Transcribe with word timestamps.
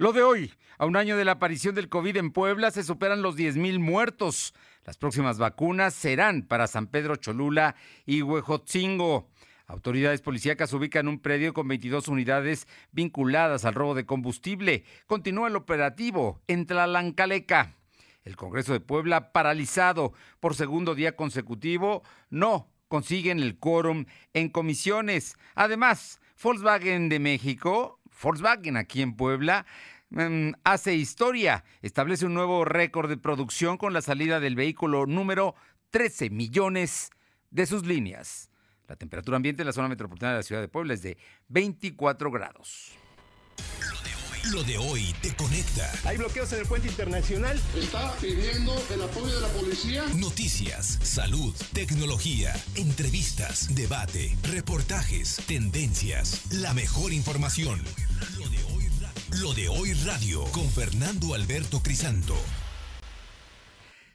Lo 0.00 0.14
de 0.14 0.22
hoy, 0.22 0.50
a 0.78 0.86
un 0.86 0.96
año 0.96 1.18
de 1.18 1.26
la 1.26 1.32
aparición 1.32 1.74
del 1.74 1.90
COVID 1.90 2.16
en 2.16 2.30
Puebla, 2.30 2.70
se 2.70 2.84
superan 2.84 3.20
los 3.20 3.36
10.000 3.36 3.80
muertos. 3.80 4.54
Las 4.86 4.96
próximas 4.96 5.36
vacunas 5.36 5.92
serán 5.92 6.40
para 6.40 6.68
San 6.68 6.86
Pedro 6.86 7.16
Cholula 7.16 7.76
y 8.06 8.22
Huejotzingo. 8.22 9.28
Autoridades 9.66 10.22
policíacas 10.22 10.72
ubican 10.72 11.06
un 11.06 11.20
predio 11.20 11.52
con 11.52 11.68
22 11.68 12.08
unidades 12.08 12.66
vinculadas 12.92 13.66
al 13.66 13.74
robo 13.74 13.94
de 13.94 14.06
combustible. 14.06 14.84
Continúa 15.06 15.48
el 15.48 15.56
operativo 15.56 16.40
en 16.46 16.64
Tlalancaleca. 16.64 17.76
El 18.24 18.36
Congreso 18.36 18.72
de 18.72 18.80
Puebla 18.80 19.32
paralizado 19.32 20.14
por 20.40 20.54
segundo 20.54 20.94
día 20.94 21.14
consecutivo. 21.14 22.04
No 22.30 22.72
consiguen 22.88 23.38
el 23.40 23.58
quórum 23.58 24.06
en 24.32 24.48
comisiones. 24.48 25.36
Además, 25.54 26.22
Volkswagen 26.42 27.10
de 27.10 27.18
México 27.18 27.99
Volkswagen 28.22 28.76
aquí 28.76 29.02
en 29.02 29.14
Puebla 29.14 29.66
mm, 30.10 30.52
hace 30.64 30.94
historia, 30.94 31.64
establece 31.82 32.26
un 32.26 32.34
nuevo 32.34 32.64
récord 32.64 33.08
de 33.08 33.16
producción 33.16 33.76
con 33.76 33.92
la 33.92 34.02
salida 34.02 34.40
del 34.40 34.56
vehículo 34.56 35.06
número 35.06 35.54
13 35.90 36.30
millones 36.30 37.10
de 37.50 37.66
sus 37.66 37.84
líneas. 37.84 38.50
La 38.86 38.96
temperatura 38.96 39.36
ambiente 39.36 39.62
en 39.62 39.66
la 39.66 39.72
zona 39.72 39.88
metropolitana 39.88 40.32
de 40.32 40.38
la 40.38 40.42
ciudad 40.42 40.60
de 40.60 40.68
Puebla 40.68 40.94
es 40.94 41.02
de 41.02 41.16
24 41.48 42.30
grados. 42.30 42.92
Lo 44.48 44.64
de 44.64 44.78
hoy 44.78 45.14
te 45.20 45.34
conecta. 45.36 45.90
Hay 46.04 46.16
bloqueos 46.16 46.50
en 46.54 46.60
el 46.60 46.66
puente 46.66 46.88
internacional. 46.88 47.60
Está 47.76 48.14
pidiendo 48.16 48.74
el 48.90 49.02
apoyo 49.02 49.34
de 49.34 49.40
la 49.42 49.48
policía. 49.48 50.04
Noticias, 50.16 50.98
salud, 51.02 51.54
tecnología, 51.74 52.54
entrevistas, 52.74 53.74
debate, 53.74 54.34
reportajes, 54.50 55.36
tendencias, 55.46 56.40
la 56.52 56.72
mejor 56.72 57.12
información. 57.12 57.82
Lo 58.38 58.48
de 58.48 58.64
hoy 58.64 58.88
radio, 58.98 59.42
Lo 59.42 59.52
de 59.52 59.68
hoy 59.68 59.92
radio 60.04 60.44
con 60.52 60.68
Fernando 60.70 61.34
Alberto 61.34 61.82
Crisanto. 61.82 62.34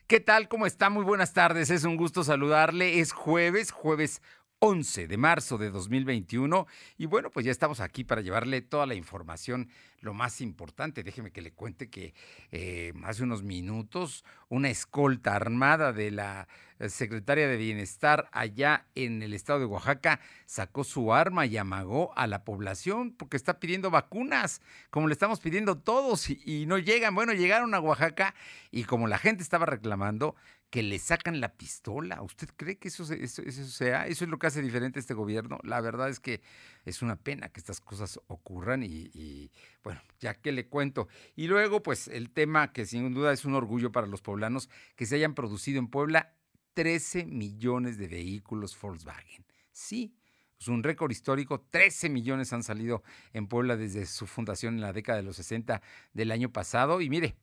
¿Qué 0.07 0.19
tal? 0.19 0.47
¿Cómo 0.47 0.65
está? 0.65 0.89
Muy 0.89 1.03
buenas 1.03 1.33
tardes. 1.33 1.69
Es 1.69 1.83
un 1.83 1.97
gusto 1.97 2.23
saludarle. 2.23 2.99
Es 2.99 3.11
jueves, 3.11 3.71
jueves 3.71 4.21
11 4.67 5.07
de 5.07 5.17
marzo 5.17 5.59
de 5.59 5.69
2021. 5.69 6.65
Y 6.97 7.05
bueno, 7.05 7.29
pues 7.29 7.45
ya 7.45 7.51
estamos 7.51 7.79
aquí 7.81 8.03
para 8.03 8.21
llevarle 8.21 8.63
toda 8.63 8.87
la 8.87 8.95
información, 8.95 9.69
lo 9.99 10.15
más 10.15 10.41
importante. 10.41 11.03
Déjeme 11.03 11.31
que 11.31 11.43
le 11.43 11.51
cuente 11.51 11.91
que 11.91 12.15
eh, 12.51 12.91
hace 13.03 13.21
unos 13.21 13.43
minutos 13.43 14.25
una 14.49 14.71
escolta 14.71 15.35
armada 15.35 15.93
de 15.93 16.09
la 16.09 16.47
eh, 16.79 16.89
secretaria 16.89 17.47
de 17.47 17.57
Bienestar 17.57 18.27
allá 18.31 18.87
en 18.95 19.21
el 19.21 19.35
estado 19.35 19.59
de 19.59 19.65
Oaxaca 19.65 20.19
sacó 20.47 20.83
su 20.83 21.13
arma 21.13 21.45
y 21.45 21.57
amagó 21.57 22.11
a 22.17 22.25
la 22.25 22.43
población 22.43 23.11
porque 23.11 23.37
está 23.37 23.59
pidiendo 23.59 23.91
vacunas, 23.91 24.61
como 24.89 25.07
le 25.07 25.13
estamos 25.13 25.41
pidiendo 25.41 25.77
todos 25.77 26.27
y, 26.31 26.41
y 26.43 26.65
no 26.65 26.79
llegan. 26.79 27.13
Bueno, 27.13 27.33
llegaron 27.33 27.75
a 27.75 27.79
Oaxaca 27.79 28.33
y 28.71 28.85
como 28.85 29.07
la 29.07 29.19
gente 29.19 29.43
estaba 29.43 29.67
reclamando, 29.67 30.35
que 30.69 30.83
le 30.83 30.99
sacan 30.99 31.39
la 31.39 31.53
pistola. 31.53 32.21
¿Usted 32.21 32.49
cree 32.55 32.77
que 32.77 32.89
eso, 32.89 33.03
eso, 33.13 33.43
sea? 33.67 34.07
¿Eso 34.07 34.25
es 34.25 34.29
lo 34.29 34.37
que 34.37 34.47
hace 34.47 34.61
diferente 34.61 34.99
este 34.99 35.13
gobierno? 35.13 35.59
La 35.63 35.79
verdad 35.81 36.09
es 36.09 36.19
que 36.19 36.41
es 36.83 37.01
una 37.01 37.15
pena 37.15 37.49
que 37.49 37.59
estas 37.59 37.79
cosas 37.79 38.19
ocurran 38.27 38.83
y, 38.83 39.51
bueno, 39.83 40.01
ya 40.19 40.33
que 40.33 40.51
le 40.51 40.67
cuento. 40.67 41.07
Y 41.35 41.47
luego, 41.47 41.81
pues 41.81 42.07
el 42.07 42.31
tema 42.31 42.73
que 42.73 42.85
sin 42.85 43.13
duda 43.13 43.31
es 43.31 43.45
un 43.45 43.55
orgullo 43.55 43.91
para 43.91 44.07
los 44.07 44.21
poblanos, 44.21 44.69
que 44.95 45.05
se 45.05 45.15
hayan 45.15 45.33
producido 45.33 45.79
en 45.79 45.87
Puebla 45.87 46.35
13 46.73 47.25
millones 47.25 47.97
de 47.97 48.07
vehículos 48.07 48.77
Volkswagen. 48.79 49.45
Sí, 49.71 50.17
es 50.59 50.67
un 50.67 50.83
récord 50.83 51.11
histórico. 51.11 51.61
13 51.69 52.09
millones 52.09 52.51
han 52.53 52.63
salido 52.63 53.03
en 53.33 53.47
Puebla 53.47 53.77
desde 53.77 54.05
su 54.05 54.27
fundación 54.27 54.75
en 54.75 54.81
la 54.81 54.93
década 54.93 55.17
de 55.17 55.23
los 55.23 55.37
60 55.37 55.81
del 56.13 56.31
año 56.31 56.51
pasado. 56.51 57.01
Y 57.01 57.09
mire, 57.09 57.35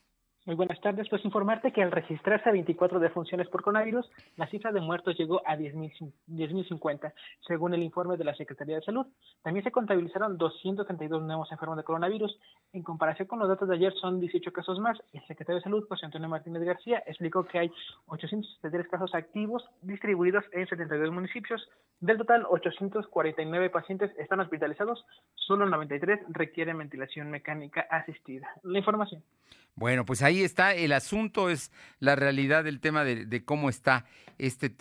Muy 0.46 0.54
buenas 0.54 0.80
tardes. 0.80 1.10
Pues 1.10 1.26
informarte 1.26 1.72
que 1.72 1.82
al 1.82 1.92
registrarse 1.92 2.52
24 2.52 3.00
defunciones 3.00 3.48
por 3.48 3.64
coronavirus, 3.64 4.08
la 4.38 4.48
cifra 4.48 4.72
de 4.72 4.80
muertos 4.80 5.18
llegó 5.18 5.42
a 5.44 5.58
10.050, 5.58 7.14
según 7.48 7.74
el 7.74 7.82
informe 7.82 8.16
de 8.16 8.26
la 8.26 8.36
Secretaría 8.36 8.76
de 8.76 8.84
Salud. 8.84 9.08
También 9.42 9.64
se 9.64 9.72
contabilizaron 9.72 10.38
232 10.38 11.24
nuevos 11.24 11.52
enfermos 11.52 11.78
de 11.78 11.84
coronavirus. 11.84 12.38
En 12.74 12.84
comparación 12.84 13.28
con 13.28 13.40
los 13.40 13.48
datos 13.48 13.68
de 13.68 13.74
ayer, 13.74 13.92
son 13.94 14.20
18 14.20 14.54
casos 14.54 14.80
más. 14.80 15.00
El 15.14 15.26
secretario 15.26 15.56
de 15.56 15.64
Salud, 15.64 15.88
José 15.90 16.06
Antonio 16.06 16.30
Martínez 16.30 16.62
García, 16.62 17.02
explicó 17.08 17.44
que 17.46 17.58
hay 17.58 17.72
873 18.06 18.88
casos 18.88 19.16
activos 19.16 19.66
distribuidos 19.82 20.46
en 20.52 20.68
72 20.68 21.12
municipios. 21.12 21.68
Del 22.00 22.20
total, 22.20 22.46
849 22.48 23.72
pacientes 23.72 24.12
están 24.20 24.42
hospitalizados, 24.42 25.08
solo 25.34 25.66
93 25.66 26.20
requieren 26.30 26.78
ventilación 26.78 27.32
mecánica 27.32 27.88
asistida. 27.90 28.48
La 28.62 28.78
información. 28.78 29.24
Bueno, 29.78 30.06
pues 30.06 30.22
ahí 30.22 30.35
está. 30.44 30.74
El 30.74 30.92
asunto 30.92 31.50
es 31.50 31.72
la 32.00 32.16
realidad 32.16 32.64
del 32.64 32.80
tema 32.80 33.04
de, 33.04 33.44
cómo 33.46 33.70
está 33.70 34.06
este 34.38 34.74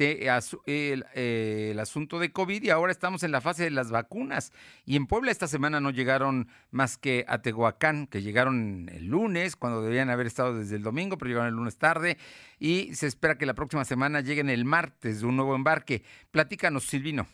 el, 0.67 1.79
asunto 1.79 2.19
de 2.19 2.33
COVID 2.33 2.63
y 2.63 2.71
ahora 2.71 2.91
estamos 2.91 3.23
en 3.23 3.31
la 3.31 3.41
fase 3.41 3.65
de 3.65 3.71
las 3.71 3.91
vacunas. 3.91 4.53
Y 4.85 4.97
en 4.97 5.07
Puebla 5.07 5.31
esta 5.31 5.47
semana 5.47 5.81
no 5.81 5.91
llegaron 5.91 6.49
más 6.71 6.99
que 6.99 7.25
a 7.29 7.43
Tehuacán, 7.43 8.07
que 8.07 8.23
llegaron 8.23 8.91
el 8.93 9.07
lunes, 9.07 9.57
cuando 9.57 9.83
debían 9.83 10.11
haber 10.11 10.27
estado 10.27 10.59
desde 10.59 10.77
el 10.77 10.83
domingo, 10.83 11.19
pero 11.19 11.29
llegaron 11.29 11.49
el 11.49 11.55
lunes 11.55 11.77
tarde. 11.77 12.19
Y 12.59 12.95
se 12.95 13.07
espera 13.07 13.39
que 13.39 13.47
la 13.47 13.55
próxima 13.55 13.85
semana 13.85 14.21
lleguen 14.21 14.51
el 14.51 14.65
martes 14.65 15.21
de 15.21 15.27
un 15.27 15.37
nuevo 15.37 15.55
embarque. 15.55 16.03
Platícanos, 16.31 16.85
Silvino. 16.85 17.27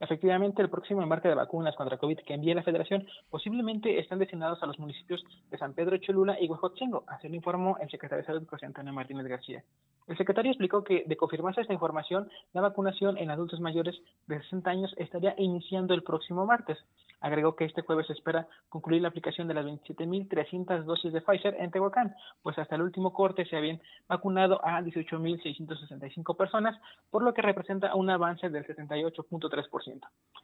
Efectivamente, 0.00 0.62
el 0.62 0.70
próximo 0.70 1.02
embarque 1.02 1.28
de 1.28 1.34
vacunas 1.34 1.74
contra 1.74 1.98
COVID 1.98 2.20
que 2.20 2.34
envíe 2.34 2.54
la 2.54 2.62
Federación 2.62 3.06
posiblemente 3.30 3.98
están 3.98 4.20
destinados 4.20 4.62
a 4.62 4.66
los 4.66 4.78
municipios 4.78 5.24
de 5.50 5.58
San 5.58 5.74
Pedro 5.74 5.96
Cholula 5.98 6.36
y 6.40 6.46
Huejotzingo, 6.46 7.04
así 7.08 7.28
lo 7.28 7.34
informó 7.34 7.76
el 7.80 7.90
secretario 7.90 8.22
de 8.22 8.26
Salud, 8.26 8.48
José 8.48 8.66
Antonio 8.66 8.92
Martínez 8.92 9.26
García. 9.26 9.64
El 10.06 10.16
secretario 10.16 10.50
explicó 10.50 10.84
que, 10.84 11.04
de 11.06 11.16
confirmarse 11.16 11.60
esta 11.60 11.74
información, 11.74 12.30
la 12.54 12.62
vacunación 12.62 13.18
en 13.18 13.30
adultos 13.30 13.60
mayores 13.60 13.94
de 14.26 14.40
60 14.40 14.70
años 14.70 14.94
estaría 14.96 15.34
iniciando 15.36 15.92
el 15.92 16.02
próximo 16.02 16.46
martes. 16.46 16.78
Agregó 17.20 17.56
que 17.56 17.66
este 17.66 17.82
jueves 17.82 18.06
se 18.06 18.14
espera 18.14 18.46
concluir 18.68 19.02
la 19.02 19.08
aplicación 19.08 19.48
de 19.48 19.54
las 19.54 19.66
27.300 19.66 20.84
dosis 20.84 21.12
de 21.12 21.20
Pfizer 21.20 21.56
en 21.58 21.70
Tehuacán, 21.70 22.14
pues 22.42 22.56
hasta 22.58 22.76
el 22.76 22.82
último 22.82 23.12
corte 23.12 23.44
se 23.44 23.56
habían 23.56 23.82
vacunado 24.08 24.64
a 24.64 24.80
18.665 24.80 26.36
personas, 26.36 26.80
por 27.10 27.22
lo 27.22 27.34
que 27.34 27.42
representa 27.42 27.94
un 27.94 28.08
avance 28.08 28.48
del 28.48 28.64
78.3%. 28.66 29.87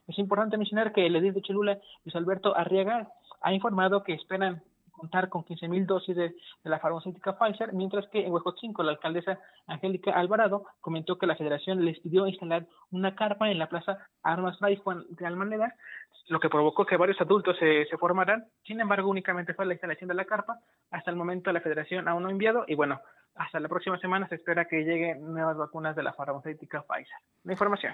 Es 0.07 0.19
importante 0.19 0.57
mencionar 0.57 0.93
que 0.93 1.05
el 1.05 1.15
edil 1.15 1.33
de 1.33 1.41
Cholula, 1.41 1.79
Luis 2.03 2.15
Alberto 2.15 2.55
Arriaga, 2.55 3.09
ha 3.41 3.53
informado 3.53 4.03
que 4.03 4.13
esperan 4.13 4.61
contar 4.91 5.29
con 5.29 5.43
15.000 5.43 5.85
dosis 5.85 6.15
de, 6.15 6.35
la 6.63 6.79
farmacéutica 6.79 7.37
Pfizer, 7.37 7.73
mientras 7.73 8.07
que 8.07 8.25
en 8.25 8.31
Huejotzinco 8.31 8.81
la 8.81 8.91
alcaldesa 8.91 9.39
Angélica 9.67 10.11
Alvarado 10.11 10.65
comentó 10.79 11.17
que 11.17 11.27
la 11.27 11.35
federación 11.35 11.83
les 11.83 11.99
pidió 11.99 12.27
instalar 12.27 12.65
una 12.91 13.13
carpa 13.15 13.51
en 13.51 13.59
la 13.59 13.67
plaza 13.67 13.97
Armas 14.23 14.57
Fray 14.57 14.77
Juan 14.77 15.03
de 15.09 15.25
Almaneda 15.25 15.75
lo 16.27 16.39
que 16.39 16.49
provocó 16.49 16.85
que 16.85 16.97
varios 16.97 17.19
adultos 17.21 17.55
se, 17.59 17.85
se 17.85 17.97
formaran. 17.97 18.45
Sin 18.63 18.79
embargo, 18.81 19.09
únicamente 19.09 19.53
fue 19.53 19.65
la 19.65 19.73
instalación 19.73 20.07
de 20.07 20.15
la 20.15 20.25
carpa. 20.25 20.59
Hasta 20.89 21.11
el 21.11 21.17
momento 21.17 21.51
la 21.51 21.61
federación 21.61 22.07
aún 22.07 22.23
no 22.23 22.29
ha 22.29 22.31
enviado 22.31 22.65
y 22.67 22.75
bueno, 22.75 22.99
hasta 23.35 23.59
la 23.59 23.69
próxima 23.69 23.99
semana 23.99 24.27
se 24.27 24.35
espera 24.35 24.65
que 24.65 24.83
lleguen 24.83 25.21
nuevas 25.21 25.57
vacunas 25.57 25.95
de 25.95 26.03
la 26.03 26.13
farmacéutica 26.13 26.83
Pfizer. 26.83 27.17
La 27.43 27.53
información. 27.53 27.93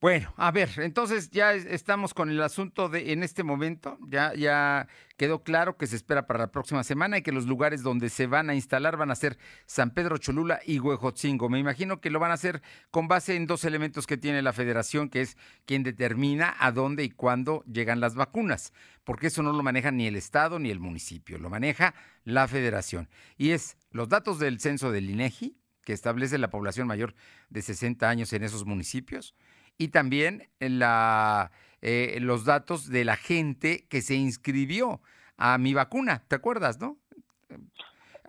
Bueno, 0.00 0.32
a 0.36 0.52
ver, 0.52 0.70
entonces 0.76 1.28
ya 1.30 1.54
estamos 1.54 2.14
con 2.14 2.30
el 2.30 2.40
asunto 2.40 2.88
de 2.88 3.12
en 3.12 3.24
este 3.24 3.42
momento, 3.42 3.98
ya, 4.06 4.32
ya 4.32 4.86
quedó 5.16 5.42
claro 5.42 5.76
que 5.76 5.88
se 5.88 5.96
espera 5.96 6.24
para 6.24 6.38
la 6.38 6.52
próxima 6.52 6.84
semana 6.84 7.18
y 7.18 7.22
que 7.22 7.32
los 7.32 7.46
lugares 7.46 7.82
donde 7.82 8.08
se 8.08 8.28
van 8.28 8.48
a 8.48 8.54
instalar 8.54 8.96
van 8.96 9.10
a 9.10 9.16
ser 9.16 9.38
San 9.66 9.90
Pedro 9.90 10.16
Cholula 10.18 10.60
y 10.64 10.78
Huejotzingo. 10.78 11.48
Me 11.48 11.58
imagino 11.58 12.00
que 12.00 12.10
lo 12.10 12.20
van 12.20 12.30
a 12.30 12.34
hacer 12.34 12.62
con 12.92 13.08
base 13.08 13.34
en 13.34 13.48
dos 13.48 13.64
elementos 13.64 14.06
que 14.06 14.16
tiene 14.16 14.40
la 14.40 14.52
federación, 14.52 15.08
que 15.08 15.20
es 15.20 15.36
quien 15.66 15.82
determina 15.82 16.54
a 16.60 16.70
dónde 16.70 17.02
y 17.02 17.10
cuándo 17.10 17.64
llegan 17.64 17.98
las 17.98 18.14
vacunas, 18.14 18.72
porque 19.02 19.26
eso 19.26 19.42
no 19.42 19.52
lo 19.52 19.64
maneja 19.64 19.90
ni 19.90 20.06
el 20.06 20.14
Estado 20.14 20.60
ni 20.60 20.70
el 20.70 20.78
municipio, 20.78 21.38
lo 21.38 21.50
maneja 21.50 21.92
la 22.22 22.46
federación. 22.46 23.08
Y 23.36 23.50
es 23.50 23.76
los 23.90 24.08
datos 24.08 24.38
del 24.38 24.60
censo 24.60 24.92
del 24.92 25.10
INEGI, 25.10 25.56
que 25.82 25.92
establece 25.92 26.38
la 26.38 26.50
población 26.50 26.86
mayor 26.86 27.16
de 27.48 27.62
60 27.62 28.08
años 28.08 28.32
en 28.32 28.44
esos 28.44 28.64
municipios 28.64 29.34
y 29.78 29.88
también 29.88 30.48
la, 30.58 31.50
eh, 31.80 32.18
los 32.20 32.44
datos 32.44 32.90
de 32.90 33.04
la 33.04 33.16
gente 33.16 33.86
que 33.88 34.02
se 34.02 34.16
inscribió 34.16 35.00
a 35.36 35.56
mi 35.56 35.72
vacuna, 35.72 36.22
¿te 36.28 36.34
acuerdas, 36.34 36.80
no? 36.80 36.98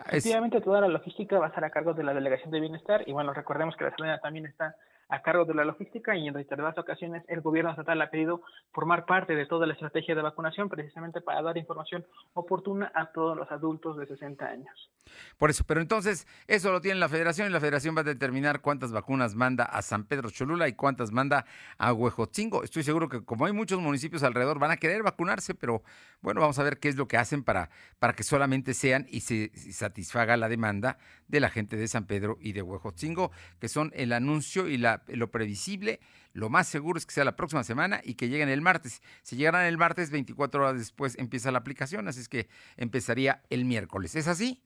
Efectivamente, 0.06 0.60
toda 0.60 0.80
la 0.80 0.88
logística 0.88 1.38
va 1.38 1.46
a 1.46 1.48
estar 1.48 1.64
a 1.64 1.70
cargo 1.70 1.92
de 1.92 2.04
la 2.04 2.14
Delegación 2.14 2.50
de 2.50 2.60
Bienestar 2.60 3.02
y 3.06 3.12
bueno, 3.12 3.34
recordemos 3.34 3.76
que 3.76 3.84
la 3.84 3.94
ciudadanía 3.94 4.20
también 4.20 4.46
está 4.46 4.76
a 5.10 5.22
cargo 5.22 5.44
de 5.44 5.54
la 5.54 5.64
logística 5.64 6.16
y 6.16 6.28
en 6.28 6.34
reiteradas 6.34 6.78
ocasiones 6.78 7.24
el 7.28 7.40
gobierno 7.40 7.70
estatal 7.70 8.00
ha 8.00 8.10
pedido 8.10 8.42
formar 8.72 9.04
parte 9.04 9.34
de 9.34 9.46
toda 9.46 9.66
la 9.66 9.74
estrategia 9.74 10.14
de 10.14 10.22
vacunación 10.22 10.68
precisamente 10.68 11.20
para 11.20 11.42
dar 11.42 11.58
información 11.58 12.06
oportuna 12.34 12.90
a 12.94 13.12
todos 13.12 13.36
los 13.36 13.50
adultos 13.50 13.96
de 13.98 14.06
60 14.06 14.44
años. 14.46 14.90
Por 15.36 15.50
eso, 15.50 15.64
pero 15.66 15.80
entonces 15.80 16.26
eso 16.46 16.70
lo 16.70 16.80
tiene 16.80 17.00
la 17.00 17.08
federación 17.08 17.48
y 17.48 17.52
la 17.52 17.60
federación 17.60 17.96
va 17.96 18.00
a 18.02 18.04
determinar 18.04 18.60
cuántas 18.60 18.92
vacunas 18.92 19.34
manda 19.34 19.64
a 19.64 19.82
San 19.82 20.04
Pedro 20.04 20.30
Cholula 20.30 20.68
y 20.68 20.74
cuántas 20.74 21.10
manda 21.10 21.44
a 21.78 21.92
Huejotzingo. 21.92 22.62
Estoy 22.62 22.82
seguro 22.84 23.08
que 23.08 23.24
como 23.24 23.46
hay 23.46 23.52
muchos 23.52 23.80
municipios 23.80 24.22
alrededor 24.22 24.58
van 24.58 24.70
a 24.70 24.76
querer 24.76 25.02
vacunarse, 25.02 25.54
pero 25.54 25.82
bueno, 26.20 26.40
vamos 26.40 26.58
a 26.58 26.62
ver 26.62 26.78
qué 26.78 26.88
es 26.88 26.96
lo 26.96 27.08
que 27.08 27.16
hacen 27.16 27.42
para, 27.42 27.70
para 27.98 28.12
que 28.12 28.22
solamente 28.22 28.74
sean 28.74 29.06
y 29.08 29.20
se 29.20 29.50
satisfaga 29.72 30.36
la 30.36 30.48
demanda 30.48 30.98
de 31.28 31.40
la 31.40 31.48
gente 31.48 31.76
de 31.76 31.88
San 31.88 32.06
Pedro 32.06 32.36
y 32.40 32.52
de 32.52 32.62
Huejotzingo, 32.62 33.30
que 33.58 33.68
son 33.68 33.92
el 33.94 34.12
anuncio 34.12 34.68
y 34.68 34.76
la 34.76 34.99
lo 35.08 35.30
previsible, 35.30 36.00
lo 36.32 36.48
más 36.48 36.66
seguro 36.66 36.98
es 36.98 37.06
que 37.06 37.12
sea 37.12 37.24
la 37.24 37.36
próxima 37.36 37.64
semana 37.64 38.00
y 38.04 38.14
que 38.14 38.28
lleguen 38.28 38.48
el 38.48 38.60
martes. 38.60 39.02
Si 39.22 39.36
llegaran 39.36 39.66
el 39.66 39.78
martes, 39.78 40.10
24 40.10 40.62
horas 40.62 40.78
después 40.78 41.18
empieza 41.18 41.50
la 41.50 41.58
aplicación, 41.58 42.08
así 42.08 42.20
es 42.20 42.28
que 42.28 42.48
empezaría 42.76 43.42
el 43.50 43.64
miércoles. 43.64 44.14
¿Es 44.14 44.28
así? 44.28 44.62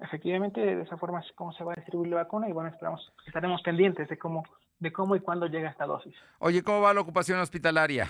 Efectivamente, 0.00 0.60
de 0.60 0.82
esa 0.82 0.96
forma 0.96 1.20
es 1.20 1.32
como 1.32 1.52
se 1.52 1.64
va 1.64 1.72
a 1.72 1.76
distribuir 1.76 2.10
la 2.10 2.18
vacuna 2.18 2.48
y 2.48 2.52
bueno, 2.52 2.70
esperamos, 2.70 3.12
estaremos 3.26 3.60
pendientes 3.62 4.08
de 4.08 4.16
cómo, 4.16 4.44
de 4.78 4.92
cómo 4.92 5.16
y 5.16 5.20
cuándo 5.20 5.46
llega 5.46 5.70
esta 5.70 5.86
dosis. 5.86 6.14
Oye, 6.38 6.62
¿cómo 6.62 6.80
va 6.82 6.94
la 6.94 7.00
ocupación 7.00 7.40
hospitalaria? 7.40 8.08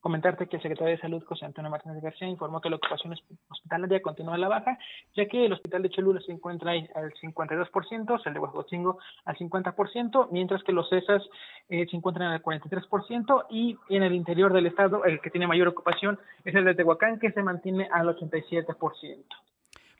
Comentarte 0.00 0.46
que 0.46 0.56
el 0.56 0.62
secretario 0.62 0.94
de 0.94 1.00
Salud, 1.00 1.22
José 1.24 1.44
Antonio 1.44 1.70
Martínez 1.70 2.02
García, 2.02 2.26
informó 2.26 2.60
que 2.60 2.70
la 2.70 2.76
ocupación 2.76 3.14
hospitalaria 3.50 4.00
continúa 4.00 4.34
a 4.34 4.38
la 4.38 4.48
baja, 4.48 4.78
ya 5.14 5.26
que 5.26 5.44
el 5.44 5.52
hospital 5.52 5.82
de 5.82 5.90
Cholula 5.90 6.20
se 6.22 6.32
encuentra 6.32 6.72
ahí 6.72 6.88
al 6.94 7.12
52%, 7.12 8.20
el 8.24 8.34
de 8.34 8.40
Huejotzingo 8.40 8.98
al 9.26 9.36
50%, 9.36 10.28
mientras 10.30 10.62
que 10.64 10.72
los 10.72 10.88
CESAS 10.88 11.22
eh, 11.68 11.86
se 11.90 11.96
encuentran 11.96 12.32
al 12.32 12.42
43%, 12.42 13.46
y 13.50 13.76
en 13.90 14.02
el 14.02 14.14
interior 14.14 14.52
del 14.54 14.66
estado, 14.66 15.04
el 15.04 15.20
que 15.20 15.30
tiene 15.30 15.46
mayor 15.46 15.68
ocupación 15.68 16.18
es 16.44 16.54
el 16.54 16.64
de 16.64 16.74
Tehuacán, 16.74 17.18
que 17.18 17.32
se 17.32 17.42
mantiene 17.42 17.88
al 17.92 18.08
87%. 18.08 19.24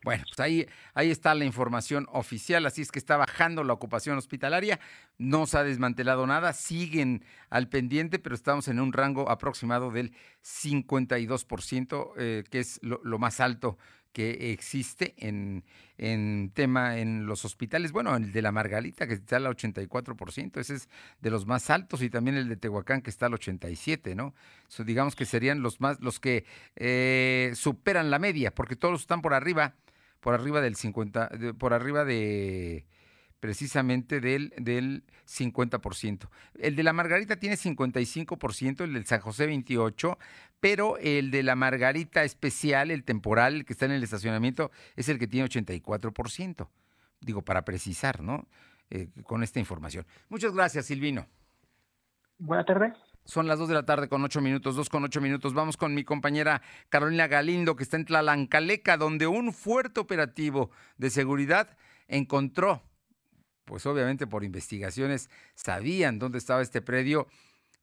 Bueno, 0.02 0.25
pues 0.26 0.41
ahí, 0.41 0.67
ahí 0.94 1.11
está 1.11 1.35
la 1.35 1.44
información 1.44 2.06
oficial, 2.11 2.64
así 2.64 2.81
es 2.81 2.91
que 2.91 2.99
está 2.99 3.19
bajando 3.19 3.64
la 3.64 3.75
ocupación 3.75 4.17
hospitalaria, 4.17 4.81
no 5.19 5.47
se 5.47 5.58
ha 5.58 5.62
desmantelado 5.62 6.26
nada, 6.26 6.55
siguen 6.55 7.23
al 7.50 7.69
pendiente, 7.69 8.19
pero 8.19 8.35
estamos 8.35 8.69
en 8.69 8.81
un 8.81 8.94
rango 8.94 9.29
aproximado 9.29 9.91
del 9.91 10.14
52%, 10.43 12.12
eh, 12.17 12.44
que 12.50 12.61
es 12.61 12.81
lo, 12.82 13.19
más 13.19 13.41
alto 13.41 13.76
que 14.12 14.52
existe 14.52 15.14
en, 15.19 15.64
en, 15.99 16.50
tema 16.55 16.97
en 16.99 17.26
los 17.26 17.44
hospitales. 17.44 17.93
Bueno, 17.93 18.17
el 18.17 18.32
de 18.32 18.41
la 18.41 18.52
Margarita, 18.52 19.06
que 19.06 19.14
está 19.14 19.37
al 19.37 19.44
84%, 19.44 20.61
ese 20.61 20.76
es 20.76 20.88
de 21.20 21.31
los 21.31 21.44
más 21.44 21.69
altos, 21.69 22.00
y 22.00 22.08
también 22.08 22.38
el 22.38 22.49
de 22.49 22.56
Tehuacán, 22.56 23.02
que 23.02 23.11
está 23.11 23.26
al 23.26 23.35
87%, 23.35 24.17
¿no? 24.17 24.35
Digamos 24.82 25.14
que 25.14 25.26
serían 25.26 25.61
los 25.61 25.82
más, 25.82 26.00
los 26.00 26.20
que 26.20 26.47
eh, 26.76 27.52
superan 27.55 28.11
la 28.11 28.19
media, 28.19 28.55
porque 28.55 28.76
todos 28.76 29.02
están 29.02 29.20
por 29.20 29.35
arriba 29.35 29.75
por 30.21 30.35
arriba 30.35 30.61
del 30.61 30.77
50, 30.77 31.31
por 31.59 31.73
arriba 31.73 32.05
de 32.05 32.87
precisamente 33.41 34.21
del, 34.21 34.53
del 34.59 35.03
50%. 35.27 36.29
El 36.59 36.77
de 36.77 36.83
la 36.83 36.93
Margarita 36.93 37.37
tiene 37.37 37.57
55%, 37.57 38.85
el 38.85 38.93
del 38.93 39.07
San 39.07 39.21
José 39.21 39.49
28%, 39.49 40.19
pero 40.61 40.99
el 40.99 41.31
de 41.31 41.43
la 41.43 41.57
Margarita 41.57 42.23
especial, 42.23 42.91
el 42.91 43.03
temporal, 43.03 43.55
el 43.57 43.65
que 43.65 43.73
está 43.73 43.87
en 43.87 43.93
el 43.93 44.03
estacionamiento, 44.03 44.71
es 44.95 45.09
el 45.09 45.19
que 45.19 45.27
tiene 45.27 45.49
84%. 45.49 46.69
Digo, 47.21 47.43
para 47.43 47.65
precisar, 47.65 48.23
¿no? 48.23 48.47
Eh, 48.91 49.09
con 49.25 49.43
esta 49.43 49.59
información. 49.59 50.07
Muchas 50.29 50.53
gracias, 50.53 50.87
Silvino. 50.87 51.27
Buenas 52.39 52.67
tardes. 52.67 53.10
Son 53.31 53.47
las 53.47 53.61
2 53.61 53.69
de 53.69 53.75
la 53.75 53.85
tarde 53.85 54.09
con 54.09 54.25
8 54.25 54.41
minutos, 54.41 54.75
2 54.75 54.88
con 54.88 55.05
8 55.05 55.21
minutos. 55.21 55.55
Vamos 55.55 55.77
con 55.77 55.94
mi 55.94 56.03
compañera 56.03 56.62
Carolina 56.88 57.29
Galindo, 57.29 57.77
que 57.77 57.85
está 57.85 57.97
en 57.97 58.05
Tlalancaleca, 58.05 58.97
donde 58.97 59.29
un 59.29 59.53
fuerte 59.53 60.00
operativo 60.00 60.73
de 60.99 61.11
seguridad 61.11 61.77
encontró, 62.09 62.82
pues 63.67 63.87
obviamente 63.87 64.27
por 64.27 64.43
investigaciones, 64.43 65.31
sabían 65.55 66.19
dónde 66.19 66.38
estaba 66.38 66.61
este 66.61 66.82
predio 66.82 67.29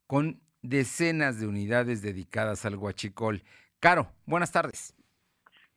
con 0.06 0.42
decenas 0.62 1.40
de 1.40 1.48
unidades 1.48 2.02
dedicadas 2.02 2.66
al 2.66 2.76
huachicol. 2.76 3.42
Caro, 3.80 4.12
buenas 4.26 4.52
tardes. 4.52 4.97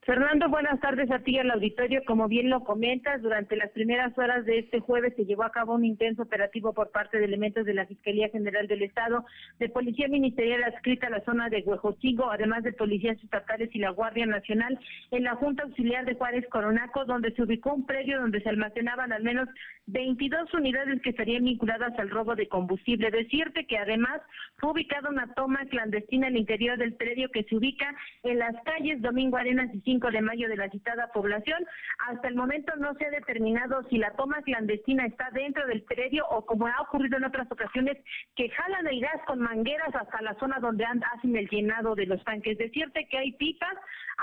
Fernando, 0.03 0.49
buenas 0.49 0.81
tardes 0.81 1.11
a 1.11 1.19
ti 1.19 1.39
al 1.39 1.51
auditorio. 1.51 2.01
Como 2.07 2.27
bien 2.27 2.49
lo 2.49 2.65
comentas, 2.65 3.21
durante 3.21 3.55
las 3.55 3.71
primeras 3.73 4.17
horas 4.17 4.47
de 4.47 4.61
este 4.61 4.81
jueves 4.81 5.13
se 5.15 5.27
llevó 5.27 5.45
a 5.45 5.53
cabo 5.53 5.75
un 5.75 5.85
intenso 5.85 6.23
operativo 6.23 6.73
por 6.73 6.91
parte 6.91 7.19
de 7.19 7.27
elementos 7.27 7.67
de 7.67 7.75
la 7.75 7.85
Fiscalía 7.85 8.31
General 8.31 8.67
del 8.67 8.83
Estado, 8.83 9.27
de 9.59 9.69
Policía 9.69 10.09
Ministerial 10.09 10.65
adscrita 10.65 11.09
a 11.09 11.11
la 11.11 11.25
zona 11.25 11.51
de 11.51 11.63
Huejotzingo, 11.67 12.31
además 12.31 12.63
de 12.63 12.73
policías 12.73 13.23
estatales 13.23 13.69
y 13.75 13.79
la 13.79 13.91
Guardia 13.91 14.25
Nacional, 14.25 14.81
en 15.11 15.25
la 15.25 15.35
Junta 15.35 15.65
Auxiliar 15.65 16.07
de 16.07 16.15
Juárez 16.15 16.47
Coronaco, 16.49 17.05
donde 17.05 17.33
se 17.33 17.43
ubicó 17.43 17.75
un 17.75 17.85
predio 17.85 18.23
donde 18.23 18.41
se 18.41 18.49
almacenaban 18.49 19.13
al 19.13 19.23
menos 19.23 19.51
22 19.93 20.53
unidades 20.55 21.01
que 21.03 21.11
estarían 21.11 21.45
vinculadas 21.45 21.99
al 21.99 22.11
robo 22.11 22.35
de 22.35 22.49
combustible. 22.49 23.11
Decirte 23.11 23.67
que 23.67 23.79
además 23.79 24.21
fue 24.57 24.73
ubicada 24.73 25.09
una 25.09 25.33
toma 25.35 25.65
clandestina 25.67 26.29
el 26.29 26.37
interior 26.37 26.79
del 26.79 26.95
predio 26.95 27.31
que 27.31 27.45
se 27.45 27.57
ubica 27.57 27.95
en 28.23 28.39
las 28.39 28.55
calles 28.65 29.03
Domingo 29.03 29.37
Arenas 29.37 29.75
y 29.75 29.81
5 29.81 30.11
de 30.11 30.21
mayo 30.21 30.49
de 30.49 30.57
la 30.57 30.71
citada 30.71 31.11
población. 31.13 31.65
Hasta 32.09 32.29
el 32.29 32.35
momento 32.35 32.73
no 32.77 32.95
se 32.95 33.07
ha 33.07 33.11
determinado 33.11 33.83
si 33.89 33.99
la 33.99 34.13
toma 34.13 34.43
clandestina 34.43 35.07
está 35.07 35.31
dentro 35.33 35.67
del 35.67 35.83
predio 35.83 36.27
o 36.29 36.45
como 36.47 36.67
ha 36.67 36.81
ocurrido 36.83 37.17
en 37.17 37.25
otras 37.25 37.51
ocasiones, 37.51 37.97
que 38.37 38.49
jalan 38.51 38.87
el 38.87 39.01
gas 39.01 39.21
con 39.27 39.41
mangueras 39.41 39.95
hasta 39.95 40.23
la 40.23 40.35
zona 40.35 40.59
donde 40.61 40.85
hacen 40.85 41.37
el 41.37 41.49
llenado 41.49 41.95
de 41.95 42.07
los 42.07 42.23
tanques. 42.25 42.59
Decirte 42.59 43.07
que 43.09 43.19
hay 43.19 43.33
pipas, 43.33 43.75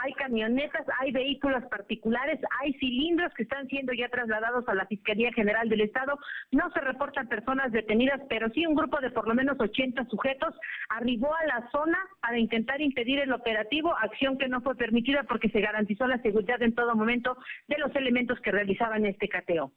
hay 0.04 0.14
camionetas, 0.14 0.86
hay 1.00 1.12
vehículos 1.12 1.64
particulares, 1.66 2.40
hay 2.60 2.74
cilindros 2.74 3.34
que 3.34 3.44
están 3.44 3.68
siendo 3.68 3.94
ya 3.94 4.10
trasladados 4.10 4.68
a 4.68 4.76
la 4.76 4.86
Fiscalía 4.86 5.32
General 5.34 5.68
del 5.70 5.82
Estado. 5.82 6.18
No 6.52 6.72
se 6.72 6.82
reportan 6.82 7.28
personas 7.28 7.72
detenidas, 7.72 8.22
pero 8.30 8.50
sí 8.50 8.66
un 8.66 8.76
grupo 8.76 9.00
de 9.00 9.12
por 9.12 9.28
lo 9.28 9.36
menos 9.36 9.60
80 9.60 10.06
sujetos 10.06 10.54
arribó 10.90 11.34
a 11.36 11.46
la 11.46 11.70
zona 11.72 11.98
para 12.22 12.38
intentar 12.38 12.82
impedir 12.82 13.20
el 13.20 13.34
operativo, 13.34 13.96
acción 13.98 14.38
que 14.38 14.48
no 14.48 14.62
fue 14.62 14.76
permitida 14.76 15.24
porque 15.24 15.50
se 15.50 15.62
garantizó 15.62 16.08
la 16.08 16.22
seguridad 16.22 16.62
en 16.62 16.76
todo 16.76 16.96
momento 16.96 17.38
de 17.68 17.78
los 17.78 17.96
elementos 17.96 18.40
que 18.42 18.52
realizaban 18.52 19.06
este 19.06 19.28
cateo. 19.28 19.72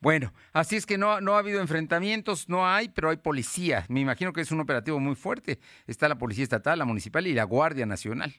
Bueno, 0.00 0.32
así 0.52 0.76
es 0.76 0.86
que 0.86 0.98
no, 0.98 1.20
no 1.20 1.34
ha 1.34 1.38
habido 1.38 1.60
enfrentamientos, 1.60 2.48
no 2.48 2.66
hay, 2.66 2.88
pero 2.90 3.10
hay 3.10 3.16
policía. 3.16 3.86
Me 3.88 4.00
imagino 4.00 4.32
que 4.32 4.42
es 4.42 4.52
un 4.52 4.60
operativo 4.60 5.00
muy 5.00 5.14
fuerte. 5.14 5.58
Está 5.86 6.08
la 6.08 6.18
Policía 6.18 6.44
Estatal, 6.44 6.78
la 6.78 6.84
Municipal 6.84 7.26
y 7.26 7.32
la 7.32 7.44
Guardia 7.44 7.86
Nacional. 7.86 8.34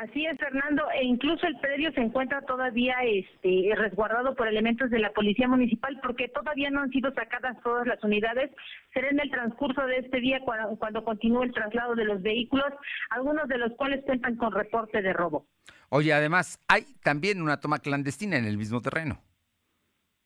Así 0.00 0.24
es, 0.24 0.38
Fernando, 0.38 0.82
e 0.94 1.04
incluso 1.04 1.46
el 1.46 1.58
predio 1.58 1.92
se 1.92 2.00
encuentra 2.00 2.40
todavía 2.40 2.96
este, 3.04 3.70
resguardado 3.76 4.34
por 4.34 4.48
elementos 4.48 4.88
de 4.88 4.98
la 4.98 5.12
Policía 5.12 5.46
Municipal 5.46 6.00
porque 6.02 6.28
todavía 6.28 6.70
no 6.70 6.80
han 6.80 6.88
sido 6.88 7.12
sacadas 7.12 7.62
todas 7.62 7.86
las 7.86 8.02
unidades. 8.02 8.50
Será 8.94 9.10
en 9.10 9.20
el 9.20 9.30
transcurso 9.30 9.84
de 9.84 9.98
este 9.98 10.20
día 10.20 10.40
cuando, 10.40 10.78
cuando 10.78 11.04
continúe 11.04 11.42
el 11.42 11.52
traslado 11.52 11.94
de 11.94 12.06
los 12.06 12.22
vehículos, 12.22 12.72
algunos 13.10 13.46
de 13.46 13.58
los 13.58 13.72
cuales 13.76 14.02
cuentan 14.06 14.36
con 14.36 14.52
reporte 14.52 15.02
de 15.02 15.12
robo. 15.12 15.44
Oye, 15.90 16.14
además, 16.14 16.58
hay 16.66 16.86
también 17.02 17.42
una 17.42 17.60
toma 17.60 17.80
clandestina 17.80 18.38
en 18.38 18.46
el 18.46 18.56
mismo 18.56 18.80
terreno. 18.80 19.20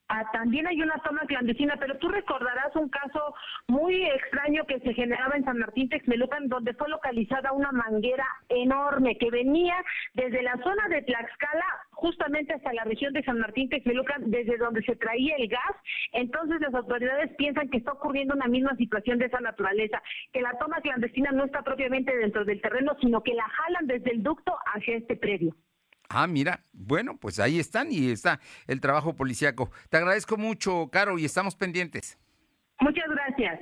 Ah, 0.09 0.23
también 0.33 0.67
hay 0.67 0.83
una 0.83 0.99
toma 0.99 1.23
clandestina, 1.27 1.77
pero 1.81 1.97
tú 1.97 2.09
recordarás 2.09 2.77
un 2.77 2.91
caso 2.91 3.35
muy 3.69 4.05
extraño 4.05 4.65
que 4.67 4.79
se 4.81 4.93
generaba 4.93 5.35
en 5.35 5.45
San 5.45 5.59
Martín 5.59 5.89
Texmelucan, 5.89 6.49
donde 6.49 6.75
fue 6.75 6.91
localizada 6.91 7.53
una 7.53 7.73
manguera 7.73 8.27
enorme 8.51 9.17
que 9.17 9.31
venía 9.31 9.75
desde 10.13 10.43
la 10.43 10.59
zona 10.59 10.89
de 10.89 11.01
Tlaxcala 11.03 11.65
justamente 11.93 12.53
hasta 12.53 12.75
la 12.75 12.85
región 12.85 13.15
de 13.15 13.23
San 13.23 13.39
Martín 13.39 13.71
Texmelucan, 13.71 14.31
desde 14.31 14.59
donde 14.59 14.83
se 14.83 14.95
traía 14.97 15.37
el 15.37 15.49
gas. 15.49 15.77
Entonces 16.13 16.61
las 16.61 16.75
autoridades 16.75 17.35
piensan 17.37 17.71
que 17.71 17.79
está 17.79 17.93
ocurriendo 17.93 18.35
una 18.35 18.47
misma 18.47 18.77
situación 18.77 19.19
de 19.19 19.27
esa 19.27 19.41
naturaleza, 19.41 20.03
que 20.35 20.43
la 20.43 20.59
toma 20.59 20.83
clandestina 20.83 21.31
no 21.33 21.45
está 21.45 21.63
propiamente 21.63 22.15
dentro 22.15 22.45
del 22.45 22.61
terreno, 22.61 22.95
sino 23.01 23.23
que 23.23 23.33
la 23.33 23.49
jalan 23.49 23.87
desde 23.87 24.11
el 24.11 24.23
ducto 24.23 24.55
hacia 24.75 24.97
este 24.97 25.17
predio. 25.17 25.57
Ah, 26.17 26.29
mira, 26.29 26.63
bueno, 26.73 27.17
pues 27.17 27.41
ahí 27.41 27.59
están 27.59 27.91
y 27.91 28.09
está 28.13 28.39
el 28.69 28.81
trabajo 28.81 29.17
policíaco. 29.17 29.73
Te 29.91 29.97
agradezco 29.97 30.37
mucho, 30.37 30.89
Caro, 30.93 31.19
y 31.19 31.25
estamos 31.25 31.57
pendientes. 31.57 32.17
Muchas 32.79 33.07
gracias. 33.09 33.59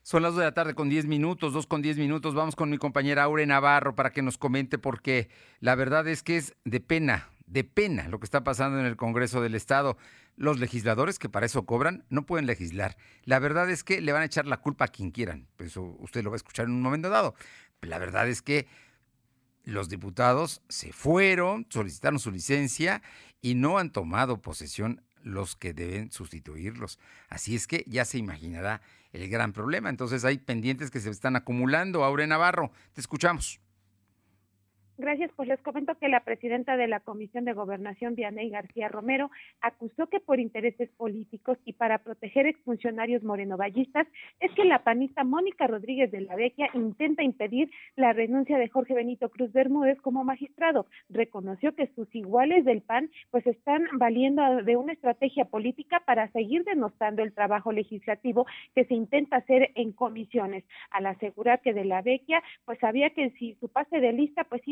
Son 0.00 0.22
las 0.22 0.32
2 0.32 0.38
de 0.38 0.44
la 0.46 0.54
tarde 0.54 0.74
con 0.74 0.88
10 0.88 1.04
minutos, 1.04 1.52
2 1.52 1.66
con 1.66 1.82
10 1.82 1.98
minutos. 1.98 2.34
Vamos 2.34 2.56
con 2.56 2.70
mi 2.70 2.78
compañera 2.78 3.24
Aure 3.24 3.44
Navarro 3.44 3.94
para 3.94 4.12
que 4.12 4.22
nos 4.22 4.38
comente 4.38 4.78
porque 4.78 5.28
la 5.60 5.74
verdad 5.74 6.08
es 6.08 6.22
que 6.22 6.38
es 6.38 6.54
de 6.64 6.80
pena, 6.80 7.28
de 7.44 7.64
pena 7.64 8.08
lo 8.08 8.18
que 8.18 8.24
está 8.24 8.44
pasando 8.44 8.80
en 8.80 8.86
el 8.86 8.96
Congreso 8.96 9.42
del 9.42 9.54
Estado. 9.54 9.98
Los 10.36 10.58
legisladores 10.58 11.18
que 11.18 11.28
para 11.28 11.44
eso 11.44 11.66
cobran 11.66 12.06
no 12.08 12.24
pueden 12.24 12.46
legislar. 12.46 12.96
La 13.24 13.40
verdad 13.40 13.68
es 13.68 13.84
que 13.84 14.00
le 14.00 14.12
van 14.12 14.22
a 14.22 14.26
echar 14.26 14.46
la 14.46 14.56
culpa 14.56 14.86
a 14.86 14.88
quien 14.88 15.10
quieran. 15.10 15.48
Eso 15.58 15.82
usted 15.98 16.24
lo 16.24 16.30
va 16.30 16.36
a 16.36 16.38
escuchar 16.38 16.64
en 16.64 16.72
un 16.72 16.80
momento 16.80 17.10
dado. 17.10 17.34
La 17.82 17.98
verdad 17.98 18.26
es 18.26 18.40
que 18.40 18.66
los 19.64 19.88
diputados 19.88 20.62
se 20.68 20.92
fueron, 20.92 21.66
solicitaron 21.70 22.18
su 22.18 22.30
licencia 22.30 23.02
y 23.40 23.54
no 23.54 23.78
han 23.78 23.90
tomado 23.90 24.40
posesión 24.40 25.02
los 25.22 25.56
que 25.56 25.72
deben 25.72 26.10
sustituirlos. 26.10 26.98
Así 27.28 27.54
es 27.54 27.66
que 27.66 27.84
ya 27.86 28.04
se 28.04 28.18
imaginará 28.18 28.82
el 29.12 29.28
gran 29.28 29.52
problema. 29.52 29.88
Entonces 29.88 30.24
hay 30.24 30.38
pendientes 30.38 30.90
que 30.90 31.00
se 31.00 31.10
están 31.10 31.36
acumulando. 31.36 32.04
Aure 32.04 32.26
Navarro, 32.26 32.70
te 32.92 33.00
escuchamos. 33.00 33.60
Gracias, 34.96 35.32
pues 35.34 35.48
les 35.48 35.60
comento 35.60 35.96
que 35.96 36.08
la 36.08 36.20
presidenta 36.20 36.76
de 36.76 36.86
la 36.86 37.00
Comisión 37.00 37.44
de 37.44 37.52
Gobernación, 37.52 38.14
Vianey 38.14 38.48
García 38.50 38.88
Romero, 38.88 39.28
acusó 39.60 40.06
que 40.06 40.20
por 40.20 40.38
intereses 40.38 40.88
políticos 40.90 41.58
y 41.64 41.72
para 41.72 41.98
proteger 41.98 42.46
exfuncionarios 42.46 43.24
morenovallistas 43.24 44.06
es 44.38 44.52
que 44.52 44.64
la 44.64 44.84
panista 44.84 45.24
Mónica 45.24 45.66
Rodríguez 45.66 46.12
de 46.12 46.20
la 46.20 46.36
Vecchia 46.36 46.70
intenta 46.74 47.24
impedir 47.24 47.70
la 47.96 48.12
renuncia 48.12 48.56
de 48.56 48.68
Jorge 48.68 48.94
Benito 48.94 49.30
Cruz 49.30 49.52
Bermúdez 49.52 50.00
como 50.00 50.22
magistrado. 50.22 50.86
Reconoció 51.08 51.74
que 51.74 51.88
sus 51.96 52.14
iguales 52.14 52.64
del 52.64 52.82
PAN 52.82 53.10
pues 53.32 53.44
están 53.48 53.82
valiendo 53.94 54.62
de 54.62 54.76
una 54.76 54.92
estrategia 54.92 55.46
política 55.46 56.04
para 56.06 56.30
seguir 56.30 56.62
denostando 56.62 57.24
el 57.24 57.32
trabajo 57.32 57.72
legislativo 57.72 58.46
que 58.76 58.84
se 58.84 58.94
intenta 58.94 59.38
hacer 59.38 59.72
en 59.74 59.90
comisiones. 59.90 60.62
Al 60.90 61.06
asegurar 61.06 61.62
que 61.62 61.74
de 61.74 61.84
la 61.84 62.00
Vecchia 62.00 62.44
pues 62.64 62.78
sabía 62.78 63.10
que 63.10 63.30
si 63.30 63.54
su 63.54 63.68
pase 63.68 63.98
de 63.98 64.12
lista 64.12 64.44
pues 64.44 64.62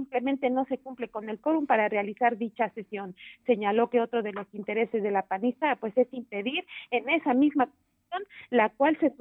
no 0.50 0.64
se 0.66 0.78
cumple 0.78 1.09
con 1.09 1.28
el 1.28 1.40
quórum 1.40 1.66
para 1.66 1.88
realizar 1.88 2.37
dicha 2.37 2.71
sesión. 2.71 3.14
Señaló 3.47 3.90
que 3.90 4.00
otro 4.00 4.23
de 4.23 4.33
los 4.33 4.47
intereses 4.54 5.02
de 5.02 5.11
la 5.11 5.23
panista 5.23 5.76
pues 5.76 5.97
es 5.97 6.09
impedir 6.12 6.64
en 6.90 7.09
esa 7.09 7.35
misma 7.35 7.66
sesión 7.66 8.23
la 8.50 8.69
cual 8.71 8.99
se 9.00 9.12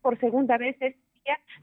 por 0.00 0.18
segunda 0.18 0.58
vez 0.58 0.76
es 0.80 0.96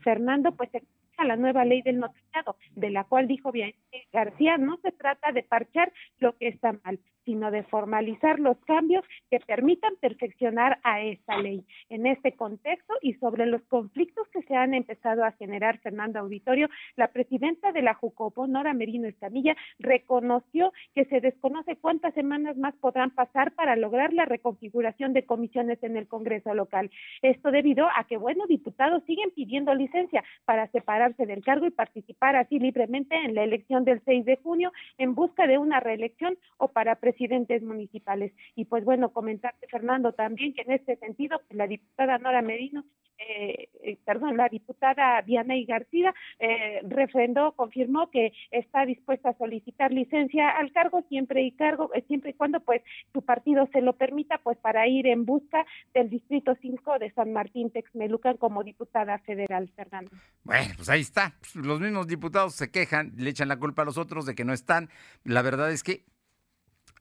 Fernando 0.03 0.53
pues 0.53 0.69
a 1.17 1.25
la 1.25 1.35
nueva 1.35 1.65
ley 1.65 1.81
del 1.81 1.99
noticiado, 1.99 2.55
de 2.75 2.89
la 2.89 3.03
cual 3.03 3.27
dijo 3.27 3.51
bien 3.51 3.73
García, 4.13 4.57
no 4.57 4.77
se 4.77 4.91
trata 4.93 5.33
de 5.33 5.43
parchar 5.43 5.91
lo 6.19 6.37
que 6.37 6.47
está 6.47 6.73
mal, 6.85 6.99
sino 7.25 7.51
de 7.51 7.63
formalizar 7.63 8.39
los 8.39 8.57
cambios 8.65 9.03
que 9.29 9.39
permitan 9.39 9.93
perfeccionar 9.99 10.79
a 10.83 11.01
esta 11.01 11.37
ley. 11.37 11.63
En 11.89 12.05
este 12.05 12.33
contexto 12.33 12.93
y 13.01 13.13
sobre 13.15 13.45
los 13.45 13.61
conflictos 13.63 14.27
que 14.29 14.41
se 14.43 14.55
han 14.55 14.73
empezado 14.73 15.23
a 15.23 15.31
generar, 15.33 15.79
Fernando 15.79 16.19
Auditorio, 16.19 16.69
la 16.95 17.09
presidenta 17.09 17.71
de 17.71 17.81
la 17.81 17.93
Jucopo, 17.93 18.47
Nora 18.47 18.73
Merino 18.73 19.07
Escamilla, 19.07 19.55
reconoció 19.79 20.73
que 20.95 21.05
se 21.05 21.21
desconoce 21.21 21.75
cuántas 21.75 22.13
semanas 22.13 22.57
más 22.57 22.75
podrán 22.75 23.11
pasar 23.11 23.53
para 23.53 23.75
lograr 23.75 24.13
la 24.13 24.25
reconfiguración 24.25 25.13
de 25.13 25.25
comisiones 25.25 25.81
en 25.83 25.97
el 25.97 26.07
Congreso 26.07 26.53
local. 26.53 26.89
Esto 27.21 27.51
debido 27.51 27.87
a 27.95 28.05
que, 28.05 28.17
bueno, 28.17 28.45
diputados 28.47 29.03
siguen 29.05 29.31
pidiendo 29.31 29.73
licencia 29.73 30.23
para 30.45 30.67
separarse 30.67 31.25
del 31.25 31.43
cargo 31.43 31.65
y 31.65 31.71
participar 31.71 32.35
así 32.35 32.59
libremente 32.59 33.15
en 33.15 33.35
la 33.35 33.43
elección 33.43 33.85
del 33.85 34.01
6 34.05 34.25
de 34.25 34.37
junio 34.37 34.71
en 34.97 35.15
busca 35.15 35.47
de 35.47 35.57
una 35.57 35.79
reelección 35.79 36.37
o 36.57 36.69
para 36.69 36.95
presidentes 37.09 37.63
municipales. 37.63 38.31
Y 38.55 38.65
pues 38.65 38.83
bueno, 38.85 39.09
comentarte, 39.09 39.67
Fernando, 39.67 40.13
también 40.13 40.53
que 40.53 40.61
en 40.61 40.73
este 40.73 40.95
sentido, 40.97 41.39
pues, 41.47 41.57
la 41.57 41.67
diputada 41.67 42.17
Nora 42.19 42.41
Merino 42.41 42.85
eh, 43.19 43.69
eh, 43.83 43.97
perdón, 44.05 44.37
la 44.37 44.47
diputada 44.47 45.21
Vianey 45.21 45.65
García 45.65 46.13
eh, 46.39 46.79
refrendó, 46.87 47.51
confirmó 47.53 48.09
que 48.09 48.31
está 48.51 48.85
dispuesta 48.85 49.29
a 49.29 49.37
solicitar 49.37 49.91
licencia 49.91 50.49
al 50.49 50.71
cargo 50.71 51.03
siempre 51.09 51.43
y 51.43 51.51
cargo, 51.51 51.91
eh, 51.93 52.03
siempre 52.07 52.31
y 52.31 52.33
cuando 52.33 52.61
pues 52.61 52.81
su 53.13 53.21
partido 53.21 53.67
se 53.73 53.81
lo 53.81 53.93
permita, 53.93 54.37
pues 54.37 54.57
para 54.57 54.87
ir 54.87 55.07
en 55.07 55.25
busca 55.25 55.65
del 55.93 56.09
distrito 56.09 56.55
5 56.61 56.99
de 56.99 57.11
San 57.11 57.33
Martín 57.33 57.71
Texmelucan 57.71 58.37
como 58.37 58.63
diputada 58.63 59.19
federal, 59.19 59.69
Fernando. 59.75 60.11
Bueno, 60.43 60.73
pues 60.77 60.89
ahí 60.89 61.01
está. 61.01 61.35
Los 61.55 61.81
mismos 61.81 62.07
diputados 62.07 62.55
se 62.55 62.71
quejan, 62.71 63.11
le 63.17 63.29
echan 63.29 63.49
la 63.49 63.59
culpa 63.59 63.81
a 63.81 63.85
los 63.85 63.97
otros 63.97 64.25
de 64.25 64.35
que 64.35 64.45
no 64.45 64.53
están. 64.53 64.89
La 65.23 65.41
verdad 65.41 65.71
es 65.71 65.83
que 65.83 66.05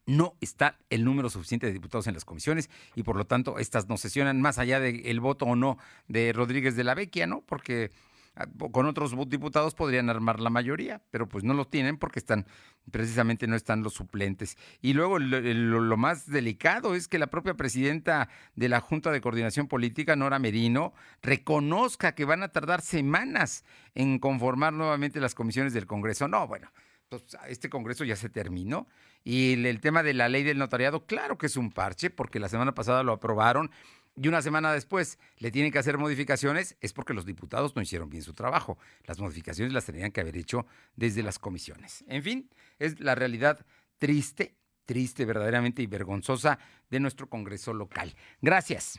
no 0.08 0.34
está 0.40 0.78
el 0.88 1.04
número 1.04 1.28
suficiente 1.28 1.66
de 1.66 1.72
diputados 1.74 2.06
en 2.06 2.14
las 2.14 2.24
comisiones 2.24 2.70
y 2.96 3.02
por 3.02 3.16
lo 3.16 3.26
tanto 3.26 3.58
estas 3.58 3.88
no 3.88 3.98
sesionan 3.98 4.40
más 4.40 4.58
allá 4.58 4.80
del 4.80 5.20
voto 5.20 5.44
o 5.44 5.54
no 5.54 5.76
de 6.08 6.32
Rodríguez 6.32 6.76
de 6.76 6.84
la 6.84 6.94
Vecchia, 6.94 7.26
¿no? 7.26 7.42
Porque 7.42 7.90
ah, 8.34 8.46
con 8.72 8.86
otros 8.86 9.14
diputados 9.28 9.74
podrían 9.74 10.08
armar 10.08 10.40
la 10.40 10.48
mayoría, 10.48 11.02
pero 11.10 11.28
pues 11.28 11.44
no 11.44 11.52
lo 11.52 11.66
tienen 11.66 11.98
porque 11.98 12.20
están, 12.20 12.46
precisamente 12.90 13.46
no 13.46 13.54
están 13.54 13.82
los 13.82 13.92
suplentes. 13.92 14.56
Y 14.80 14.94
luego 14.94 15.18
lo, 15.18 15.40
lo, 15.40 15.96
más 15.98 16.26
delicado 16.26 16.94
es 16.94 17.06
que 17.06 17.18
la 17.18 17.26
propia 17.26 17.52
presidenta 17.52 18.30
de 18.56 18.70
la 18.70 18.80
Junta 18.80 19.10
de 19.10 19.20
Coordinación 19.20 19.68
Política, 19.68 20.16
Nora 20.16 20.38
Merino, 20.38 20.94
reconozca 21.20 22.14
que 22.14 22.24
van 22.24 22.42
a 22.42 22.48
tardar 22.48 22.80
semanas 22.80 23.62
en 23.94 24.18
conformar 24.18 24.72
nuevamente 24.72 25.20
las 25.20 25.34
comisiones 25.34 25.74
del 25.74 25.84
Congreso. 25.84 26.28
No, 26.28 26.46
bueno, 26.46 26.70
pues, 27.08 27.24
este 27.48 27.68
Congreso 27.68 28.04
ya 28.04 28.16
se 28.16 28.28
terminó. 28.28 28.86
Y 29.24 29.64
el, 29.64 29.80
tema 29.80 30.02
de 30.02 30.14
la 30.14 30.28
ley 30.28 30.42
del 30.42 30.58
notariado, 30.58 31.06
claro 31.06 31.38
que 31.38 31.46
es 31.46 31.56
un 31.56 31.70
parche, 31.70 32.10
porque 32.10 32.38
la 32.38 32.48
semana 32.48 32.74
pasada 32.74 33.02
lo 33.02 33.12
aprobaron 33.12 33.70
y 34.16 34.26
una 34.28 34.42
semana 34.42 34.72
después 34.72 35.18
le 35.36 35.50
tienen 35.50 35.70
que 35.70 35.78
hacer 35.78 35.96
modificaciones, 35.96 36.76
es 36.80 36.92
porque 36.92 37.14
los 37.14 37.24
diputados 37.24 37.76
no 37.76 37.82
hicieron 37.82 38.10
bien 38.10 38.22
su 38.22 38.34
trabajo. 38.34 38.78
Las 39.04 39.20
modificaciones 39.20 39.72
las 39.72 39.84
tenían 39.84 40.10
que 40.10 40.20
haber 40.20 40.36
hecho 40.36 40.66
desde 40.96 41.22
las 41.22 41.38
comisiones. 41.38 42.04
En 42.08 42.22
fin, 42.22 42.50
es 42.78 43.00
la 43.00 43.14
realidad 43.14 43.64
triste, 43.98 44.56
triste 44.86 45.24
verdaderamente 45.24 45.82
y 45.82 45.86
vergonzosa 45.86 46.58
de 46.90 47.00
nuestro 47.00 47.28
Congreso 47.28 47.74
local. 47.74 48.14
Gracias. 48.40 48.98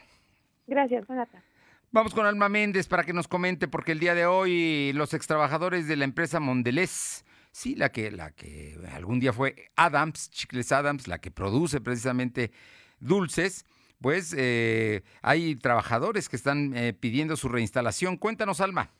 Gracias, 0.67 1.07
Renata. 1.07 1.43
Vamos 1.91 2.13
con 2.13 2.25
Alma 2.25 2.49
Méndez 2.49 2.87
para 2.87 3.03
que 3.03 3.13
nos 3.13 3.27
comente, 3.27 3.67
porque 3.67 3.93
el 3.93 3.99
día 3.99 4.13
de 4.13 4.27
hoy 4.27 4.93
los 4.93 5.13
extrabajadores 5.15 5.87
de 5.87 5.95
la 5.95 6.05
empresa 6.05 6.39
Mondelez 6.39 7.25
Sí, 7.51 7.75
la 7.75 7.91
que, 7.91 8.11
la 8.11 8.31
que 8.31 8.77
algún 8.93 9.19
día 9.19 9.33
fue 9.33 9.71
Adams, 9.75 10.29
Chicles 10.29 10.71
Adams, 10.71 11.07
la 11.07 11.19
que 11.19 11.31
produce 11.31 11.81
precisamente 11.81 12.51
dulces, 12.99 13.65
pues 14.01 14.33
eh, 14.37 15.03
hay 15.21 15.55
trabajadores 15.55 16.29
que 16.29 16.35
están 16.35 16.75
eh, 16.75 16.93
pidiendo 16.93 17.35
su 17.35 17.49
reinstalación. 17.49 18.17
Cuéntanos, 18.17 18.61
Alma. 18.61 18.91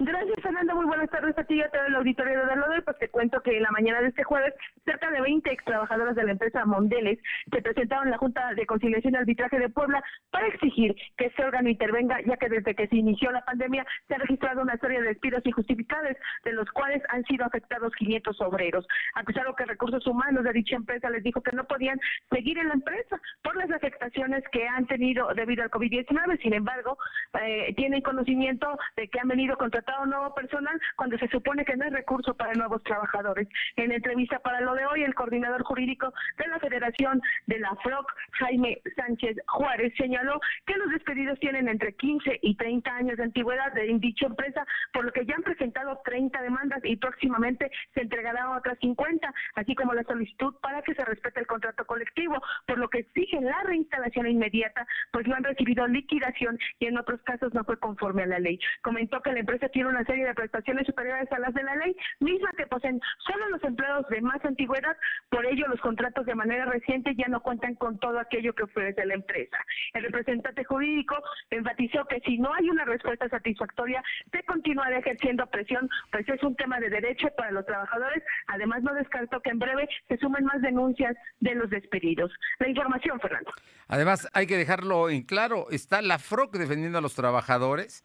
Gracias, 0.00 0.40
Fernando. 0.42 0.74
Muy 0.74 0.86
buenas 0.86 1.08
tardes 1.08 1.38
a 1.38 1.44
ti 1.44 1.54
y 1.54 1.62
a 1.62 1.70
todo 1.70 1.84
el 1.86 1.94
auditorio 1.94 2.40
de 2.40 2.46
Dalodel. 2.46 2.82
Pues 2.82 2.98
te 2.98 3.08
cuento 3.10 3.40
que 3.42 3.56
en 3.56 3.62
la 3.62 3.70
mañana 3.70 4.00
de 4.00 4.08
este 4.08 4.24
jueves, 4.24 4.52
cerca 4.84 5.08
de 5.08 5.20
20 5.20 5.52
ex 5.52 5.64
trabajadoras 5.64 6.16
de 6.16 6.24
la 6.24 6.32
empresa 6.32 6.64
Mondeles 6.64 7.20
se 7.52 7.62
presentaron 7.62 8.06
en 8.06 8.10
la 8.10 8.18
Junta 8.18 8.54
de 8.54 8.66
Conciliación 8.66 9.14
y 9.14 9.16
Arbitraje 9.18 9.56
de 9.56 9.68
Puebla 9.68 10.02
para 10.32 10.48
exigir 10.48 10.96
que 11.16 11.26
ese 11.26 11.44
órgano 11.44 11.68
intervenga, 11.68 12.20
ya 12.26 12.36
que 12.38 12.48
desde 12.48 12.74
que 12.74 12.88
se 12.88 12.96
inició 12.96 13.30
la 13.30 13.44
pandemia 13.44 13.86
se 14.08 14.16
ha 14.16 14.18
registrado 14.18 14.62
una 14.62 14.76
serie 14.78 15.00
de 15.00 15.08
despidos 15.10 15.46
injustificados, 15.46 16.16
de 16.42 16.52
los 16.54 16.68
cuales 16.72 17.00
han 17.10 17.22
sido 17.26 17.44
afectados 17.44 17.94
500 17.94 18.40
obreros. 18.40 18.84
Acusaron 19.14 19.54
que 19.54 19.64
recursos 19.64 20.04
humanos 20.08 20.42
de 20.42 20.54
dicha 20.54 20.74
empresa 20.74 21.08
les 21.08 21.22
dijo 21.22 21.40
que 21.40 21.54
no 21.54 21.64
podían 21.68 22.00
seguir 22.32 22.58
en 22.58 22.66
la 22.66 22.74
empresa 22.74 23.20
por 23.44 23.54
las 23.54 23.70
afectaciones 23.70 24.42
que 24.50 24.66
han 24.66 24.88
tenido 24.88 25.32
debido 25.34 25.62
al 25.62 25.70
COVID-19. 25.70 26.42
Sin 26.42 26.52
embargo, 26.52 26.98
eh, 27.40 27.72
tienen 27.76 28.02
conocimiento 28.02 28.76
de 28.96 29.06
que 29.06 29.20
han 29.20 29.28
venido 29.28 29.56
contra 29.56 29.83
contratado 29.84 30.06
nuevo 30.06 30.34
personal 30.34 30.80
cuando 30.96 31.18
se 31.18 31.28
supone 31.28 31.64
que 31.64 31.76
no 31.76 31.84
hay 31.84 31.90
recurso 31.90 32.34
para 32.34 32.54
nuevos 32.54 32.82
trabajadores. 32.84 33.48
En 33.76 33.92
entrevista 33.92 34.38
para 34.38 34.60
lo 34.60 34.74
de 34.74 34.86
hoy, 34.86 35.02
el 35.02 35.14
coordinador 35.14 35.62
jurídico 35.62 36.12
de 36.38 36.48
la 36.48 36.58
Federación 36.58 37.20
de 37.46 37.58
la 37.58 37.74
FROC, 37.82 38.12
Jaime 38.32 38.80
Sánchez 38.96 39.36
Juárez, 39.46 39.92
señaló 39.96 40.40
que 40.66 40.76
los 40.76 40.90
despedidos 40.90 41.38
tienen 41.40 41.68
entre 41.68 41.94
15 41.94 42.38
y 42.42 42.56
30 42.56 42.94
años 42.94 43.16
de 43.16 43.24
antigüedad 43.24 43.72
de 43.72 43.94
dicha 43.98 44.26
empresa, 44.26 44.66
por 44.92 45.04
lo 45.04 45.12
que 45.12 45.26
ya 45.26 45.34
han 45.34 45.42
presentado 45.42 46.00
30 46.04 46.40
demandas 46.42 46.80
y 46.84 46.96
próximamente 46.96 47.70
se 47.94 48.02
entregarán 48.02 48.48
otras 48.48 48.78
50, 48.80 49.32
así 49.56 49.74
como 49.74 49.94
la 49.94 50.02
solicitud 50.04 50.54
para 50.62 50.82
que 50.82 50.94
se 50.94 51.04
respete 51.04 51.40
el 51.40 51.46
contrato 51.46 51.84
colectivo, 51.84 52.40
por 52.66 52.78
lo 52.78 52.88
que 52.88 53.00
exigen 53.00 53.44
la 53.44 53.62
reinstalación 53.64 54.26
inmediata, 54.26 54.86
pues 55.12 55.26
no 55.26 55.34
han 55.34 55.44
recibido 55.44 55.86
liquidación 55.86 56.58
y 56.78 56.86
en 56.86 56.98
otros 56.98 57.20
casos 57.22 57.52
no 57.54 57.64
fue 57.64 57.78
conforme 57.78 58.22
a 58.22 58.26
la 58.26 58.38
ley. 58.38 58.58
Comentó 58.82 59.20
que 59.20 59.32
la 59.32 59.40
empresa 59.40 59.68
una 59.82 60.04
serie 60.04 60.26
de 60.26 60.34
prestaciones 60.34 60.86
superiores 60.86 61.30
a 61.32 61.38
las 61.38 61.54
de 61.54 61.62
la 61.62 61.76
ley, 61.76 61.96
misma 62.20 62.50
que 62.56 62.66
poseen 62.66 63.00
solo 63.26 63.48
los 63.48 63.64
empleados 63.64 64.06
de 64.08 64.20
más 64.20 64.44
antigüedad, 64.44 64.96
por 65.30 65.44
ello 65.46 65.66
los 65.68 65.80
contratos 65.80 66.26
de 66.26 66.34
manera 66.34 66.66
reciente 66.66 67.14
ya 67.16 67.26
no 67.28 67.42
cuentan 67.42 67.74
con 67.74 67.98
todo 67.98 68.18
aquello 68.18 68.54
que 68.54 68.64
ofrece 68.64 69.04
la 69.04 69.14
empresa. 69.14 69.58
El 69.94 70.04
representante 70.04 70.64
jurídico 70.64 71.16
enfatizó 71.50 72.04
que 72.06 72.20
si 72.20 72.38
no 72.38 72.52
hay 72.54 72.70
una 72.70 72.84
respuesta 72.84 73.28
satisfactoria, 73.28 74.02
se 74.30 74.42
continuará 74.44 74.98
ejerciendo 74.98 75.46
presión, 75.46 75.88
pues 76.10 76.28
es 76.28 76.42
un 76.42 76.54
tema 76.56 76.78
de 76.80 76.90
derecho 76.90 77.28
para 77.36 77.50
los 77.50 77.66
trabajadores. 77.66 78.22
Además, 78.46 78.82
no 78.82 78.94
descartó 78.94 79.40
que 79.40 79.50
en 79.50 79.58
breve 79.58 79.88
se 80.08 80.16
sumen 80.18 80.44
más 80.44 80.60
denuncias 80.62 81.16
de 81.40 81.54
los 81.54 81.70
despedidos. 81.70 82.32
La 82.58 82.68
información, 82.68 83.18
Fernando. 83.20 83.50
Además, 83.88 84.28
hay 84.32 84.46
que 84.46 84.56
dejarlo 84.56 85.10
en 85.10 85.22
claro, 85.22 85.66
está 85.70 86.02
la 86.02 86.18
FROC 86.18 86.56
defendiendo 86.56 86.98
a 86.98 87.00
los 87.00 87.14
trabajadores, 87.14 88.04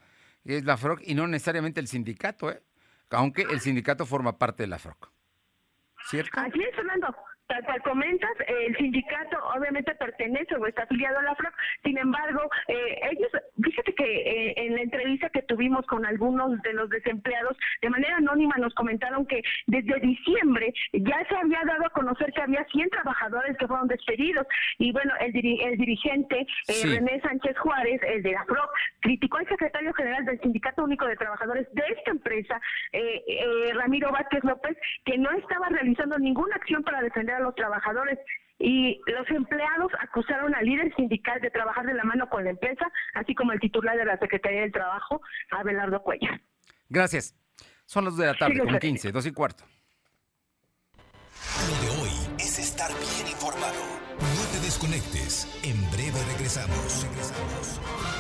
es 0.58 0.66
la 0.66 0.78
FROC 0.78 1.02
y 1.04 1.16
no 1.16 1.28
necesariamente 1.28 1.80
el 1.80 1.88
sindicato, 1.88 2.52
¿eh? 2.52 2.62
aunque 3.12 3.44
el 3.44 3.60
sindicato 3.60 4.06
forma 4.06 4.38
parte 4.38 4.64
de 4.64 4.68
la 4.68 4.80
FROC. 4.80 5.12
¿Cierto? 6.08 6.32
Tal 7.50 7.66
cual 7.66 7.82
comentas, 7.82 8.30
el 8.48 8.78
sindicato 8.78 9.36
obviamente 9.56 9.96
pertenece 9.96 10.56
o 10.56 10.68
está 10.68 10.84
afiliado 10.84 11.18
a 11.18 11.24
la 11.24 11.34
FROC, 11.34 11.52
sin 11.84 11.98
embargo, 11.98 12.48
eh, 12.68 13.00
ellos, 13.12 13.32
fíjate 13.64 13.96
que 13.96 14.04
eh, 14.06 14.54
en 14.56 14.76
la 14.76 14.84
entrevista 14.84 15.32
que 15.32 15.42
tuvimos 15.42 15.84
con 15.88 16.06
algunos 16.06 16.62
de 16.62 16.74
los 16.74 16.92
desempleados, 16.92 17.58
de 17.82 17.90
manera 17.90 18.18
anónima 18.18 18.54
nos 18.60 18.76
comentaron 18.76 19.26
que 19.26 19.42
desde 19.66 20.00
diciembre 20.00 20.72
ya 20.94 21.26
se 21.28 21.36
había 21.38 21.64
dado 21.66 21.88
a 21.88 21.90
conocer 21.90 22.32
que 22.34 22.42
había 22.44 22.64
100 22.66 22.88
trabajadores 22.92 23.58
que 23.58 23.68
fueron 23.68 23.88
despedidos. 23.88 24.46
Y 24.78 24.92
bueno, 24.92 25.12
el, 25.20 25.36
el 25.36 25.78
dirigente 25.78 26.46
eh, 26.68 26.84
René 26.86 27.20
Sánchez 27.22 27.58
Juárez, 27.58 28.00
el 28.04 28.22
de 28.22 28.32
la 28.32 28.46
FROC, 28.46 28.70
criticó 29.00 29.38
al 29.38 29.48
secretario 29.48 29.92
general 29.96 30.24
del 30.24 30.40
Sindicato 30.42 30.84
Único 30.84 31.08
de 31.08 31.16
Trabajadores 31.16 31.68
de 31.74 31.84
esta 31.98 32.12
empresa, 32.12 32.62
Ramiro 33.74 34.12
Vázquez 34.12 34.44
López, 34.44 34.78
que 35.04 35.18
no 35.18 35.32
estaba 35.32 35.70
realizando 35.70 36.20
ninguna 36.20 36.56
acción 36.56 36.84
para 36.84 37.02
defender 37.02 37.39
los 37.40 37.56
trabajadores 37.56 38.20
y 38.60 39.02
los 39.08 39.30
empleados 39.30 39.92
acusaron 40.00 40.54
al 40.54 40.66
líder 40.66 40.94
sindical 40.96 41.40
de 41.42 41.50
trabajar 41.50 41.86
de 41.86 41.94
la 41.94 42.04
mano 42.04 42.30
con 42.30 42.44
la 42.44 42.50
empresa, 42.50 42.86
así 43.14 43.34
como 43.34 43.54
el 43.54 43.60
titular 43.60 43.98
de 43.98 44.06
la 44.06 44.18
Secretaría 44.18 44.62
del 44.62 44.72
Trabajo, 44.72 45.22
Abelardo 45.52 46.02
Cuellar. 46.02 46.42
Gracias. 46.90 47.36
Son 47.86 48.06
las 48.06 48.18
de 48.18 48.26
la 48.26 48.36
tarde, 48.36 48.60
con 48.60 48.78
15, 48.78 49.12
dos 49.12 49.26
y 49.26 49.32
cuarto. 49.32 49.64
Lo 51.68 51.82
de 51.82 52.02
hoy 52.02 52.10
es 52.38 52.60
estar 52.60 52.92
bien 52.92 53.32
informado. 53.32 53.82
No 54.20 54.52
te 54.52 54.60
desconectes. 54.66 55.48
En 55.64 55.90
breve 55.92 56.20
regresamos. 56.34 57.08
Regresamos. 57.10 58.19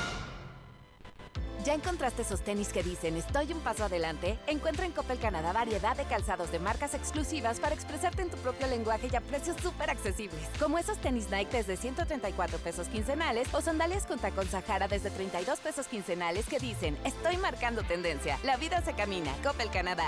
¿Ya 1.69 1.75
encontraste 1.75 2.23
esos 2.23 2.41
tenis 2.41 2.69
que 2.69 2.81
dicen 2.81 3.15
estoy 3.15 3.53
un 3.53 3.59
paso 3.59 3.83
adelante? 3.83 4.39
Encuentra 4.47 4.87
en 4.87 4.91
Coppel 4.91 5.19
Canadá 5.19 5.53
variedad 5.53 5.95
de 5.95 6.03
calzados 6.05 6.51
de 6.51 6.57
marcas 6.57 6.95
exclusivas 6.95 7.59
para 7.59 7.75
expresarte 7.75 8.23
en 8.23 8.31
tu 8.31 8.37
propio 8.37 8.65
lenguaje 8.65 9.07
y 9.13 9.15
a 9.15 9.21
precios 9.21 9.55
súper 9.61 9.91
accesibles. 9.91 10.41
Como 10.59 10.79
esos 10.79 10.97
tenis 10.97 11.29
Nike 11.29 11.57
desde 11.57 11.77
134 11.77 12.57
pesos 12.57 12.87
quincenales 12.87 13.53
o 13.53 13.61
sandalias 13.61 14.07
con 14.07 14.17
tacón 14.17 14.47
Sahara 14.47 14.87
desde 14.87 15.11
32 15.11 15.59
pesos 15.59 15.85
quincenales 15.85 16.47
que 16.47 16.57
dicen 16.57 16.97
estoy 17.03 17.37
marcando 17.37 17.83
tendencia. 17.83 18.39
La 18.41 18.57
vida 18.57 18.81
se 18.81 18.95
camina. 18.95 19.31
Coppel 19.43 19.69
Canadá. 19.69 20.07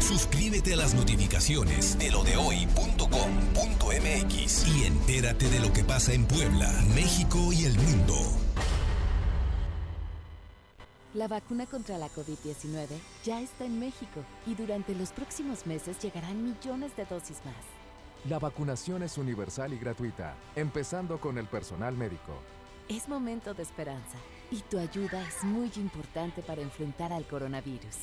Suscríbete 0.00 0.74
a 0.74 0.76
las 0.76 0.94
notificaciones 0.94 1.98
de 1.98 2.10
lo 2.10 2.22
de 2.22 2.36
hoy.com.mx 2.36 3.08
y 4.68 4.84
entérate 4.84 5.48
de 5.48 5.60
lo 5.60 5.72
que 5.72 5.84
pasa 5.84 6.12
en 6.12 6.26
Puebla, 6.26 6.72
México 6.94 7.52
y 7.52 7.64
el 7.64 7.76
mundo. 7.76 8.14
La 11.14 11.28
vacuna 11.28 11.66
contra 11.66 11.96
la 11.96 12.08
COVID-19 12.10 12.88
ya 13.24 13.40
está 13.40 13.64
en 13.64 13.80
México 13.80 14.22
y 14.46 14.54
durante 14.54 14.94
los 14.94 15.12
próximos 15.12 15.66
meses 15.66 15.98
llegarán 16.02 16.44
millones 16.44 16.94
de 16.94 17.06
dosis 17.06 17.38
más. 17.44 17.54
La 18.28 18.38
vacunación 18.38 19.02
es 19.02 19.16
universal 19.18 19.72
y 19.72 19.78
gratuita, 19.78 20.34
empezando 20.54 21.18
con 21.18 21.38
el 21.38 21.46
personal 21.46 21.96
médico. 21.96 22.34
Es 22.88 23.08
momento 23.08 23.54
de 23.54 23.62
esperanza 23.62 24.18
y 24.50 24.60
tu 24.60 24.78
ayuda 24.78 25.26
es 25.26 25.42
muy 25.42 25.70
importante 25.76 26.42
para 26.42 26.60
enfrentar 26.60 27.12
al 27.12 27.26
coronavirus. 27.26 27.96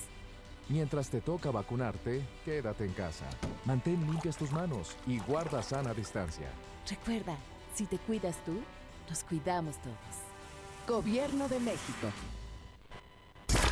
Mientras 0.70 1.10
te 1.10 1.22
toca 1.22 1.52
vacunarte, 1.52 2.22
quédate 2.46 2.86
en 2.86 2.94
casa. 2.94 3.26
Mantén 3.66 4.00
limpias 4.06 4.38
tus 4.38 4.52
manos 4.52 4.96
y 5.06 5.20
guarda 5.20 5.62
sana 5.62 5.94
distancia. 5.94 6.48
Recuerda, 6.90 7.38
si 7.76 7.86
te 7.86 7.98
cuidas 7.98 8.38
tú, 8.46 8.62
nos 9.10 9.24
cuidamos 9.24 9.76
todos. 9.82 9.98
Gobierno 10.88 11.48
de 11.50 11.60
México. 11.60 12.08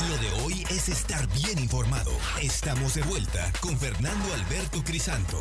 Lo 0.09 0.17
de 0.17 0.43
hoy 0.43 0.63
es 0.69 0.89
estar 0.89 1.27
bien 1.27 1.59
informado. 1.59 2.11
Estamos 2.41 2.95
de 2.95 3.03
vuelta 3.03 3.51
con 3.61 3.77
Fernando 3.77 4.33
Alberto 4.33 4.83
Crisanto. 4.83 5.39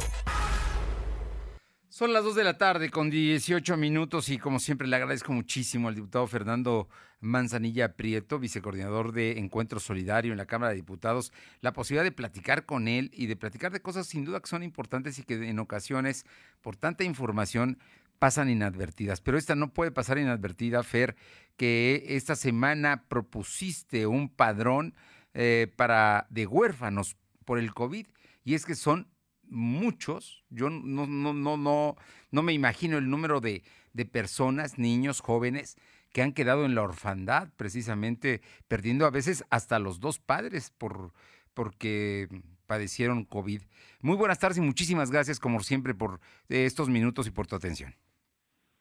Son 1.89 2.13
las 2.13 2.25
2 2.25 2.35
de 2.35 2.45
la 2.45 2.57
tarde 2.57 2.91
con 2.91 3.11
18 3.11 3.77
minutos 3.77 4.29
y 4.29 4.39
como 4.39 4.61
siempre 4.61 4.87
le 4.87 4.97
agradezco 4.97 5.33
muchísimo 5.33 5.89
al 5.89 5.95
diputado 5.95 6.27
Fernando 6.27 6.89
Manzanilla 7.21 7.97
Prieto, 7.97 8.39
vicecoordinador 8.39 9.13
de 9.13 9.39
Encuentro 9.39 9.79
Solidario 9.79 10.33
en 10.33 10.39
la 10.39 10.47
Cámara 10.47 10.71
de 10.71 10.77
Diputados, 10.77 11.33
la 11.61 11.73
posibilidad 11.73 12.05
de 12.05 12.13
platicar 12.13 12.65
con 12.65 12.89
él 12.89 13.11
y 13.15 13.27
de 13.27 13.37
platicar 13.37 13.73
de 13.73 13.81
cosas 13.81 14.07
sin 14.07 14.25
duda 14.25 14.41
que 14.41 14.49
son 14.49 14.63
importantes 14.63 15.19
y 15.19 15.23
que 15.23 15.35
en 15.49 15.59
ocasiones 15.59 16.25
por 16.63 16.77
tanta 16.77 17.05
información 17.05 17.79
pasan 18.19 18.51
inadvertidas. 18.51 19.21
Pero 19.21 19.39
esta 19.39 19.55
no 19.55 19.73
puede 19.73 19.91
pasar 19.91 20.19
inadvertida, 20.19 20.83
Fer, 20.83 21.17
que 21.57 22.05
esta 22.09 22.37
semana 22.37 23.05
propusiste 23.09 24.07
un 24.07 24.29
padrón 24.29 24.95
eh, 25.35 25.73
para 25.77 26.27
de 26.31 26.47
huérfanos 26.47 27.17
por 27.45 27.59
el 27.59 27.73
COVID 27.73 28.07
y 28.45 28.55
es 28.55 28.65
que 28.65 28.75
son 28.75 29.09
muchos, 29.51 30.45
yo 30.49 30.71
no, 30.71 31.07
no, 31.07 31.35
no, 31.35 31.57
no, 31.57 31.97
no 32.31 32.43
me 32.43 32.53
imagino 32.53 32.99
el 32.99 33.11
número 33.11 33.41
de, 33.41 33.63
de 33.93 34.05
personas, 34.07 34.79
niños, 34.79 35.21
jóvenes, 35.21 35.77
que 36.13 36.23
han 36.23 36.33
quedado 36.33 36.65
en 36.65 36.75
la 36.75 36.83
orfandad, 36.83 37.49
precisamente 37.57 38.41
perdiendo 38.69 39.07
a 39.07 39.11
veces 39.11 39.45
hasta 39.51 39.79
los 39.79 40.01
dos 40.01 40.19
padres 40.19 40.71
por, 40.71 41.13
porque 41.55 42.29
padecieron 42.67 43.25
COVID. 43.25 43.63
Muy 44.01 44.17
buenas 44.17 44.39
tardes 44.39 44.59
y 44.59 44.63
muchísimas 44.63 45.11
gracias, 45.11 45.41
como 45.41 45.61
siempre, 45.61 45.95
por 45.95 46.21
estos 46.49 46.89
minutos 46.89 47.27
y 47.27 47.31
por 47.31 47.47
tu 47.47 47.57
atención. 47.57 47.95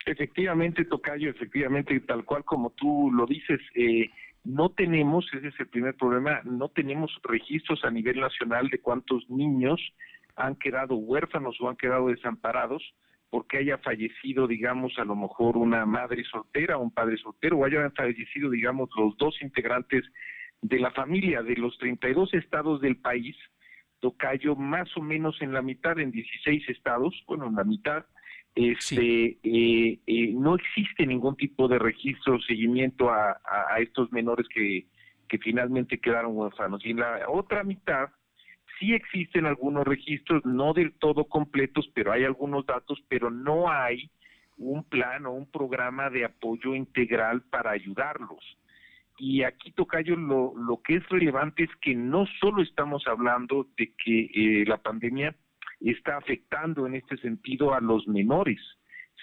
Efectivamente, 0.06 0.86
Tocayo, 0.86 1.30
efectivamente, 1.30 2.00
tal 2.00 2.24
cual 2.26 2.44
como 2.44 2.72
tú 2.72 3.12
lo 3.12 3.26
dices, 3.26 3.60
eh, 3.76 4.10
no 4.44 4.70
tenemos, 4.70 5.26
ese 5.34 5.50
es 5.50 5.60
el 5.60 5.68
primer 5.68 5.96
problema, 5.96 6.42
no 6.46 6.70
tenemos 6.70 7.12
registros 7.24 7.84
a 7.84 7.92
nivel 7.92 8.20
nacional 8.20 8.70
de 8.70 8.80
cuántos 8.80 9.30
niños 9.30 9.80
han 10.36 10.56
quedado 10.56 10.96
huérfanos 10.96 11.60
o 11.60 11.70
han 11.70 11.76
quedado 11.76 12.08
desamparados 12.08 12.82
porque 13.30 13.58
haya 13.60 13.78
fallecido, 13.78 14.48
digamos, 14.48 14.98
a 14.98 15.06
lo 15.06 15.16
mejor 15.16 15.58
una 15.58 15.86
madre 15.86 16.24
soltera 16.24 16.78
o 16.78 16.82
un 16.82 16.92
padre 16.92 17.18
soltero, 17.18 17.58
o 17.58 17.66
hayan 17.66 17.92
fallecido, 17.94 18.50
digamos, 18.50 18.90
los 18.98 19.16
dos 19.18 19.40
integrantes 19.42 20.04
de 20.62 20.80
la 20.80 20.92
familia 20.92 21.42
de 21.44 21.56
los 21.56 21.78
32 21.78 22.34
estados 22.34 22.82
del 22.82 22.98
país, 22.98 23.36
Tocayo 24.00 24.56
más 24.56 24.96
o 24.96 25.02
menos 25.02 25.42
en 25.42 25.54
la 25.54 25.62
mitad, 25.62 26.00
en 26.00 26.12
16 26.12 26.70
estados, 26.70 27.14
bueno, 27.28 27.48
en 27.48 27.56
la 27.56 27.66
mitad, 27.66 28.06
este, 28.56 29.38
eh, 29.44 30.00
eh, 30.08 30.34
no 30.34 30.56
existe 30.56 31.06
ningún 31.06 31.36
tipo 31.36 31.68
de 31.68 31.80
registro 31.80 32.36
o 32.36 32.42
seguimiento 32.42 33.10
a, 33.10 33.40
a, 33.44 33.80
estos 33.80 34.12
menores 34.12 34.48
que, 34.54 34.88
que 35.28 35.38
finalmente 35.38 36.00
quedaron 36.00 36.36
huérfanos. 36.36 36.86
Y 36.86 36.92
en 36.92 37.00
la 37.00 37.26
otra 37.30 37.64
mitad 37.64 38.10
sí 38.80 38.94
existen 38.94 39.46
algunos 39.46 39.86
registros, 39.86 40.46
no 40.46 40.74
del 40.74 40.94
todo 40.94 41.26
completos, 41.26 41.90
pero 41.94 42.12
hay 42.12 42.24
algunos 42.24 42.66
datos, 42.66 43.00
pero 43.08 43.30
no 43.30 43.70
hay 43.70 44.10
un 44.58 44.84
plan 44.84 45.26
o 45.26 45.32
un 45.32 45.50
programa 45.50 46.10
de 46.10 46.26
apoyo 46.26 46.76
integral 46.76 47.42
para 47.44 47.72
ayudarlos. 47.72 48.58
Y 49.18 49.44
aquí, 49.44 49.72
Tocayo, 49.72 50.16
lo, 50.16 50.54
lo 50.56 50.82
que 50.82 50.96
es 50.96 51.10
relevante 51.10 51.64
es 51.64 51.70
que 51.82 51.94
no 51.94 52.26
solo 52.40 52.62
estamos 52.62 53.06
hablando 53.06 53.68
de 53.78 53.92
que 54.04 54.30
eh, 54.34 54.66
la 54.66 54.78
pandemia 54.78 55.36
está 55.82 56.18
afectando 56.18 56.88
en 56.88 56.96
este 56.96 57.18
sentido 57.18 57.74
a 57.74 57.82
los 57.82 58.08
menores, 58.08 58.60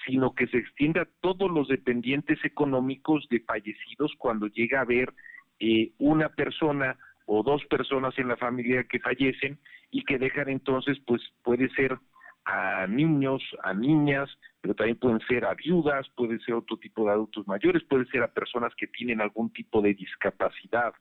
sino 0.06 0.34
que 0.34 0.46
se 0.48 0.58
extiende 0.58 1.00
a 1.00 1.08
todos 1.20 1.50
los 1.50 1.68
dependientes 1.68 2.38
económicos 2.44 3.26
de 3.30 3.40
fallecidos 3.40 4.12
cuando 4.18 4.46
llega 4.48 4.78
a 4.78 4.82
haber 4.82 5.12
eh, 5.58 5.92
una 5.98 6.28
persona 6.28 6.98
o 7.26 7.42
dos 7.42 7.64
personas 7.66 8.16
en 8.18 8.28
la 8.28 8.36
familia 8.36 8.84
que 8.84 9.00
fallecen 9.00 9.58
y 9.90 10.04
que 10.04 10.18
dejan 10.18 10.48
entonces, 10.48 10.98
pues 11.06 11.22
puede 11.42 11.68
ser 11.70 11.98
a 12.44 12.86
niños, 12.86 13.42
a 13.64 13.74
niñas, 13.74 14.30
pero 14.60 14.74
también 14.74 14.98
pueden 14.98 15.20
ser 15.26 15.44
a 15.44 15.54
viudas, 15.54 16.08
puede 16.16 16.38
ser 16.40 16.54
otro 16.54 16.76
tipo 16.76 17.04
de 17.04 17.10
adultos 17.10 17.46
mayores, 17.48 17.82
puede 17.84 18.06
ser 18.06 18.22
a 18.22 18.32
personas 18.32 18.72
que 18.76 18.86
tienen 18.86 19.20
algún 19.20 19.52
tipo 19.52 19.82
de 19.82 19.94
discapacidad. 19.94 20.94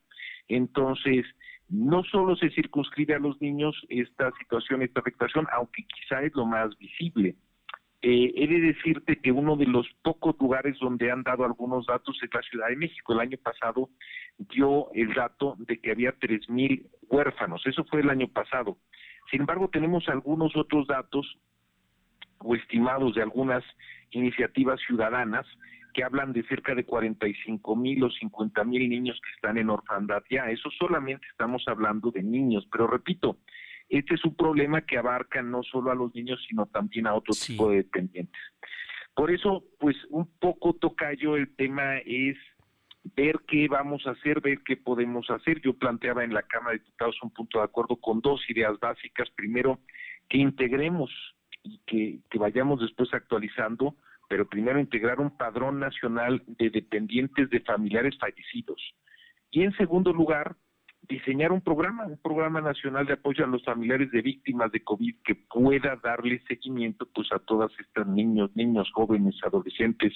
Entonces, 0.48 1.26
no 1.70 2.04
solo 2.04 2.36
se 2.36 2.50
circunscribe 2.50 3.16
a 3.16 3.20
los 3.20 3.40
niños 3.42 3.76
esta 3.90 4.32
situación, 4.40 4.82
esta 4.82 5.00
afectación, 5.00 5.48
aunque 5.52 5.84
quizá 5.84 6.22
es 6.24 6.34
lo 6.36 6.46
más 6.46 6.76
visible. 6.78 7.36
Eh, 8.08 8.32
he 8.36 8.46
de 8.46 8.60
decirte 8.62 9.16
que 9.20 9.32
uno 9.32 9.56
de 9.56 9.66
los 9.66 9.88
pocos 10.04 10.36
lugares 10.40 10.78
donde 10.80 11.10
han 11.10 11.24
dado 11.24 11.44
algunos 11.44 11.88
datos 11.88 12.16
es 12.22 12.30
la 12.32 12.44
Ciudad 12.44 12.68
de 12.68 12.76
México. 12.76 13.14
El 13.14 13.20
año 13.20 13.40
pasado 13.42 13.90
dio 14.38 14.94
el 14.94 15.12
dato 15.16 15.56
de 15.58 15.80
que 15.80 15.90
había 15.90 16.14
3.000 16.20 16.86
huérfanos. 17.10 17.66
Eso 17.66 17.84
fue 17.86 18.02
el 18.02 18.12
año 18.12 18.28
pasado. 18.28 18.78
Sin 19.32 19.40
embargo, 19.40 19.70
tenemos 19.70 20.08
algunos 20.08 20.56
otros 20.56 20.86
datos 20.86 21.40
o 22.38 22.54
estimados 22.54 23.16
de 23.16 23.24
algunas 23.24 23.64
iniciativas 24.12 24.80
ciudadanas 24.86 25.48
que 25.96 26.04
hablan 26.04 26.32
de 26.32 26.44
cerca 26.44 26.76
de 26.76 26.86
45 26.86 27.76
mil 27.76 28.04
o 28.04 28.12
50 28.12 28.64
mil 28.66 28.88
niños 28.88 29.20
que 29.20 29.32
están 29.32 29.58
en 29.58 29.72
orfandad 29.72 30.22
ya. 30.30 30.52
Eso 30.52 30.70
solamente 30.78 31.26
estamos 31.32 31.64
hablando 31.68 32.12
de 32.12 32.22
niños, 32.22 32.68
pero 32.72 32.86
repito, 32.86 33.40
este 33.90 34.16
es 34.16 34.26
un 34.26 34.36
problema 34.36 34.82
que 34.82 34.98
abarca 34.98 35.42
no 35.42 35.64
solo 35.64 35.92
a 35.92 35.96
los 35.96 36.14
niños, 36.16 36.44
sino 36.48 36.66
también 36.66 37.08
a 37.08 37.14
otro 37.14 37.34
tipo 37.34 37.70
de 37.70 37.78
dependientes. 37.78 38.42
Por 39.14 39.32
eso, 39.32 39.64
pues 39.80 39.96
un 40.10 40.28
poco 40.40 40.74
tocayo 40.74 41.36
el 41.38 41.56
tema 41.56 41.98
es 42.00 42.38
ver 43.16 43.40
qué 43.48 43.68
vamos 43.68 44.06
a 44.08 44.12
hacer, 44.12 44.42
ver 44.42 44.60
qué 44.66 44.76
podemos 44.76 45.30
hacer. 45.30 45.62
Yo 45.62 45.74
planteaba 45.74 46.24
en 46.24 46.34
la 46.34 46.44
Cámara 46.44 46.74
de 46.74 46.80
Diputados 46.80 47.16
un 47.22 47.32
punto 47.32 47.60
de 47.60 47.66
acuerdo 47.66 47.96
con 47.98 48.20
dos 48.22 48.42
ideas 48.50 48.78
básicas. 48.80 49.30
Primero, 49.36 49.80
que 50.28 50.38
integremos 50.38 51.12
y 51.64 51.80
que, 51.86 52.20
que 52.30 52.40
vayamos 52.40 52.82
después 52.82 53.14
actualizando, 53.14 53.96
pero 54.28 54.50
primero 54.50 54.80
integrar 54.80 55.20
un 55.20 55.38
padrón 55.38 55.80
nacional 55.80 56.44
de 56.48 56.70
dependientes 56.70 57.50
de 57.50 57.62
familiares 57.62 58.18
fallecidos. 58.20 58.82
Y 59.52 59.62
en 59.62 59.72
segundo 59.78 60.12
lugar, 60.12 60.58
diseñar 61.08 61.52
un 61.52 61.62
programa, 61.62 62.06
un 62.06 62.18
programa 62.18 62.62
nacional 62.62 63.06
de 63.06 63.14
apoyo 63.14 63.44
a 63.44 63.48
los 63.48 63.64
familiares 63.64 64.12
de 64.12 64.22
víctimas 64.22 64.72
de 64.72 64.84
COVID 64.84 65.16
que 65.24 65.36
pueda 65.36 65.96
darle 66.04 66.42
seguimiento 66.48 67.08
pues 67.14 67.32
a 67.32 67.40
todas 67.40 67.72
estas 67.80 68.08
niños, 68.08 68.52
niños 68.56 68.90
jóvenes, 68.94 69.36
adolescentes, 69.44 70.14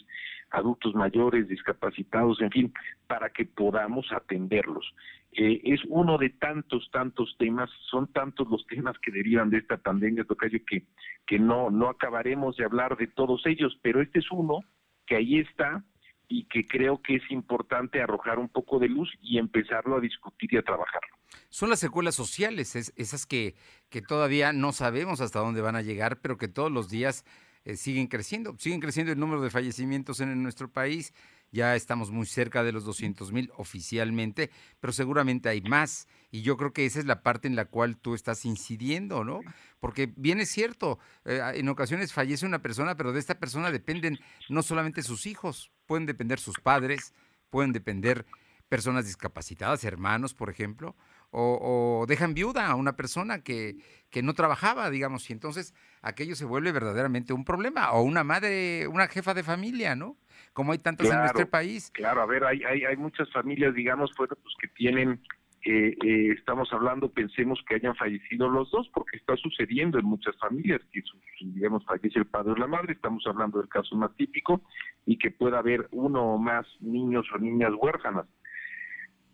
adultos 0.52 0.96
mayores, 0.96 1.48
discapacitados, 1.48 2.42
en 2.42 2.52
fin, 2.52 2.74
para 3.08 3.30
que 3.30 3.46
podamos 3.46 4.12
atenderlos. 4.12 4.94
Eh, 5.32 5.62
es 5.64 5.82
uno 5.88 6.18
de 6.18 6.30
tantos, 6.30 6.90
tantos 6.92 7.36
temas, 7.38 7.70
son 7.90 8.12
tantos 8.12 8.48
los 8.50 8.66
temas 8.66 8.98
que 9.00 9.12
derivan 9.12 9.50
de 9.50 9.60
esta 9.60 9.78
pandemia, 9.78 10.24
Tocayo, 10.24 10.60
que, 10.66 10.86
que 11.28 11.38
no, 11.38 11.70
no 11.70 11.88
acabaremos 11.88 12.58
de 12.58 12.66
hablar 12.66 12.98
de 12.98 13.08
todos 13.08 13.46
ellos, 13.46 13.78
pero 13.82 14.02
este 14.02 14.20
es 14.20 14.32
uno 14.32 14.62
que 15.06 15.16
ahí 15.16 15.40
está, 15.40 15.84
y 16.30 16.46
que 16.46 16.66
creo 16.66 17.02
que 17.02 17.16
es 17.16 17.24
importante 17.32 18.02
arrojar 18.02 18.40
un 18.40 18.48
poco 18.48 18.80
de 18.80 18.88
luz 18.88 19.10
y 19.22 19.40
empezarlo 19.40 19.98
a 19.98 20.00
discutir 20.00 20.54
y 20.54 20.58
a 20.58 20.62
trabajarlo. 20.62 21.18
Son 21.50 21.70
las 21.70 21.80
secuelas 21.80 22.16
sociales, 22.16 22.76
esas 22.76 23.26
que, 23.26 23.56
que 23.90 24.02
todavía 24.02 24.54
no 24.54 24.72
sabemos 24.72 25.20
hasta 25.20 25.40
dónde 25.40 25.62
van 25.62 25.76
a 25.76 25.82
llegar, 25.82 26.22
pero 26.22 26.38
que 26.38 26.48
todos 26.48 26.72
los 26.72 26.90
días 26.90 27.26
eh, 27.66 27.76
siguen 27.76 28.08
creciendo. 28.08 28.56
Siguen 28.58 28.80
creciendo 28.80 29.12
el 29.12 29.20
número 29.20 29.42
de 29.42 29.50
fallecimientos 29.50 30.22
en, 30.22 30.42
nuestro 30.42 30.72
país. 30.72 31.14
Ya 31.52 31.76
estamos 31.76 32.12
muy 32.12 32.26
cerca 32.26 32.64
de 32.64 32.72
los 32.72 32.84
200 32.86 33.32
mil 33.32 33.52
oficialmente, 33.58 34.52
pero 34.80 34.94
seguramente 34.94 35.50
hay 35.50 35.62
más. 35.62 36.08
Y 36.32 36.42
yo 36.42 36.58
creo 36.58 36.74
que 36.74 36.86
esa 36.86 37.00
es 37.00 37.06
la 37.06 37.24
parte 37.24 37.48
en 37.48 37.56
la 37.56 37.66
cual 37.66 37.98
tú 37.98 38.14
estás 38.14 38.46
incidiendo, 38.46 39.24
¿no? 39.24 39.42
Porque 39.80 40.14
bien 40.16 40.40
es 40.40 40.50
cierto, 40.50 41.00
eh, 41.26 41.42
en 41.56 41.70
ocasiones 41.70 42.14
fallece 42.14 42.46
una 42.46 42.62
persona, 42.62 42.96
pero 42.96 43.14
de 43.14 43.20
esta 43.20 43.40
persona 43.40 43.72
dependen 43.72 44.20
no 44.48 44.62
solamente 44.62 45.02
sus 45.02 45.26
hijos, 45.26 45.72
pueden 45.88 46.06
depender 46.06 46.40
sus 46.40 46.60
padres, 46.60 47.14
pueden 47.50 47.74
depender 47.74 48.26
personas 48.70 49.06
discapacitadas, 49.06 49.84
hermanos, 49.84 50.34
por 50.34 50.50
ejemplo, 50.50 50.96
o, 51.32 52.06
dejan 52.08 52.34
viuda 52.34 52.68
a 52.68 52.76
una 52.76 52.96
persona 52.96 53.44
que, 53.44 53.78
que, 54.10 54.24
no 54.24 54.34
trabajaba, 54.34 54.90
digamos, 54.90 55.30
y 55.30 55.34
entonces 55.34 55.74
aquello 56.02 56.36
se 56.36 56.46
vuelve 56.46 56.72
verdaderamente 56.72 57.34
un 57.34 57.46
problema, 57.46 57.92
o 57.92 58.02
una 58.02 58.24
madre, 58.24 58.88
una 58.88 59.08
jefa 59.08 59.34
de 59.34 59.44
familia, 59.44 59.96
¿no? 59.96 60.18
Como 60.54 60.72
hay 60.72 60.80
tantas 60.80 61.10
en 61.10 61.18
nuestro 61.18 61.50
país. 61.50 61.92
Claro, 61.92 62.22
a 62.22 62.26
ver, 62.26 62.46
hay, 62.46 62.64
hay, 62.64 62.86
hay 62.86 62.98
muchas 62.98 63.32
familias, 63.32 63.74
digamos, 63.74 64.12
pues, 64.16 64.30
que 64.60 64.68
tienen 64.70 65.22
eh, 65.66 65.94
eh, 66.06 66.32
estamos 66.38 66.72
hablando, 66.72 67.12
pensemos 67.12 67.60
que 67.68 67.76
hayan 67.76 67.96
fallecido 67.96 68.48
los 68.48 68.72
dos, 68.72 68.90
porque 68.94 69.18
está 69.18 69.36
sucediendo 69.36 70.00
en 70.00 70.06
muchas 70.06 70.38
familias, 70.38 70.82
que 70.92 71.04
digamos 71.42 71.84
fallece 71.86 72.20
el 72.20 72.26
padre 72.26 72.54
o 72.54 72.56
la 72.56 72.68
madre, 72.68 72.94
estamos 72.94 73.26
hablando 73.28 73.60
del 73.60 73.68
caso 73.68 73.96
más 73.96 74.16
típico, 74.16 74.62
y 75.06 75.18
que 75.18 75.32
pueda 75.32 75.60
haber 75.60 75.90
uno 75.92 76.36
o 76.36 76.38
más 76.38 76.66
niños 76.80 77.26
o 77.34 77.38
niñas 77.40 77.72
huérfanas. 77.78 78.26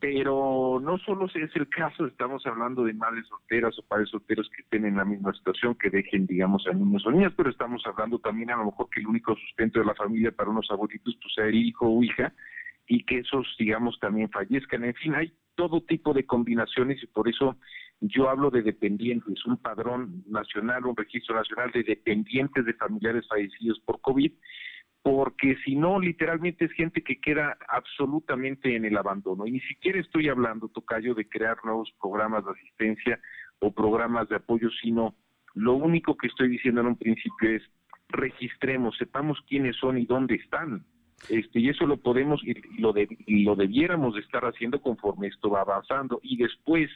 Pero 0.07 0.79
no 0.83 0.99
solo 0.99 1.25
es 1.25 1.55
el 1.55 1.67
caso, 1.67 2.05
estamos 2.05 2.45
hablando 2.45 2.83
de 2.83 2.93
madres 2.93 3.25
solteras 3.27 3.75
o 3.79 3.81
padres 3.81 4.09
solteros 4.09 4.47
que 4.55 4.61
estén 4.61 4.85
en 4.85 4.97
la 4.97 5.03
misma 5.03 5.33
situación, 5.33 5.73
que 5.73 5.89
dejen, 5.89 6.27
digamos, 6.27 6.67
a 6.67 6.73
niños 6.73 7.03
o 7.07 7.11
niñas, 7.11 7.33
pero 7.35 7.49
estamos 7.49 7.81
hablando 7.87 8.19
también 8.19 8.51
a 8.51 8.57
lo 8.57 8.65
mejor 8.65 8.87
que 8.91 8.99
el 8.99 9.07
único 9.07 9.35
sustento 9.35 9.79
de 9.79 9.85
la 9.85 9.95
familia 9.95 10.31
para 10.31 10.51
unos 10.51 10.69
abuelitos 10.69 11.17
pues 11.19 11.33
sea 11.33 11.45
el 11.45 11.55
hijo 11.55 11.89
o 11.89 12.03
hija, 12.03 12.31
y 12.87 13.03
que 13.03 13.17
esos, 13.17 13.47
digamos, 13.57 13.99
también 13.99 14.29
fallezcan. 14.29 14.83
En 14.83 14.93
fin, 14.93 15.15
hay 15.15 15.33
todo 15.55 15.81
tipo 15.81 16.13
de 16.13 16.23
combinaciones 16.23 17.01
y 17.01 17.07
por 17.07 17.27
eso 17.27 17.57
yo 17.99 18.29
hablo 18.29 18.51
de 18.51 18.61
dependientes, 18.61 19.43
un 19.47 19.57
padrón 19.57 20.23
nacional, 20.27 20.85
un 20.85 20.95
registro 20.95 21.35
nacional 21.35 21.71
de 21.71 21.81
dependientes 21.81 22.63
de 22.63 22.75
familiares 22.75 23.25
fallecidos 23.27 23.79
por 23.79 23.99
COVID, 24.01 24.31
porque 25.05 25.55
si 25.63 25.75
no, 25.75 25.99
literalmente 25.99 26.65
es 26.65 26.71
gente 26.71 27.03
que 27.03 27.21
queda 27.21 27.55
absolutamente 27.67 28.75
en 28.75 28.85
el 28.85 28.97
abandono. 28.97 29.45
Y 29.45 29.51
ni 29.51 29.59
siquiera 29.59 29.99
estoy 29.99 30.29
hablando, 30.29 30.67
Tocayo, 30.67 31.13
de 31.13 31.29
crear 31.29 31.57
nuevos 31.63 31.93
programas 32.01 32.43
de 32.43 32.53
asistencia 32.53 33.19
o 33.59 33.71
programas 33.71 34.27
de 34.29 34.37
apoyo, 34.37 34.67
sino 34.81 35.13
lo 35.53 35.75
único 35.75 36.17
que 36.17 36.25
estoy 36.25 36.47
diciendo 36.47 36.81
en 36.81 36.87
un 36.87 36.97
principio 36.97 37.51
es 37.51 37.61
registremos, 38.09 38.97
sepamos 38.97 39.37
quiénes 39.47 39.75
son 39.75 39.99
y 39.99 40.07
dónde 40.07 40.35
están 40.35 40.83
este, 41.29 41.59
y 41.59 41.69
eso 41.69 41.85
lo 41.85 41.97
podemos 41.97 42.41
y 42.43 42.53
lo, 42.79 42.93
de, 42.93 43.07
lo 43.27 43.55
debiéramos 43.55 44.15
de 44.15 44.21
estar 44.21 44.43
haciendo 44.45 44.81
conforme 44.81 45.27
esto 45.27 45.49
va 45.49 45.61
avanzando. 45.61 46.19
Y 46.21 46.37
después, 46.37 46.89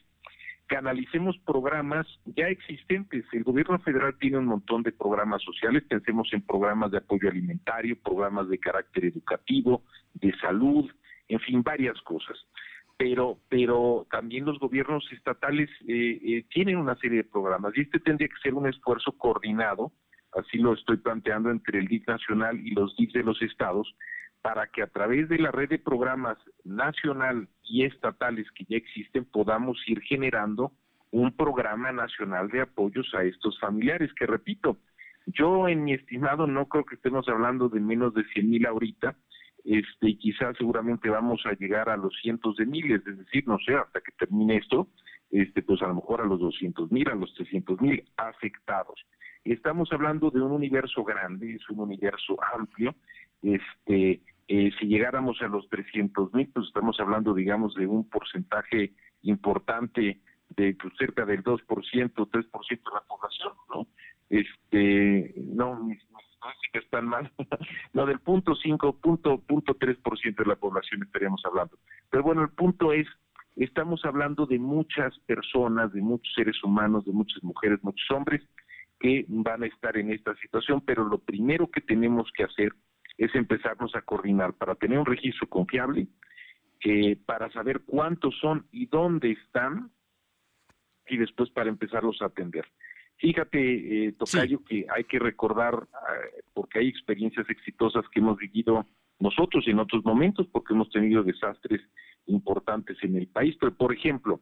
canalicemos 0.70 1.38
programas 1.40 2.08
ya 2.26 2.48
existentes. 2.48 3.26
El 3.34 3.44
gobierno 3.44 3.80
federal 3.80 4.16
tiene 4.20 4.38
un 4.38 4.46
montón 4.46 4.84
de 4.84 4.94
programas 4.94 5.42
sociales, 5.44 5.84
pensemos 5.90 6.30
en 6.32 6.42
programas 6.42 6.92
de 6.92 7.00
apoyo 7.00 7.30
alimentario, 7.30 7.98
programas 8.02 8.48
de 8.48 8.60
carácter 8.60 9.06
educativo, 9.06 9.84
de 10.14 10.34
salud, 10.40 10.90
en 11.28 11.40
fin, 11.42 11.62
varias 11.62 12.00
cosas. 12.02 12.38
Pero, 12.98 13.40
pero 13.50 14.08
también 14.10 14.46
los 14.46 14.60
gobiernos 14.60 15.06
estatales 15.12 15.70
eh, 15.88 16.20
eh, 16.24 16.46
tienen 16.50 16.78
una 16.78 16.96
serie 16.96 17.18
de 17.18 17.30
programas 17.30 17.74
y 17.76 17.82
este 17.82 18.00
tendría 18.00 18.30
que 18.30 18.42
ser 18.42 18.54
un 18.54 18.68
esfuerzo 18.68 19.12
coordinado 19.14 19.92
así 20.34 20.58
lo 20.58 20.74
estoy 20.74 20.98
planteando 20.98 21.50
entre 21.50 21.80
el 21.80 21.88
DIF 21.88 22.08
nacional 22.08 22.60
y 22.60 22.72
los 22.72 22.96
DIF 22.96 23.14
de 23.14 23.24
los 23.24 23.42
estados, 23.42 23.96
para 24.42 24.68
que 24.68 24.82
a 24.82 24.88
través 24.88 25.28
de 25.30 25.38
la 25.38 25.52
red 25.52 25.70
de 25.70 25.80
programas 25.80 26.38
nacional 26.64 27.50
y 27.70 27.84
estatales 27.84 28.50
que 28.52 28.66
ya 28.66 28.78
existen 28.78 29.26
podamos 29.26 29.78
ir 29.88 30.02
generando 30.02 30.74
un 31.12 31.32
programa 31.32 31.92
nacional 31.92 32.50
de 32.50 32.62
apoyos 32.62 33.14
a 33.14 33.24
estos 33.24 33.60
familiares, 33.60 34.14
que 34.14 34.26
repito, 34.26 34.78
Yo 35.26 35.68
en 35.68 35.84
mi 35.84 35.94
estimado 35.94 36.48
no 36.48 36.68
creo 36.68 36.86
que 36.86 36.96
estemos 36.96 37.28
hablando 37.28 37.70
de 37.70 37.80
menos 37.80 38.16
de 38.16 38.24
100 38.34 38.50
mil 38.50 38.66
ahorita, 38.66 39.16
este, 39.64 40.18
quizás 40.18 40.58
seguramente 40.58 41.10
vamos 41.10 41.46
a 41.46 41.54
llegar 41.54 41.90
a 41.90 41.98
los 41.98 42.16
cientos 42.20 42.56
de 42.56 42.66
miles, 42.66 43.06
es 43.06 43.18
decir, 43.18 43.48
no 43.48 43.60
sé, 43.60 43.76
hasta 43.76 44.02
que 44.02 44.12
termine 44.14 44.58
esto, 44.58 44.88
este, 45.30 45.62
pues 45.62 45.82
a 45.84 45.88
lo 45.88 45.96
mejor 45.96 46.22
a 46.22 46.26
los 46.26 46.40
200 46.40 46.92
mil, 46.92 47.08
a 47.10 47.16
los 47.16 47.32
300 47.36 47.80
mil 47.80 48.04
afectados. 48.18 49.06
Estamos 49.44 49.92
hablando 49.92 50.32
de 50.32 50.42
un 50.42 50.52
universo 50.52 51.04
grande, 51.04 51.56
es 51.56 51.70
un 51.70 51.80
universo 51.82 52.38
amplio, 52.56 52.96
este, 53.44 54.22
eh, 54.52 54.72
si 54.80 54.88
llegáramos 54.88 55.40
a 55.44 55.48
los 55.48 55.70
300 55.70 56.34
mil, 56.34 56.50
pues 56.52 56.66
estamos 56.66 57.00
hablando, 57.00 57.36
digamos, 57.36 57.76
de 57.76 57.86
un 57.86 58.10
porcentaje 58.10 58.94
importante 59.22 60.22
de 60.50 60.74
pues, 60.74 60.92
cerca 60.98 61.24
del 61.24 61.44
2%, 61.44 61.62
3% 61.68 62.68
de 62.68 62.78
la 62.92 63.02
población, 63.08 63.54
¿no? 63.70 63.88
Este, 64.28 65.36
no, 65.38 65.76
mis, 65.84 66.00
que 66.74 66.80
están 66.80 67.06
mal, 67.06 67.32
no, 67.94 68.08
del 68.08 68.20
punto 68.22 68.56
5, 68.56 68.94
punto, 68.94 69.40
punto 69.40 69.76
3% 69.76 70.36
de 70.36 70.46
la 70.46 70.56
población 70.56 71.04
estaríamos 71.04 71.44
hablando. 71.46 71.78
Pero 72.10 72.24
bueno, 72.24 72.42
el 72.42 72.50
punto 72.50 72.92
es, 72.92 73.08
estamos 73.56 74.04
hablando 74.04 74.48
de 74.48 74.58
muchas 74.58 75.16
personas, 75.28 75.94
de 75.94 76.02
muchos 76.02 76.34
seres 76.34 76.64
humanos, 76.64 77.06
de 77.06 77.12
muchas 77.12 77.44
mujeres, 77.44 77.84
muchos 77.84 78.10
hombres 78.10 78.42
que 79.00 79.26
van 79.28 79.62
a 79.62 79.68
estar 79.68 79.96
en 79.96 80.12
esta 80.12 80.36
situación, 80.38 80.82
pero 80.82 81.04
lo 81.06 81.20
primero 81.20 81.70
que 81.70 81.82
tenemos 81.82 82.32
que 82.36 82.46
hacer 82.46 82.74
es 83.20 83.36
empezarnos 83.36 83.94
a 83.96 84.02
coordinar 84.02 84.54
para 84.54 84.76
tener 84.76 84.98
un 84.98 85.06
registro 85.06 85.48
confiable, 85.48 86.08
eh, 86.86 87.18
para 87.26 87.52
saber 87.52 87.82
cuántos 87.82 88.34
son 88.40 88.66
y 88.72 88.86
dónde 88.86 89.32
están, 89.32 89.92
y 91.06 91.18
después 91.18 91.50
para 91.50 91.70
empezarlos 91.70 92.22
a 92.22 92.28
atender. 92.28 92.66
Fíjate, 93.18 94.08
eh, 94.08 94.14
Tocayo, 94.14 94.64
que 94.64 94.86
hay 94.96 95.04
que 95.04 95.20
recordar, 95.20 95.76
eh, 95.84 96.42
porque 96.54 96.80
hay 96.80 96.88
experiencias 96.88 97.50
exitosas 97.50 98.06
que 98.10 98.22
hemos 98.22 98.38
vivido 98.38 98.86
nosotros 99.20 99.68
en 99.68 99.80
otros 99.80 100.06
momentos, 100.06 100.48
porque 100.48 100.74
hemos 100.74 100.90
tenido 100.90 101.22
desastres 101.22 101.82
importantes 102.28 102.98
en 103.04 103.18
el 103.18 103.28
país. 103.28 103.58
Pero, 103.60 103.76
por 103.76 103.94
ejemplo, 103.94 104.40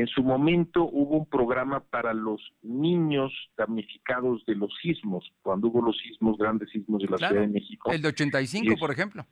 en 0.00 0.06
su 0.06 0.22
momento 0.22 0.84
hubo 0.84 1.18
un 1.18 1.26
programa 1.26 1.80
para 1.80 2.14
los 2.14 2.40
niños 2.62 3.32
damnificados 3.56 4.44
de 4.46 4.54
los 4.54 4.72
sismos, 4.80 5.30
cuando 5.42 5.68
hubo 5.68 5.82
los 5.82 5.98
sismos, 5.98 6.38
grandes 6.38 6.70
sismos 6.70 7.02
de 7.02 7.08
la 7.08 7.18
Ciudad 7.18 7.42
de 7.42 7.48
México. 7.48 7.92
El 7.92 8.02
de 8.02 8.08
85, 8.08 8.76
por 8.78 8.90
ejemplo. 8.90 9.26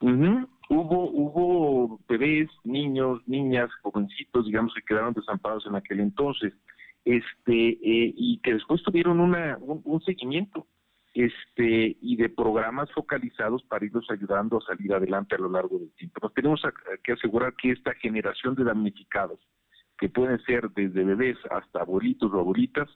Hubo, 0.00 1.10
hubo 1.10 2.00
bebés, 2.08 2.50
niños, 2.64 3.20
niñas, 3.26 3.70
jovencitos, 3.82 4.46
digamos, 4.46 4.74
que 4.74 4.82
quedaron 4.82 5.14
desamparados 5.14 5.64
en 5.66 5.76
aquel 5.76 6.00
entonces, 6.00 6.52
este, 7.04 7.52
eh, 7.52 8.14
y 8.16 8.40
que 8.42 8.54
después 8.54 8.82
tuvieron 8.82 9.20
una, 9.20 9.58
un, 9.60 10.02
seguimiento, 10.02 10.66
este, 11.14 11.96
y 12.00 12.16
de 12.16 12.28
programas 12.28 12.90
focalizados 12.92 13.62
para 13.64 13.84
irlos 13.84 14.06
ayudando 14.10 14.58
a 14.58 14.66
salir 14.66 14.92
adelante 14.92 15.36
a 15.36 15.38
lo 15.38 15.50
largo 15.50 15.78
del 15.78 15.92
tiempo. 15.92 16.18
Nos 16.22 16.34
tenemos 16.34 16.62
que 17.02 17.12
asegurar 17.12 17.54
que 17.54 17.70
esta 17.70 17.94
generación 17.94 18.54
de 18.54 18.64
damnificados, 18.64 19.38
que 19.98 20.08
pueden 20.08 20.40
ser 20.44 20.70
desde 20.70 21.04
bebés 21.04 21.38
hasta 21.50 21.80
abuelitos 21.80 22.32
o 22.32 22.40
abuelitas, 22.40 22.88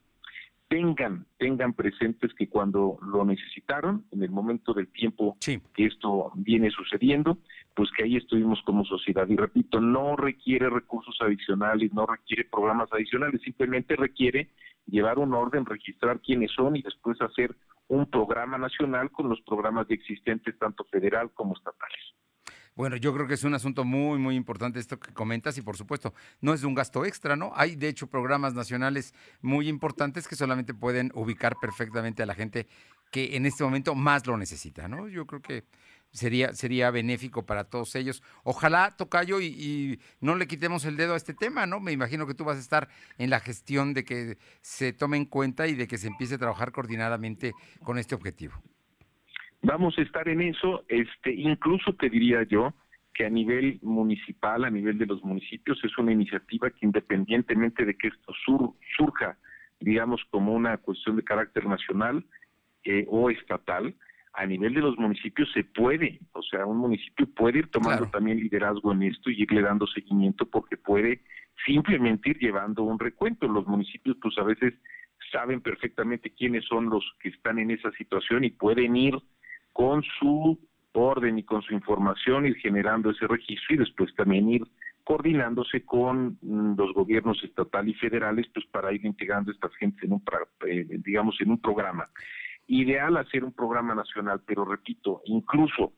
tengan, 0.69 1.27
tengan 1.39 1.73
presentes 1.73 2.33
que 2.35 2.49
cuando 2.49 2.99
lo 3.01 3.25
necesitaron, 3.25 4.05
en 4.13 4.23
el 4.23 4.31
momento 4.31 4.75
del 4.75 4.89
tiempo 4.89 5.37
que 5.41 5.87
esto 5.87 6.31
viene 6.35 6.71
sucediendo, 6.71 7.39
pues 7.75 7.91
que 7.97 8.05
ahí 8.05 8.17
estuvimos 8.17 8.61
como 8.65 8.85
sociedad. 8.85 9.27
Y 9.29 9.37
repito, 9.37 9.81
no 9.81 10.17
requiere 10.17 10.69
recursos 10.69 11.17
adicionales, 11.21 11.93
no 11.95 12.07
requiere 12.07 12.45
programas 12.45 12.93
adicionales, 12.93 13.41
simplemente 13.43 13.97
requiere 13.97 14.51
llevar 14.87 15.19
un 15.19 15.33
orden, 15.35 15.65
registrar 15.65 16.21
quiénes 16.21 16.51
son 16.53 16.77
y 16.77 16.83
después 16.83 17.21
hacer 17.21 17.55
un 17.89 18.07
programa 18.07 18.59
nacional 18.59 19.11
con 19.11 19.29
los 19.29 19.41
programas 19.43 19.91
existentes, 19.91 20.59
tanto 20.59 20.85
federal 20.85 21.31
como 21.33 21.55
estatales. 21.55 22.15
Bueno, 22.79 22.95
yo 22.95 23.13
creo 23.13 23.27
que 23.27 23.35
es 23.35 23.43
un 23.43 23.55
asunto 23.55 23.83
muy, 23.83 24.21
muy 24.21 24.37
importante 24.37 24.79
esto 24.79 25.01
que 25.01 25.13
comentas 25.13 25.59
y 25.59 25.63
por 25.63 25.77
supuesto 25.77 26.15
no 26.41 26.55
es 26.55 26.63
un 26.63 26.77
gasto 26.77 27.05
extra, 27.05 27.35
¿no? 27.35 27.51
Hay 27.57 27.75
de 27.75 27.89
hecho 27.89 28.07
programas 28.07 28.55
nacionales 28.55 29.15
muy 29.43 29.69
importantes 29.69 30.29
que 30.29 30.37
solamente 30.37 30.75
pueden 30.75 31.11
ubicar 31.17 31.57
perfectamente 31.61 32.23
a 32.23 32.27
la 32.27 32.37
gente 32.37 32.69
que 33.11 33.35
en 33.35 33.47
este 33.47 33.65
momento 33.65 33.97
más 33.97 34.29
lo 34.29 34.37
necesita, 34.37 34.87
¿no? 34.87 35.09
Yo 35.09 35.27
creo 35.27 35.43
que 35.43 35.65
sería, 36.13 36.55
sería 36.55 36.93
benéfico 36.93 37.45
para 37.45 37.65
todos 37.65 37.97
ellos. 37.97 38.23
Ojalá, 38.45 38.95
Tocayo, 38.97 39.41
y, 39.41 39.47
y, 39.47 40.01
no 40.21 40.37
le 40.37 40.47
quitemos 40.47 40.85
el 40.85 40.97
dedo 40.97 41.15
a 41.15 41.17
este 41.17 41.35
tema, 41.35 41.67
¿no? 41.67 41.81
Me 41.81 41.91
imagino 41.91 42.29
que 42.29 42.35
tú 42.35 42.45
vas 42.45 42.59
a 42.59 42.61
estar 42.61 42.89
en 43.19 43.29
la 43.29 43.41
gestión 43.41 43.93
de 43.93 44.05
que 44.05 44.39
se 44.61 44.93
tome 44.93 45.17
en 45.17 45.25
cuenta 45.25 45.67
y 45.67 45.75
de 45.75 45.89
que 45.89 45.99
se 45.99 46.07
empiece 46.07 46.37
a 46.37 46.39
trabajar 46.39 46.71
coordinadamente 46.71 47.55
con 47.83 47.99
este 47.99 48.15
objetivo. 48.15 48.63
Vamos 49.63 49.99
a 49.99 50.03
estar 50.03 50.29
en 50.29 50.41
eso, 50.41 50.85
este, 50.89 51.33
incluso 51.35 51.93
te 51.95 52.09
diría 52.09 52.45
yo 52.45 52.75
que 53.13 53.27
a 53.27 53.31
nivel 53.31 53.81
municipal, 53.83 54.65
a 54.65 54.71
nivel 54.71 54.99
de 54.99 55.07
los 55.07 55.23
municipios, 55.25 55.83
es 55.83 55.99
una 55.99 56.13
iniciativa 56.13 56.71
que 56.71 56.87
independientemente 56.87 57.85
de 57.85 57.97
que 57.97 58.09
esto 58.09 58.33
surja, 58.97 59.37
digamos, 59.81 60.23
como 60.31 60.55
una 60.55 60.77
cuestión 60.77 61.17
de 61.17 61.25
carácter 61.25 61.67
nacional 61.67 62.25
eh, 62.85 63.05
o 63.09 63.31
estatal, 63.31 63.95
a 64.35 64.47
nivel 64.47 64.75
de 64.75 64.81
los 64.81 64.97
municipios 64.97 65.51
se 65.53 65.65
puede, 65.65 66.21
o 66.33 66.43
sea, 66.43 66.65
un 66.65 66.77
municipio 66.77 67.27
puede 67.35 67.59
ir 67.59 67.71
tomando 67.73 68.07
también 68.09 68.39
liderazgo 68.39 68.93
en 68.93 69.03
esto 69.03 69.31
y 69.31 69.43
irle 69.43 69.63
dando 69.63 69.85
seguimiento 69.89 70.49
porque 70.49 70.77
puede 70.77 71.23
simplemente 71.67 72.31
ir 72.31 72.39
llevando 72.39 72.85
un 72.85 73.01
recuento. 73.01 73.49
Los 73.49 73.67
municipios, 73.67 74.17
pues 74.23 74.39
a 74.39 74.45
veces 74.45 74.75
saben 75.33 75.61
perfectamente 75.61 76.31
quiénes 76.31 76.65
son 76.67 76.89
los 76.89 77.05
que 77.21 77.31
están 77.31 77.59
en 77.59 77.73
esa 77.73 77.91
situación 77.93 78.45
y 78.45 78.51
pueden 78.51 78.95
ir 78.95 79.19
con 79.79 80.03
su 80.19 80.59
orden 80.91 81.39
y 81.39 81.45
con 81.45 81.63
su 81.63 81.73
información 81.73 82.47
ir 82.47 82.57
generando 82.57 83.11
ese 83.11 83.29
registro 83.29 83.77
y 83.77 83.79
después 83.79 84.13
también 84.17 84.49
ir 84.49 84.63
coordinándose 85.05 85.85
con 85.85 86.37
mm, 86.43 86.75
los 86.77 86.93
gobiernos 86.95 87.41
estatal 87.45 87.89
y 87.89 87.95
federales 87.95 88.47
pues 88.53 88.67
para 88.73 88.93
ir 88.93 89.07
integrando 89.07 89.53
a 89.53 89.55
estas 89.55 89.73
gentes 89.77 90.03
en 90.03 90.15
un 90.15 90.23
eh, 90.67 90.85
digamos 91.05 91.37
en 91.41 91.53
un 91.53 91.61
programa. 91.61 92.11
Ideal 92.67 93.19
hacer 93.19 93.45
un 93.45 93.53
programa 93.53 93.95
nacional 93.95 94.43
pero 94.45 94.65
repito 94.65 95.23
incluso 95.27 95.93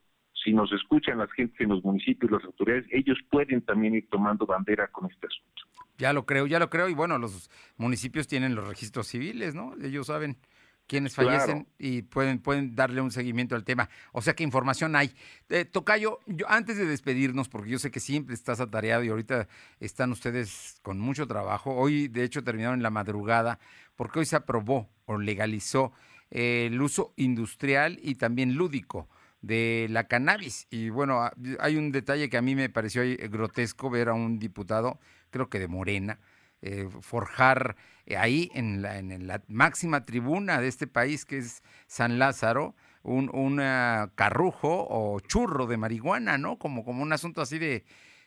si 0.44 0.52
nos 0.52 0.70
escuchan 0.72 1.16
las 1.16 1.32
gentes 1.32 1.58
en 1.62 1.70
los 1.70 1.82
municipios 1.82 2.30
las 2.30 2.44
autoridades 2.44 2.84
ellos 2.90 3.16
pueden 3.30 3.62
también 3.62 3.94
ir 3.94 4.10
tomando 4.10 4.44
bandera 4.44 4.88
con 4.88 5.10
este 5.10 5.26
asunto. 5.26 5.62
Ya 5.96 6.12
lo 6.12 6.26
creo 6.26 6.46
ya 6.46 6.58
lo 6.58 6.68
creo 6.68 6.90
y 6.90 6.94
bueno 6.94 7.16
los 7.16 7.50
municipios 7.78 8.28
tienen 8.28 8.54
los 8.54 8.68
registros 8.68 9.06
civiles 9.06 9.54
no 9.54 9.72
ellos 9.82 10.08
saben 10.08 10.36
quienes 10.90 11.14
fallecen 11.14 11.68
y 11.78 12.02
pueden, 12.02 12.40
pueden 12.40 12.74
darle 12.74 13.00
un 13.00 13.12
seguimiento 13.12 13.54
al 13.54 13.62
tema. 13.62 13.88
O 14.10 14.22
sea 14.22 14.34
que 14.34 14.42
información 14.42 14.96
hay. 14.96 15.14
Eh, 15.48 15.64
Tocayo, 15.64 16.18
yo 16.26 16.50
antes 16.50 16.76
de 16.76 16.84
despedirnos, 16.84 17.48
porque 17.48 17.70
yo 17.70 17.78
sé 17.78 17.92
que 17.92 18.00
siempre 18.00 18.34
estás 18.34 18.58
atareado 18.58 19.04
y 19.04 19.08
ahorita 19.08 19.46
están 19.78 20.10
ustedes 20.10 20.80
con 20.82 20.98
mucho 20.98 21.28
trabajo. 21.28 21.76
Hoy, 21.76 22.08
de 22.08 22.24
hecho, 22.24 22.42
terminaron 22.42 22.80
en 22.80 22.82
la 22.82 22.90
madrugada, 22.90 23.60
porque 23.94 24.18
hoy 24.18 24.26
se 24.26 24.34
aprobó 24.34 24.90
o 25.04 25.16
legalizó 25.16 25.92
eh, 26.32 26.66
el 26.66 26.82
uso 26.82 27.12
industrial 27.14 28.00
y 28.02 28.16
también 28.16 28.56
lúdico 28.56 29.08
de 29.42 29.86
la 29.90 30.08
cannabis. 30.08 30.66
Y 30.70 30.90
bueno, 30.90 31.30
hay 31.60 31.76
un 31.76 31.92
detalle 31.92 32.28
que 32.28 32.36
a 32.36 32.42
mí 32.42 32.56
me 32.56 32.68
pareció 32.68 33.02
grotesco 33.30 33.90
ver 33.90 34.08
a 34.08 34.14
un 34.14 34.40
diputado, 34.40 34.98
creo 35.30 35.48
que 35.48 35.60
de 35.60 35.68
Morena, 35.68 36.18
eh, 36.62 36.88
forjar 37.00 37.76
eh, 38.06 38.16
ahí 38.16 38.50
en 38.54 38.82
la, 38.82 38.98
en 38.98 39.26
la, 39.26 39.42
máxima 39.48 40.04
tribuna 40.04 40.60
de 40.60 40.68
este 40.68 40.86
país 40.86 41.24
que 41.24 41.38
es 41.38 41.62
San 41.86 42.18
Lázaro, 42.18 42.74
un 43.02 43.56
carrujo 44.14 44.86
o 44.90 45.20
churro 45.20 45.66
de 45.66 45.78
marihuana, 45.78 46.36
¿no? 46.36 46.58
Como, 46.58 46.84
como 46.84 47.02
un 47.02 47.14
asunto 47.14 47.40
así 47.40 47.58
de 47.58 47.84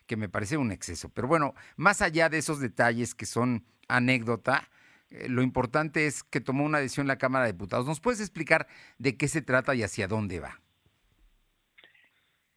que 0.08 0.18
me 0.18 0.30
parece 0.30 0.58
un 0.58 0.72
exceso. 0.72 1.10
Pero 1.10 1.28
bueno, 1.28 1.54
más 1.76 2.02
allá 2.02 2.30
de 2.30 2.38
esos 2.40 2.60
detalles 2.60 3.16
que 3.16 3.26
son 3.26 3.66
anécdota, 3.88 4.70
eh, 5.10 5.30
lo 5.30 5.42
importante 5.42 6.08
es 6.08 6.24
que 6.24 6.42
tomó 6.42 6.64
una 6.66 6.80
decisión 6.80 7.08
la 7.08 7.18
Cámara 7.18 7.46
de 7.46 7.54
Diputados. 7.54 7.86
¿Nos 7.86 8.00
puedes 8.00 8.20
explicar 8.20 8.68
de 8.98 9.16
qué 9.16 9.28
se 9.28 9.42
trata 9.42 9.76
y 9.76 9.84
hacia 9.84 10.08
dónde 10.08 10.40
va? 10.40 10.63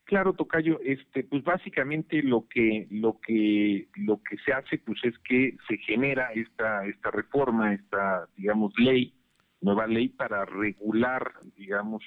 Claro, 0.06 0.34
Tocayo, 0.34 0.78
este, 0.84 1.24
pues 1.24 1.42
básicamente 1.42 2.22
lo 2.22 2.46
que, 2.48 2.86
lo 2.92 3.18
que, 3.20 3.88
lo 3.96 4.22
que 4.22 4.36
se 4.44 4.52
hace, 4.52 4.78
pues 4.78 5.00
es 5.02 5.18
que 5.18 5.56
se 5.66 5.78
genera 5.78 6.32
esta, 6.32 6.86
esta 6.86 7.10
reforma, 7.10 7.74
esta, 7.74 8.28
digamos, 8.36 8.72
ley, 8.78 9.14
nueva 9.60 9.88
ley 9.88 10.08
para 10.08 10.44
regular, 10.44 11.32
digamos, 11.56 12.04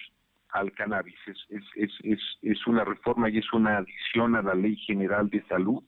al 0.52 0.72
cannabis. 0.72 1.18
Es, 1.28 1.38
es, 1.50 1.64
es, 1.76 1.92
es, 2.04 2.20
es 2.42 2.68
una 2.68 2.86
reforma 2.86 3.30
y 3.30 3.40
es 3.40 3.52
una 3.52 3.80
adición 3.80 4.38
a 4.38 4.44
la 4.44 4.56
Ley 4.56 4.78
General 4.78 5.30
de 5.30 5.44
Salud 5.48 5.84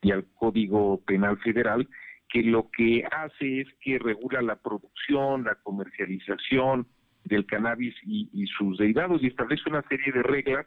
y 0.00 0.12
al 0.12 0.24
Código 0.32 1.02
Penal 1.04 1.36
Federal, 1.40 1.86
que 2.30 2.42
lo 2.42 2.70
que 2.70 3.04
hace 3.12 3.60
es 3.60 3.68
que 3.82 3.98
regula 3.98 4.40
la 4.40 4.56
producción, 4.56 5.44
la 5.44 5.56
comercialización 5.56 6.86
del 7.24 7.44
cannabis 7.44 7.94
y, 8.02 8.30
y 8.32 8.46
sus 8.46 8.78
derivados 8.78 9.22
y 9.22 9.26
establece 9.26 9.68
una 9.68 9.82
serie 9.82 10.10
de 10.10 10.22
reglas 10.22 10.66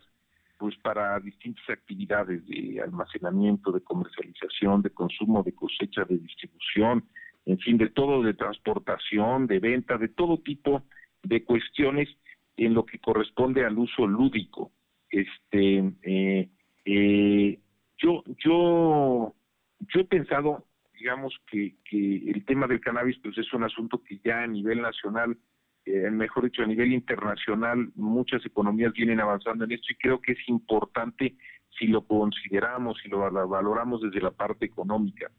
pues 0.58 0.76
para 0.78 1.20
distintas 1.20 1.70
actividades 1.70 2.46
de 2.48 2.82
almacenamiento, 2.82 3.72
de 3.72 3.82
comercialización, 3.82 4.82
de 4.82 4.92
consumo, 4.92 5.44
de 5.44 5.54
cosecha, 5.54 6.06
de 6.06 6.18
distribución, 6.18 7.06
en 7.46 7.60
fin, 7.60 7.78
de 7.78 7.90
todo, 7.90 8.24
de 8.24 8.34
transportación, 8.34 9.48
de 9.48 9.60
venta, 9.60 9.98
de 9.98 10.08
todo 10.08 10.38
tipo 10.38 10.84
de 11.24 11.44
cuestiones 11.44 12.10
en 12.58 12.74
lo 12.74 12.86
que 12.86 13.00
corresponde 13.00 13.66
al 13.66 13.78
uso 13.78 14.08
lúdico. 14.08 14.72
Este, 15.10 15.94
eh, 16.04 16.50
eh, 16.86 17.60
yo, 17.98 18.24
yo, 18.44 19.34
yo 19.80 20.00
he 20.00 20.06
pensado, 20.06 20.66
digamos, 20.94 21.38
que, 21.48 21.76
que 21.84 22.30
el 22.30 22.46
tema 22.46 22.68
del 22.68 22.82
cannabis 22.82 23.18
pues 23.22 23.38
es 23.38 23.52
un 23.54 23.64
asunto 23.64 24.02
que 24.04 24.20
ya 24.24 24.44
a 24.44 24.48
nivel 24.48 24.82
nacional, 24.82 25.38
eh, 25.86 26.10
mejor 26.12 26.46
dicho, 26.46 26.64
a 26.64 26.68
nivel 26.68 26.94
internacional, 26.94 27.92
muchas 27.96 28.46
economías 28.46 28.94
vienen 28.94 29.20
avanzando 29.20 29.66
en 29.66 29.74
esto 29.74 29.88
y 29.92 29.96
creo 29.96 30.22
que 30.22 30.34
es 30.34 30.50
importante 30.50 31.36
si 31.78 31.88
lo 31.88 32.06
consideramos, 32.06 32.98
si 33.02 33.10
lo 33.10 33.20
valoramos 33.20 34.02
desde 34.02 34.22
la 34.22 34.32
parte 34.32 34.66
económica. 34.66 35.30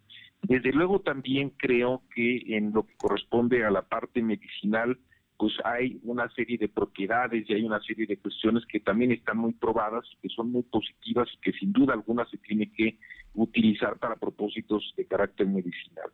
Desde 0.42 0.72
luego 0.72 1.00
también 1.00 1.50
creo 1.56 2.02
que 2.14 2.56
en 2.56 2.72
lo 2.72 2.84
que 2.84 2.94
corresponde 2.96 3.64
a 3.64 3.70
la 3.70 3.82
parte 3.82 4.20
medicinal, 4.20 4.98
pues 5.38 5.54
hay 5.64 5.98
una 6.02 6.28
serie 6.30 6.58
de 6.58 6.68
propiedades 6.68 7.48
y 7.48 7.54
hay 7.54 7.64
una 7.64 7.80
serie 7.80 8.06
de 8.06 8.18
cuestiones 8.18 8.64
que 8.66 8.80
también 8.80 9.12
están 9.12 9.38
muy 9.38 9.52
probadas, 9.52 10.04
que 10.20 10.28
son 10.28 10.50
muy 10.52 10.62
positivas 10.62 11.28
y 11.34 11.38
que 11.38 11.52
sin 11.52 11.72
duda 11.72 11.94
alguna 11.94 12.26
se 12.26 12.38
tiene 12.38 12.70
que 12.72 12.98
utilizar 13.34 13.98
para 13.98 14.16
propósitos 14.16 14.92
de 14.96 15.06
carácter 15.06 15.46
medicinal. 15.46 16.10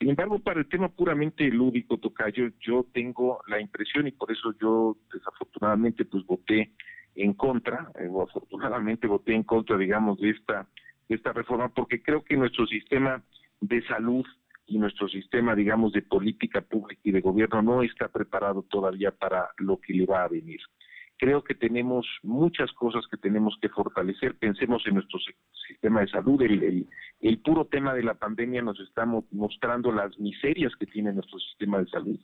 Sin 0.00 0.08
embargo, 0.08 0.38
para 0.38 0.60
el 0.60 0.66
tema 0.66 0.88
puramente 0.88 1.46
lúdico, 1.50 1.98
Tocayo, 1.98 2.48
yo 2.58 2.86
tengo 2.90 3.42
la 3.46 3.60
impresión 3.60 4.06
y 4.06 4.12
por 4.12 4.32
eso 4.32 4.54
yo 4.58 4.96
desafortunadamente 5.12 6.06
pues 6.06 6.24
voté 6.24 6.72
en 7.14 7.34
contra, 7.34 7.92
eh, 8.00 8.08
o 8.10 8.22
afortunadamente 8.22 9.06
voté 9.06 9.34
en 9.34 9.42
contra, 9.42 9.76
digamos, 9.76 10.18
de 10.18 10.30
esta, 10.30 10.66
de 11.06 11.16
esta 11.16 11.34
reforma, 11.34 11.68
porque 11.68 12.02
creo 12.02 12.24
que 12.24 12.34
nuestro 12.38 12.66
sistema 12.66 13.22
de 13.60 13.82
salud 13.88 14.24
y 14.66 14.78
nuestro 14.78 15.06
sistema, 15.06 15.54
digamos, 15.54 15.92
de 15.92 16.00
política 16.00 16.62
pública 16.62 17.02
y 17.04 17.12
de 17.12 17.20
gobierno 17.20 17.60
no 17.60 17.82
está 17.82 18.08
preparado 18.08 18.62
todavía 18.62 19.10
para 19.10 19.50
lo 19.58 19.78
que 19.80 19.92
le 19.92 20.06
va 20.06 20.24
a 20.24 20.28
venir. 20.28 20.60
Creo 21.20 21.44
que 21.44 21.54
tenemos 21.54 22.06
muchas 22.22 22.72
cosas 22.72 23.06
que 23.10 23.18
tenemos 23.18 23.54
que 23.60 23.68
fortalecer. 23.68 24.38
Pensemos 24.38 24.82
en 24.86 24.94
nuestro 24.94 25.18
sistema 25.68 26.00
de 26.00 26.08
salud. 26.08 26.40
El, 26.40 26.88
el, 27.20 27.38
puro 27.40 27.66
tema 27.66 27.92
de 27.92 28.02
la 28.02 28.14
pandemia 28.14 28.62
nos 28.62 28.80
está 28.80 29.04
mostrando 29.04 29.92
las 29.92 30.18
miserias 30.18 30.74
que 30.76 30.86
tiene 30.86 31.12
nuestro 31.12 31.38
sistema 31.38 31.78
de 31.78 31.90
salud. 31.90 32.18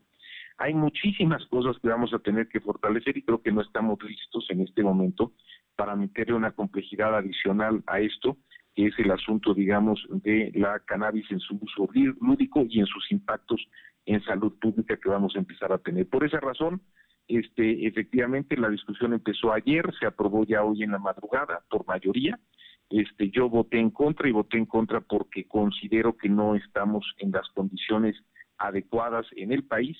Hay 0.56 0.72
muchísimas 0.72 1.44
cosas 1.48 1.76
que 1.82 1.88
vamos 1.88 2.14
a 2.14 2.20
tener 2.20 2.48
que 2.48 2.60
fortalecer 2.60 3.18
y 3.18 3.22
creo 3.22 3.42
que 3.42 3.52
no 3.52 3.60
estamos 3.60 4.02
listos 4.02 4.46
en 4.48 4.62
este 4.62 4.82
momento 4.82 5.32
para 5.76 5.94
meterle 5.94 6.32
una 6.32 6.52
complejidad 6.52 7.14
adicional 7.18 7.82
a 7.86 8.00
esto 8.00 8.38
que 8.74 8.86
es 8.86 8.98
el 8.98 9.10
asunto, 9.10 9.52
digamos, 9.52 10.06
de 10.08 10.52
la 10.54 10.78
cannabis 10.80 11.30
en 11.30 11.40
su 11.40 11.58
uso 11.60 11.88
lúdico 12.20 12.64
y 12.68 12.80
en 12.80 12.86
sus 12.86 13.10
impactos 13.12 13.66
en 14.06 14.22
salud 14.24 14.52
pública 14.58 14.96
que 14.96 15.08
vamos 15.08 15.34
a 15.34 15.38
empezar 15.38 15.72
a 15.72 15.78
tener. 15.78 16.06
Por 16.08 16.24
esa 16.24 16.40
razón, 16.40 16.80
este, 17.28 17.86
efectivamente 17.86 18.56
la 18.56 18.68
discusión 18.68 19.12
empezó 19.12 19.52
ayer, 19.52 19.92
se 19.98 20.06
aprobó 20.06 20.44
ya 20.44 20.62
hoy 20.62 20.82
en 20.82 20.92
la 20.92 20.98
madrugada 20.98 21.62
por 21.68 21.86
mayoría. 21.86 22.38
Este, 22.88 23.30
yo 23.30 23.48
voté 23.48 23.80
en 23.80 23.90
contra 23.90 24.28
y 24.28 24.32
voté 24.32 24.58
en 24.58 24.66
contra 24.66 25.00
porque 25.00 25.46
considero 25.48 26.16
que 26.16 26.28
no 26.28 26.54
estamos 26.54 27.04
en 27.18 27.32
las 27.32 27.48
condiciones 27.48 28.16
adecuadas 28.58 29.26
en 29.32 29.52
el 29.52 29.64
país 29.64 29.96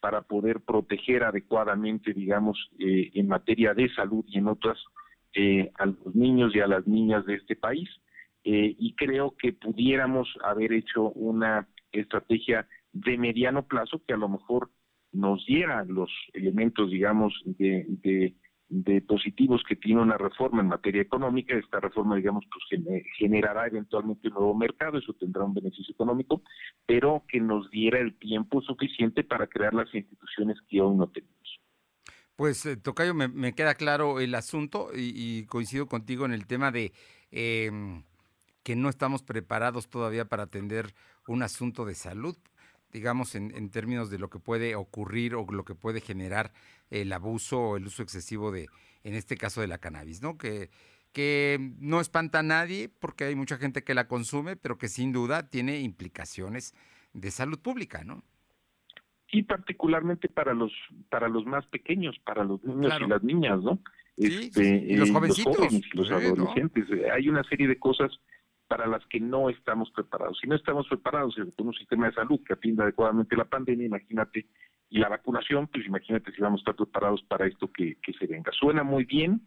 para 0.00 0.22
poder 0.22 0.60
proteger 0.60 1.24
adecuadamente, 1.24 2.12
digamos, 2.12 2.58
eh, 2.78 3.10
en 3.14 3.28
materia 3.28 3.72
de 3.72 3.88
salud 3.94 4.24
y 4.28 4.38
en 4.38 4.48
otras 4.48 4.78
eh, 5.32 5.70
a 5.78 5.86
los 5.86 6.14
niños 6.14 6.54
y 6.54 6.60
a 6.60 6.66
las 6.66 6.86
niñas 6.86 7.24
de 7.24 7.36
este 7.36 7.56
país. 7.56 7.88
Eh, 8.44 8.74
y 8.78 8.94
creo 8.96 9.34
que 9.38 9.52
pudiéramos 9.52 10.28
haber 10.42 10.72
hecho 10.72 11.10
una 11.12 11.66
estrategia 11.92 12.66
de 12.92 13.16
mediano 13.16 13.66
plazo 13.66 14.02
que 14.06 14.12
a 14.12 14.18
lo 14.18 14.28
mejor 14.28 14.70
nos 15.14 15.44
diera 15.46 15.84
los 15.84 16.10
elementos, 16.32 16.90
digamos, 16.90 17.32
de, 17.44 18.34
positivos 19.06 19.62
que 19.68 19.76
tiene 19.76 20.02
una 20.02 20.18
reforma 20.18 20.60
en 20.60 20.68
materia 20.68 21.02
económica. 21.02 21.54
Esta 21.56 21.80
reforma, 21.80 22.16
digamos, 22.16 22.44
pues 22.50 22.82
generará 23.16 23.66
eventualmente 23.66 24.28
un 24.28 24.34
nuevo 24.34 24.54
mercado, 24.54 24.98
eso 24.98 25.12
tendrá 25.14 25.44
un 25.44 25.54
beneficio 25.54 25.92
económico, 25.92 26.42
pero 26.84 27.24
que 27.28 27.40
nos 27.40 27.70
diera 27.70 28.00
el 28.00 28.18
tiempo 28.18 28.60
suficiente 28.62 29.22
para 29.22 29.46
crear 29.46 29.72
las 29.72 29.94
instituciones 29.94 30.58
que 30.68 30.80
aún 30.80 30.98
no 30.98 31.08
tenemos. 31.08 31.34
Pues, 32.36 32.66
eh, 32.66 32.76
Tocayo, 32.76 33.14
me, 33.14 33.54
queda 33.54 33.74
claro 33.74 34.18
el 34.18 34.34
asunto 34.34 34.88
y, 34.92 35.46
coincido 35.46 35.86
contigo 35.86 36.26
en 36.26 36.32
el 36.32 36.46
tema 36.46 36.72
de... 36.72 36.92
Em, 37.30 38.02
que 38.64 38.74
no 38.74 38.88
estamos 38.88 39.22
preparados 39.22 39.88
todavía 39.88 40.24
para 40.24 40.44
atender 40.44 40.94
un 41.28 41.42
asunto 41.42 41.84
de 41.84 41.94
salud, 41.94 42.36
digamos, 42.94 43.34
en, 43.34 43.70
términos 43.70 44.08
de 44.08 44.20
lo 44.20 44.30
que 44.30 44.38
puede 44.38 44.76
ocurrir 44.76 45.34
o 45.34 45.44
lo 45.50 45.64
que 45.64 45.74
puede 45.74 46.00
generar 46.00 46.52
el 46.90 47.12
abuso 47.12 47.60
o 47.60 47.76
el 47.76 47.86
uso 47.86 48.04
excesivo 48.04 48.52
de, 48.52 48.68
en 49.02 49.14
este 49.14 49.36
caso, 49.36 49.60
de 49.60 49.66
la 49.66 49.78
cannabis, 49.78 50.22
¿no? 50.22 50.38
Que, 50.38 50.70
que 51.12 51.72
no 51.80 52.00
espanta 52.00 52.38
a 52.38 52.42
nadie 52.44 52.88
porque 52.88 53.24
hay 53.24 53.34
mucha 53.34 53.56
gente 53.58 53.82
que 53.82 53.94
la 53.94 54.06
consume, 54.06 54.54
pero 54.54 54.78
que 54.78 54.88
sin 54.88 55.12
duda 55.12 55.50
tiene 55.50 55.80
implicaciones 55.80 56.72
de 57.12 57.32
salud 57.32 57.58
pública, 57.58 58.04
¿no? 58.04 58.22
Y 59.32 59.42
particularmente 59.42 60.28
para 60.28 60.54
los 60.54 60.72
para 61.10 61.28
los 61.28 61.44
más 61.44 61.66
pequeños, 61.66 62.16
para 62.24 62.44
los 62.44 62.62
niños 62.62 62.92
y 63.00 63.08
las 63.08 63.24
niñas, 63.24 63.60
¿no? 63.60 63.80
Sí, 64.16 64.50
este, 64.54 64.96
los 64.96 65.10
jovencitos. 65.10 65.56
Los, 65.58 65.66
jóvenes, 65.66 65.94
los 65.94 66.10
adolescentes. 66.12 66.86
Hay 67.12 67.28
una 67.28 67.42
serie 67.42 67.66
de 67.66 67.76
cosas 67.76 68.12
para 68.74 68.88
las 68.88 69.06
que 69.06 69.20
no 69.20 69.50
estamos 69.50 69.88
preparados. 69.92 70.36
Si 70.40 70.48
no 70.48 70.56
estamos 70.56 70.88
preparados 70.88 71.36
con 71.56 71.68
un 71.68 71.74
sistema 71.74 72.08
de 72.08 72.14
salud 72.14 72.40
que 72.44 72.54
atienda 72.54 72.82
adecuadamente 72.82 73.36
la 73.36 73.44
pandemia, 73.44 73.86
imagínate, 73.86 74.46
y 74.90 74.98
la 74.98 75.08
vacunación, 75.08 75.68
pues 75.68 75.86
imagínate 75.86 76.32
si 76.32 76.40
vamos 76.40 76.58
a 76.58 76.62
estar 76.62 76.74
preparados 76.74 77.22
para 77.28 77.46
esto 77.46 77.70
que, 77.70 77.96
se 78.18 78.26
venga. 78.26 78.50
Suena 78.50 78.82
muy 78.82 79.04
bien, 79.04 79.42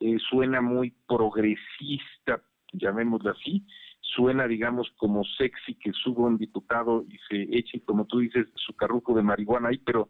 eh, 0.00 0.16
suena 0.28 0.60
muy 0.60 0.92
progresista, 1.06 2.42
llamémoslo 2.72 3.30
así, 3.30 3.64
suena, 4.00 4.48
digamos, 4.48 4.90
como 4.96 5.22
sexy 5.22 5.76
que 5.76 5.92
suba 5.92 6.26
un 6.26 6.36
diputado 6.36 7.04
y 7.08 7.16
se 7.28 7.56
eche, 7.56 7.80
como 7.84 8.06
tú 8.06 8.18
dices, 8.18 8.48
su 8.56 8.74
carruco 8.74 9.14
de 9.14 9.22
marihuana 9.22 9.68
ahí, 9.68 9.78
pero 9.78 10.08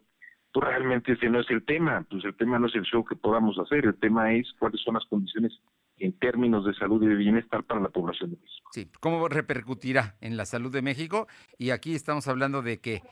pues 0.54 0.66
realmente 0.66 1.12
ese 1.12 1.28
no 1.28 1.40
es 1.40 1.50
el 1.50 1.66
tema, 1.66 2.06
pues 2.08 2.24
el 2.24 2.34
tema 2.34 2.58
no 2.58 2.68
es 2.68 2.74
el 2.76 2.84
show 2.84 3.04
que 3.04 3.16
podamos 3.16 3.58
hacer, 3.58 3.84
el 3.84 4.00
tema 4.00 4.32
es 4.32 4.50
cuáles 4.58 4.80
son 4.80 4.94
las 4.94 5.04
condiciones 5.04 5.52
en 5.98 6.18
términos 6.18 6.64
de 6.64 6.74
salud 6.74 7.02
y 7.02 7.06
de 7.06 7.14
bienestar 7.14 7.64
para 7.64 7.80
la 7.80 7.88
población 7.88 8.30
de 8.30 8.36
México. 8.36 8.70
Sí, 8.72 8.88
¿cómo 9.00 9.28
repercutirá 9.28 10.16
en 10.20 10.36
la 10.36 10.46
salud 10.46 10.72
de 10.72 10.82
México? 10.82 11.28
Y 11.58 11.70
aquí 11.70 11.94
estamos 11.94 12.26
hablando 12.28 12.62
de 12.62 12.78
que 12.78 13.02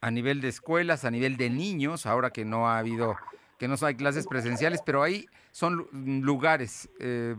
a 0.00 0.10
nivel 0.10 0.40
de 0.40 0.48
escuelas, 0.48 1.04
a 1.04 1.10
nivel 1.10 1.36
de 1.36 1.50
niños, 1.50 2.06
ahora 2.06 2.30
que 2.30 2.44
no 2.44 2.68
ha 2.68 2.78
habido, 2.78 3.16
que 3.58 3.68
no 3.68 3.74
hay 3.82 3.94
clases 3.94 4.26
presenciales, 4.26 4.82
pero 4.84 5.02
ahí 5.02 5.26
son 5.52 5.88
lugares 5.92 6.90
eh, 7.00 7.34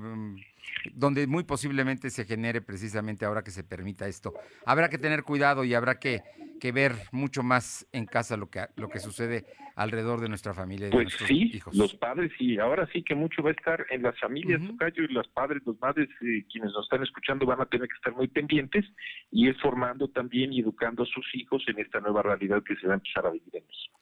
donde 0.93 1.27
muy 1.27 1.43
posiblemente 1.43 2.09
se 2.09 2.25
genere 2.25 2.61
precisamente 2.61 3.25
ahora 3.25 3.43
que 3.43 3.51
se 3.51 3.63
permita 3.63 4.07
esto. 4.07 4.33
Habrá 4.65 4.89
que 4.89 4.97
tener 4.97 5.23
cuidado 5.23 5.63
y 5.63 5.73
habrá 5.73 5.99
que, 5.99 6.21
que 6.59 6.71
ver 6.71 6.93
mucho 7.11 7.43
más 7.43 7.87
en 7.91 8.05
casa 8.05 8.37
lo 8.37 8.49
que, 8.49 8.67
lo 8.75 8.89
que 8.89 8.99
sucede 8.99 9.45
alrededor 9.75 10.19
de 10.19 10.27
nuestra 10.27 10.53
familia 10.53 10.87
y 10.87 10.89
de 10.89 10.95
pues 10.95 11.05
nuestros 11.05 11.27
sí, 11.27 11.51
hijos. 11.53 11.75
Los 11.75 11.93
padres, 11.95 12.31
y 12.37 12.59
ahora 12.59 12.87
sí 12.91 13.01
que 13.01 13.15
mucho 13.15 13.41
va 13.41 13.49
a 13.49 13.53
estar 13.53 13.85
en 13.89 14.03
las 14.03 14.19
familias, 14.19 14.61
uh 14.61 14.77
y 14.95 15.13
los 15.13 15.27
padres, 15.29 15.61
los 15.65 15.79
madres, 15.79 16.09
eh, 16.21 16.43
quienes 16.51 16.71
nos 16.73 16.83
están 16.85 17.03
escuchando 17.03 17.45
van 17.45 17.61
a 17.61 17.65
tener 17.65 17.87
que 17.87 17.95
estar 17.95 18.13
muy 18.13 18.27
pendientes 18.27 18.85
y 19.31 19.47
es 19.47 19.57
formando 19.61 20.09
también 20.09 20.51
y 20.51 20.59
educando 20.59 21.03
a 21.03 21.05
sus 21.05 21.25
hijos 21.33 21.63
en 21.67 21.79
esta 21.79 21.99
nueva 21.99 22.23
realidad 22.23 22.61
que 22.63 22.75
se 22.75 22.87
va 22.87 22.93
a 22.93 22.97
empezar 22.97 23.25
a 23.25 23.31
vivir 23.31 23.55
en 23.55 23.63
México. 23.65 23.99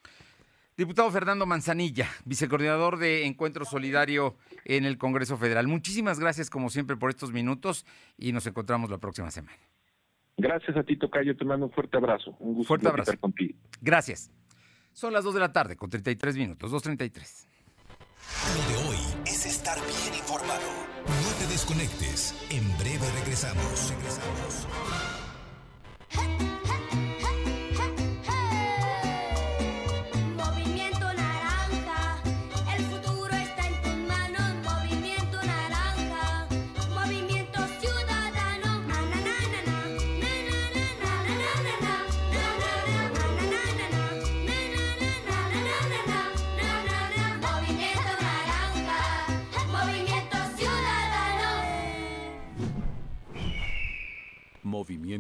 Diputado 0.77 1.09
Fernando 1.09 1.47
Manzanilla, 1.47 2.07
vicecoordinador 2.25 2.99
de 2.99 3.25
Encuentro 3.25 3.65
Solidario 3.65 4.35
en 4.63 4.85
el 4.85 4.99
Congreso 4.99 5.35
Federal. 5.35 5.67
Muchísimas 5.67 6.19
gracias, 6.19 6.51
como 6.51 6.69
siempre, 6.69 6.95
por 6.95 7.09
estos 7.09 7.31
minutos 7.31 7.83
y 8.15 8.31
nos 8.31 8.45
encontramos 8.45 8.91
la 8.91 8.99
próxima 8.99 9.31
semana. 9.31 9.57
Gracias 10.37 10.77
a 10.77 10.83
ti, 10.83 10.95
Tocayo. 10.95 11.35
Te 11.35 11.45
mando 11.45 11.65
un 11.65 11.71
fuerte 11.71 11.97
abrazo. 11.97 12.35
Un 12.39 12.53
gusto 12.53 12.67
fuerte 12.67 12.87
abrazo. 12.87 13.09
estar 13.09 13.19
contigo. 13.19 13.57
Gracias. 13.81 14.29
Son 14.93 15.11
las 15.11 15.23
2 15.23 15.33
de 15.33 15.39
la 15.39 15.51
tarde 15.51 15.75
con 15.77 15.89
33 15.89 16.37
minutos, 16.37 16.71
2.33. 16.71 17.47
Lo 18.55 18.69
de 18.69 18.89
hoy 18.89 18.97
es 19.25 19.47
estar 19.47 19.79
bien 19.79 20.19
informado. 20.19 20.61
No 21.07 21.39
te 21.39 21.51
desconectes. 21.51 22.35
En 22.51 22.77
breve 22.77 23.09
regresamos. 23.19 23.89
Regresamos. 23.95 24.66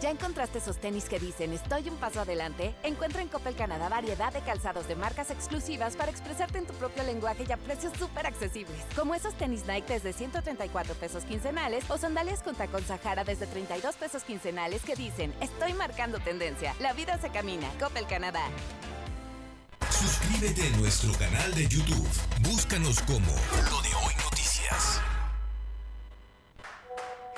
¿Ya 0.00 0.10
encontraste 0.10 0.58
esos 0.58 0.76
tenis 0.76 1.06
que 1.06 1.18
dicen 1.18 1.52
estoy 1.52 1.88
un 1.88 1.96
paso 1.96 2.20
adelante? 2.20 2.72
Encuentra 2.84 3.20
en 3.20 3.28
Coppel 3.28 3.56
Canadá 3.56 3.88
variedad 3.88 4.32
de 4.32 4.40
calzados 4.42 4.86
de 4.86 4.94
marcas 4.94 5.32
exclusivas 5.32 5.96
para 5.96 6.10
expresarte 6.10 6.58
en 6.58 6.66
tu 6.66 6.74
propio 6.74 7.02
lenguaje 7.02 7.44
y 7.48 7.52
a 7.52 7.56
precios 7.56 7.92
súper 7.98 8.26
accesibles. 8.26 8.80
Como 8.94 9.16
esos 9.16 9.34
tenis 9.34 9.64
Nike 9.66 9.94
desde 9.94 10.12
134 10.12 10.94
pesos 10.94 11.24
quincenales 11.24 11.90
o 11.90 11.98
sandalias 11.98 12.42
con 12.44 12.54
tacón 12.54 12.84
Sahara 12.84 13.24
desde 13.24 13.48
32 13.48 13.96
pesos 13.96 14.22
quincenales 14.22 14.82
que 14.82 14.94
dicen 14.94 15.34
estoy 15.40 15.72
marcando 15.72 16.20
tendencia. 16.20 16.76
La 16.78 16.92
vida 16.92 17.18
se 17.18 17.30
camina. 17.30 17.68
Coppel 17.80 18.06
Canadá. 18.06 18.46
Suscríbete 19.90 20.62
a 20.62 20.76
nuestro 20.76 21.12
canal 21.14 21.52
de 21.54 21.66
YouTube. 21.66 22.08
Búscanos 22.42 23.00
como 23.00 23.32
Lo 23.68 23.82
de 23.82 23.88
Hoy 23.96 24.14
Noticias. 24.22 25.00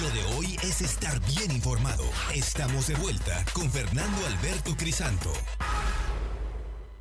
Lo 0.00 0.10
de 0.10 0.24
hoy 0.36 0.56
es 0.62 0.80
estar 0.80 1.20
bien 1.26 1.50
informado. 1.50 2.04
Estamos 2.34 2.86
de 2.86 2.94
vuelta 2.94 3.44
con 3.52 3.70
Fernando 3.70 4.26
Alberto 4.26 4.74
Crisanto. 4.74 5.30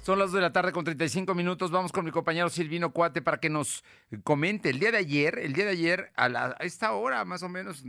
Son 0.02 0.20
las 0.20 0.32
2 0.32 0.36
de 0.36 0.42
la 0.42 0.52
tarde 0.52 0.74
con 0.74 0.84
35 0.84 1.34
minutos. 1.34 1.72
Vamos 1.72 1.94
con 1.94 2.04
mi 2.04 2.12
compañero 2.12 2.50
Silvino 2.50 2.92
Cuate 2.92 3.22
para 3.22 3.40
que 3.40 3.50
nos 3.50 3.86
comente. 4.24 4.70
El 4.70 4.80
día 4.80 4.92
de 4.92 4.98
ayer, 4.98 5.40
el 5.40 5.54
día 5.54 5.66
de 5.66 5.72
ayer, 5.72 6.12
a, 6.18 6.56
esta 6.60 6.92
hora, 6.92 7.24
más 7.24 7.44
o 7.44 7.50
menos, 7.50 7.84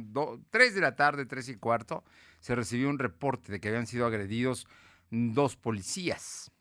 3 0.50 0.74
de 0.74 0.80
la 0.80 0.94
tarde, 0.94 1.26
3 1.26 1.48
y 1.48 1.56
cuarto, 1.56 2.04
se 2.38 2.54
recibió 2.54 2.88
un 2.88 3.00
reporte 3.00 3.50
de 3.50 3.60
que 3.60 3.68
habían 3.68 3.88
sido 3.88 4.06
agredidos 4.06 4.68
dos 5.10 5.56
policías. 5.56 6.52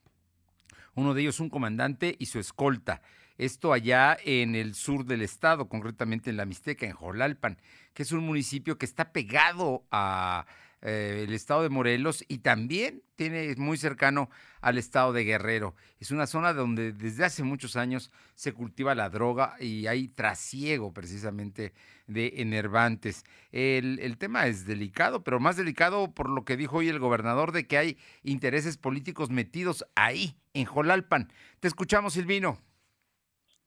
Uno 0.96 1.14
de 1.14 1.22
ellos 1.22 1.40
un 1.40 1.50
comandante 1.50 2.16
y 2.18 2.26
su 2.26 2.40
escolta. 2.40 3.02
Esto 3.38 3.74
allá 3.74 4.18
en 4.24 4.56
el 4.56 4.76
sur 4.76 5.06
del 5.06 5.22
estado, 5.22 5.68
concretamente 5.68 6.30
en 6.30 6.38
la 6.38 6.46
Mixteca, 6.46 6.86
en 6.86 6.94
Jolalpan, 6.94 7.58
que 7.94 8.04
es 8.04 8.12
un 8.12 8.26
municipio 8.26 8.78
que 8.78 8.86
está 8.86 9.12
pegado 9.12 9.86
a 9.92 10.46
eh, 10.84 11.26
el 11.28 11.34
estado 11.34 11.62
de 11.62 11.70
Morelos 11.70 12.26
y 12.28 12.40
también 12.40 13.04
tiene 13.16 13.46
es 13.46 13.60
muy 13.60 13.78
cercano 13.78 14.32
al 14.62 14.80
estado 14.80 15.14
de 15.14 15.24
Guerrero. 15.24 15.76
Es 16.00 16.10
una 16.10 16.26
zona 16.26 16.54
donde 16.54 16.92
desde 16.92 17.24
hace 17.24 17.44
muchos 17.44 17.76
años 17.76 18.12
se 18.34 18.52
cultiva 18.52 18.96
la 18.96 19.10
droga 19.10 19.56
y 19.60 19.86
hay 19.86 20.08
trasiego 20.08 20.92
precisamente 20.92 21.74
de 22.08 22.34
enervantes. 22.38 23.26
El, 23.52 24.00
el 24.00 24.18
tema 24.18 24.48
es 24.48 24.66
delicado, 24.66 25.24
pero 25.24 25.40
más 25.40 25.56
delicado 25.56 26.12
por 26.16 26.30
lo 26.30 26.46
que 26.46 26.58
dijo 26.58 26.78
hoy 26.78 26.90
el 26.90 27.00
gobernador 27.00 27.52
de 27.52 27.68
que 27.68 27.78
hay 27.78 27.98
intereses 28.24 28.78
políticos 28.78 29.30
metidos 29.30 29.86
ahí, 29.96 30.36
en 30.54 30.66
Jolalpan. 30.66 31.32
Te 31.60 31.68
escuchamos, 31.68 32.14
Silvino. 32.14 32.60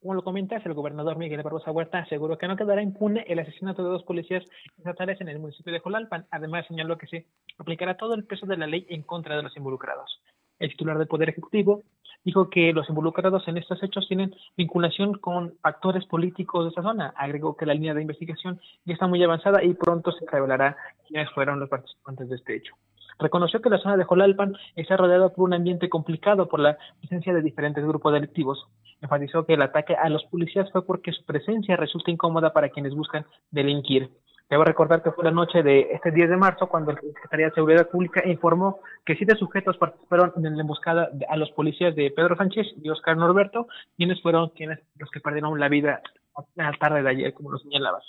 Como 0.05 0.13
lo 0.13 0.23
comentas, 0.23 0.67
el 0.67 0.75
gobernador 0.75 1.17
Miguel 1.17 1.43
Barbosa 1.43 1.71
Huerta 1.71 2.01
aseguró 2.01 2.37
que 2.37 2.47
no 2.47 2.57
quedará 2.57 2.83
impune 2.83 3.25
el 3.27 3.39
asesinato 3.39 3.83
de 3.83 3.89
dos 3.89 4.03
policías 4.03 4.45
estatales 4.77 5.19
en 5.23 5.31
el 5.31 5.39
municipio 5.39 5.73
de 5.73 5.79
Jolalpan. 5.79 6.27
Además, 6.31 6.67
señaló 6.67 6.99
que 6.99 7.07
se 7.07 7.25
aplicará 7.57 7.97
todo 7.97 8.13
el 8.13 8.27
peso 8.27 8.45
de 8.45 8.59
la 8.59 8.67
ley 8.67 8.85
en 8.91 9.01
contra 9.01 9.35
de 9.35 9.43
los 9.43 9.57
involucrados. 9.57 10.21
El 10.59 10.69
titular 10.69 10.99
del 10.99 11.09
Poder 11.09 11.31
Ejecutivo 11.31 11.85
dijo 12.23 12.51
que 12.51 12.75
los 12.75 12.87
involucrados 12.91 13.49
en 13.49 13.57
estos 13.57 13.83
hechos 13.83 14.07
tienen 14.07 14.35
vinculación 14.59 15.15
con 15.15 15.55
actores 15.63 16.05
políticos 16.05 16.67
de 16.67 16.73
esa 16.73 16.83
zona. 16.83 17.15
Agregó 17.17 17.57
que 17.57 17.65
la 17.65 17.73
línea 17.73 17.95
de 17.95 18.03
investigación 18.03 18.61
ya 18.85 18.93
está 18.93 19.07
muy 19.07 19.25
avanzada 19.25 19.65
y 19.65 19.73
pronto 19.73 20.13
se 20.13 20.27
revelará 20.31 20.77
quiénes 21.09 21.31
fueron 21.31 21.61
los 21.61 21.71
participantes 21.71 22.29
de 22.29 22.37
este 22.37 22.57
hecho. 22.57 22.75
Reconoció 23.19 23.61
que 23.61 23.71
la 23.71 23.79
zona 23.79 23.97
de 23.97 24.05
Jolalpan 24.05 24.55
está 24.77 24.97
rodeada 24.97 25.29
por 25.29 25.45
un 25.45 25.55
ambiente 25.55 25.89
complicado 25.89 26.49
por 26.49 26.61
la 26.61 26.77
presencia 27.01 27.33
de 27.33 27.43
diferentes 27.43 27.85
grupos 27.85 28.13
delictivos. 28.13 28.67
Enfatizó 29.01 29.45
que 29.47 29.55
el 29.55 29.63
ataque 29.63 29.95
a 29.95 30.09
los 30.09 30.25
policías 30.25 30.71
fue 30.73 30.85
porque 30.85 31.13
su 31.13 31.25
presencia 31.25 31.77
resulta 31.77 32.11
incómoda 32.11 32.53
para 32.53 32.71
quienes 32.71 32.95
buscan 32.95 33.25
delinquir. 33.51 34.11
Debo 34.51 34.65
recordar 34.65 35.03
que 35.03 35.11
fue 35.11 35.25
la 35.25 35.31
noche 35.31 35.63
de 35.63 35.89
este 35.93 36.11
10 36.11 36.31
de 36.31 36.37
marzo 36.37 36.69
cuando 36.69 36.93
la 36.93 37.01
Secretaría 37.01 37.47
de 37.47 37.55
Seguridad 37.55 37.89
Pública 37.89 38.23
informó 38.27 38.81
que 39.05 39.17
siete 39.17 39.37
sujetos 39.37 39.79
participaron 39.79 40.33
en 40.37 40.57
la 40.57 40.61
emboscada 40.61 41.11
a 41.29 41.37
los 41.37 41.51
policías 41.53 41.95
de 41.95 42.11
Pedro 42.11 42.37
Sánchez 42.37 42.67
y 42.83 42.91
Oscar 42.91 43.17
Norberto, 43.17 43.69
quienes 43.97 44.21
fueron 44.21 44.51
quienes 44.51 44.81
los 44.97 45.11
que 45.11 45.21
perdieron 45.21 45.59
la 45.59 45.69
vida 45.69 46.03
a 46.37 46.63
la 46.63 46.73
tarde 46.73 47.03
de 47.03 47.09
ayer, 47.09 47.33
como 47.33 47.53
lo 47.53 47.59
señalabas. 47.59 48.05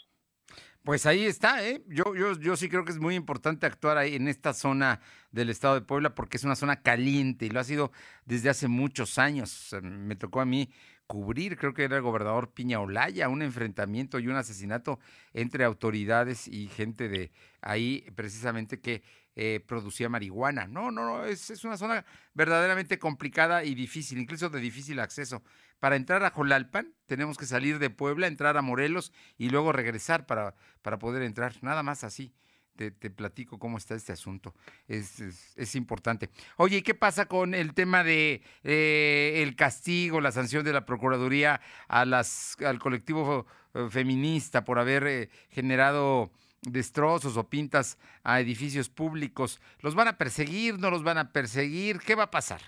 Pues 0.85 1.07
ahí 1.07 1.25
está, 1.25 1.67
¿eh? 1.67 1.83
Yo, 1.87 2.15
yo, 2.15 2.39
yo 2.39 2.55
sí 2.55 2.69
creo 2.69 2.85
que 2.85 2.91
es 2.91 2.99
muy 2.99 3.15
importante 3.15 3.65
actuar 3.65 3.97
ahí 3.97 4.13
en 4.13 4.27
esta 4.27 4.53
zona 4.53 4.99
del 5.31 5.49
estado 5.49 5.73
de 5.73 5.81
Puebla 5.81 6.13
porque 6.13 6.37
es 6.37 6.43
una 6.43 6.55
zona 6.55 6.83
caliente 6.83 7.47
y 7.47 7.49
lo 7.49 7.59
ha 7.59 7.63
sido 7.63 7.91
desde 8.25 8.51
hace 8.51 8.67
muchos 8.67 9.17
años. 9.17 9.49
Sea, 9.49 9.81
me 9.81 10.15
tocó 10.15 10.41
a 10.41 10.45
mí 10.45 10.69
cubrir, 11.07 11.57
creo 11.57 11.73
que 11.73 11.85
era 11.85 11.95
el 11.95 12.03
gobernador 12.03 12.53
Piña 12.53 12.79
Olaya, 12.81 13.29
un 13.29 13.41
enfrentamiento 13.41 14.19
y 14.19 14.27
un 14.27 14.35
asesinato 14.35 14.99
entre 15.33 15.63
autoridades 15.63 16.47
y 16.47 16.67
gente 16.67 17.09
de 17.09 17.31
ahí 17.61 18.05
precisamente 18.15 18.79
que 18.79 19.01
eh, 19.35 19.61
producía 19.65 20.07
marihuana. 20.07 20.67
No, 20.67 20.91
no, 20.91 21.03
no, 21.03 21.25
es, 21.25 21.49
es 21.49 21.63
una 21.65 21.77
zona 21.77 22.05
verdaderamente 22.35 22.99
complicada 22.99 23.63
y 23.63 23.73
difícil, 23.73 24.19
incluso 24.19 24.51
de 24.51 24.59
difícil 24.59 24.99
acceso. 24.99 25.41
Para 25.79 25.95
entrar 25.95 26.23
a 26.23 26.31
Jolalpan 26.31 26.93
tenemos 27.05 27.37
que 27.37 27.45
salir 27.45 27.79
de 27.79 27.89
Puebla, 27.89 28.27
entrar 28.27 28.57
a 28.57 28.61
Morelos 28.61 29.11
y 29.37 29.49
luego 29.49 29.71
regresar 29.71 30.25
para, 30.25 30.55
para 30.81 30.97
poder 30.99 31.21
entrar. 31.23 31.53
Nada 31.61 31.83
más 31.83 32.03
así. 32.03 32.33
Te, 32.75 32.91
platico 32.91 33.57
cómo 33.57 33.77
está 33.77 33.95
este 33.95 34.11
asunto. 34.11 34.53
Es, 34.89 35.21
es- 35.21 35.53
es 35.55 35.75
importante. 35.75 36.29
Oye, 36.57 36.77
¿y 36.77 36.81
qué 36.81 36.93
pasa 36.93 37.25
con 37.25 37.53
el 37.53 37.73
tema 37.73 38.03
de 38.03 38.41
eh, 38.65 39.41
el 39.43 39.55
castigo, 39.55 40.19
la 40.19 40.33
sanción 40.33 40.65
de 40.65 40.73
la 40.73 40.85
Procuraduría 40.85 41.61
a 41.87 42.03
las, 42.03 42.57
al 42.65 42.79
colectivo 42.79 43.45
eh, 43.75 43.87
feminista 43.89 44.65
por 44.65 44.77
haber 44.77 45.07
eh, 45.07 45.29
generado 45.51 46.33
destrozos 46.63 47.37
o 47.37 47.47
pintas 47.49 47.97
a 48.25 48.41
edificios 48.41 48.89
públicos? 48.89 49.61
¿Los 49.79 49.95
van 49.95 50.09
a 50.09 50.17
perseguir? 50.17 50.77
¿No 50.77 50.89
los 50.91 51.01
van 51.03 51.17
a 51.17 51.31
perseguir? 51.31 51.99
¿Qué 51.99 52.13
va 52.15 52.23
a 52.23 52.31
pasar? 52.31 52.59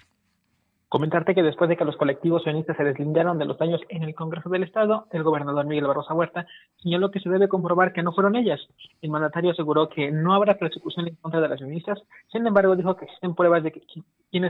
Comentarte 0.90 1.36
que 1.36 1.44
después 1.44 1.70
de 1.70 1.76
que 1.76 1.84
los 1.84 1.98
colectivos 1.98 2.44
sionistas 2.44 2.78
se 2.78 2.84
deslindaron 2.86 3.38
de 3.38 3.44
los 3.44 3.58
daños 3.58 3.82
en 3.90 4.04
el 4.04 4.16
Congreso 4.16 4.50
del 4.50 4.64
Estado, 4.64 5.06
el 5.12 5.24
gobernador 5.24 5.66
Miguel 5.66 5.86
Barrosa 5.86 6.14
Huerta 6.14 6.48
señaló 6.82 7.12
que 7.12 7.20
se 7.20 7.30
debe 7.30 7.50
comprobar 7.50 7.92
que 7.92 8.04
no 8.04 8.14
fueron 8.14 8.38
ellas. 8.38 8.62
El 9.02 9.10
mandatario 9.10 9.52
aseguró 9.52 9.90
que 9.90 10.12
no 10.12 10.34
habrá 10.34 10.58
persecución 10.58 11.10
en 11.10 11.16
contra 11.16 11.42
de 11.42 11.50
las 11.50 11.60
sionistas, 11.60 12.02
sin 12.32 12.48
embargo 12.48 12.78
dijo 12.78 12.96
que 12.96 13.04
existen 13.04 13.36
pruebas 13.36 13.64
de 13.64 13.74
que 13.74 13.82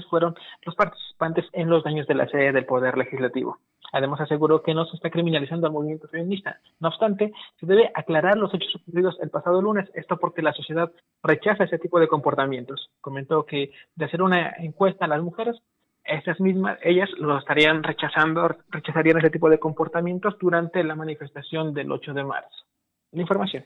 fueron 0.10 0.36
los 0.64 0.76
participantes 0.76 1.46
en 1.54 1.70
los 1.70 1.84
daños 1.84 2.08
de 2.08 2.16
la 2.16 2.28
sede 2.28 2.52
del 2.52 2.66
Poder 2.66 2.98
Legislativo. 2.98 3.58
Además 3.94 4.20
aseguró 4.22 4.62
que 4.62 4.74
no 4.74 4.86
se 4.86 4.96
está 4.96 5.10
criminalizando 5.10 5.66
al 5.66 5.74
movimiento 5.74 6.08
feminista. 6.08 6.60
No 6.80 6.90
obstante, 6.90 7.32
se 7.60 7.66
debe 7.66 7.90
aclarar 7.96 8.38
los 8.38 8.54
hechos 8.54 8.76
ocurridos 8.76 9.18
el 9.22 9.30
pasado 9.30 9.62
lunes, 9.62 9.90
esto 9.94 10.18
porque 10.18 10.42
la 10.42 10.54
sociedad 10.54 10.92
rechaza 11.24 11.64
ese 11.64 11.80
tipo 11.80 12.00
de 12.00 12.08
comportamientos. 12.08 12.90
Comentó 13.02 13.46
que 13.46 13.72
de 13.96 14.06
hacer 14.06 14.22
una 14.22 14.52
encuesta 14.60 15.06
a 15.06 15.08
las 15.08 15.22
mujeres, 15.22 15.62
estas 16.08 16.40
mismas, 16.40 16.78
ellas 16.84 17.10
lo 17.18 17.38
estarían 17.38 17.84
rechazando, 17.84 18.58
rechazarían 18.70 19.20
ese 19.20 19.30
tipo 19.30 19.50
de 19.50 19.60
comportamientos 19.60 20.38
durante 20.40 20.84
la 20.84 20.96
manifestación 20.96 21.74
del 21.74 21.92
8 21.92 22.14
de 22.14 22.24
marzo. 22.24 22.66
La 23.12 23.22
información. 23.22 23.66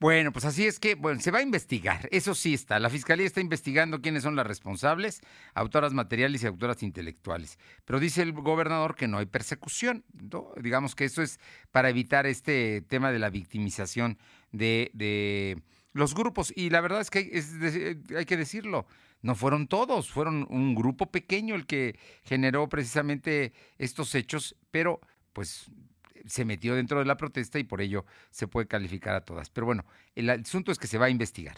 Bueno, 0.00 0.32
pues 0.32 0.46
así 0.46 0.66
es 0.66 0.80
que, 0.80 0.94
bueno, 0.94 1.20
se 1.20 1.30
va 1.30 1.40
a 1.40 1.42
investigar, 1.42 2.08
eso 2.10 2.34
sí 2.34 2.54
está. 2.54 2.78
La 2.78 2.88
Fiscalía 2.88 3.26
está 3.26 3.42
investigando 3.42 4.00
quiénes 4.00 4.22
son 4.22 4.34
las 4.34 4.46
responsables, 4.46 5.20
autoras 5.52 5.92
materiales 5.92 6.42
y 6.42 6.46
autoras 6.46 6.82
intelectuales. 6.82 7.58
Pero 7.84 8.00
dice 8.00 8.22
el 8.22 8.32
gobernador 8.32 8.94
que 8.94 9.08
no 9.08 9.18
hay 9.18 9.26
persecución, 9.26 10.04
¿no? 10.14 10.52
Digamos 10.56 10.94
que 10.94 11.04
eso 11.04 11.20
es 11.20 11.38
para 11.70 11.90
evitar 11.90 12.24
este 12.24 12.80
tema 12.80 13.12
de 13.12 13.18
la 13.18 13.28
victimización 13.28 14.16
de, 14.52 14.90
de 14.94 15.60
los 15.92 16.14
grupos. 16.14 16.50
Y 16.56 16.70
la 16.70 16.80
verdad 16.80 17.02
es 17.02 17.10
que 17.10 17.18
hay, 17.18 17.28
es 17.30 17.52
hay 18.16 18.24
que 18.24 18.38
decirlo, 18.38 18.86
no 19.22 19.34
fueron 19.34 19.66
todos, 19.66 20.10
fueron 20.10 20.46
un 20.50 20.74
grupo 20.74 21.10
pequeño 21.10 21.54
el 21.54 21.66
que 21.66 21.98
generó 22.24 22.68
precisamente 22.68 23.52
estos 23.78 24.14
hechos, 24.14 24.56
pero 24.70 25.00
pues 25.32 25.70
se 26.26 26.44
metió 26.44 26.74
dentro 26.74 26.98
de 26.98 27.04
la 27.04 27.16
protesta 27.16 27.58
y 27.58 27.64
por 27.64 27.80
ello 27.80 28.04
se 28.30 28.48
puede 28.48 28.66
calificar 28.66 29.14
a 29.14 29.24
todas. 29.24 29.50
Pero 29.50 29.66
bueno, 29.66 29.84
el 30.14 30.30
asunto 30.30 30.72
es 30.72 30.78
que 30.78 30.86
se 30.86 30.98
va 30.98 31.06
a 31.06 31.10
investigar. 31.10 31.56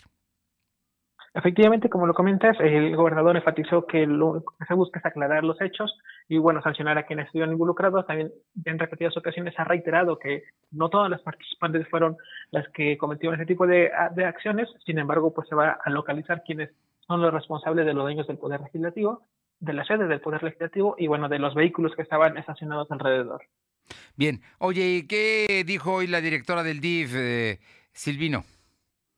Efectivamente, 1.34 1.88
como 1.88 2.06
lo 2.06 2.12
comentas, 2.12 2.58
el 2.60 2.94
gobernador 2.94 3.36
enfatizó 3.36 3.86
que 3.86 4.06
lo 4.06 4.44
que 4.58 4.66
se 4.66 4.74
busca 4.74 4.98
es 4.98 5.06
aclarar 5.06 5.44
los 5.44 5.58
hechos 5.62 5.98
y, 6.28 6.36
bueno, 6.36 6.60
sancionar 6.60 6.98
a 6.98 7.06
quienes 7.06 7.24
estuvieron 7.24 7.54
involucrados. 7.54 8.06
También 8.06 8.30
en 8.66 8.78
repetidas 8.78 9.16
ocasiones 9.16 9.54
ha 9.58 9.64
reiterado 9.64 10.18
que 10.18 10.42
no 10.70 10.90
todas 10.90 11.10
las 11.10 11.22
participantes 11.22 11.88
fueron 11.88 12.18
las 12.50 12.68
que 12.68 12.98
cometieron 12.98 13.40
ese 13.40 13.46
tipo 13.46 13.66
de, 13.66 13.90
de 14.14 14.24
acciones. 14.26 14.68
Sin 14.84 14.98
embargo, 14.98 15.32
pues 15.32 15.48
se 15.48 15.54
va 15.54 15.78
a 15.82 15.88
localizar 15.88 16.42
quienes 16.44 16.70
son 17.06 17.22
los 17.22 17.32
responsables 17.32 17.86
de 17.86 17.94
los 17.94 18.04
daños 18.04 18.26
del 18.26 18.38
Poder 18.38 18.60
Legislativo, 18.60 19.22
de 19.60 19.72
las 19.72 19.86
sedes 19.86 20.08
del 20.08 20.20
Poder 20.20 20.42
Legislativo 20.42 20.94
y, 20.98 21.06
bueno, 21.06 21.28
de 21.28 21.38
los 21.38 21.54
vehículos 21.54 21.94
que 21.94 22.02
estaban 22.02 22.36
estacionados 22.36 22.90
alrededor. 22.90 23.42
Bien. 24.16 24.40
Oye, 24.58 25.06
¿qué 25.08 25.64
dijo 25.66 25.94
hoy 25.94 26.06
la 26.06 26.20
directora 26.20 26.62
del 26.62 26.80
DIF, 26.80 27.14
eh, 27.14 27.58
Silvino? 27.92 28.44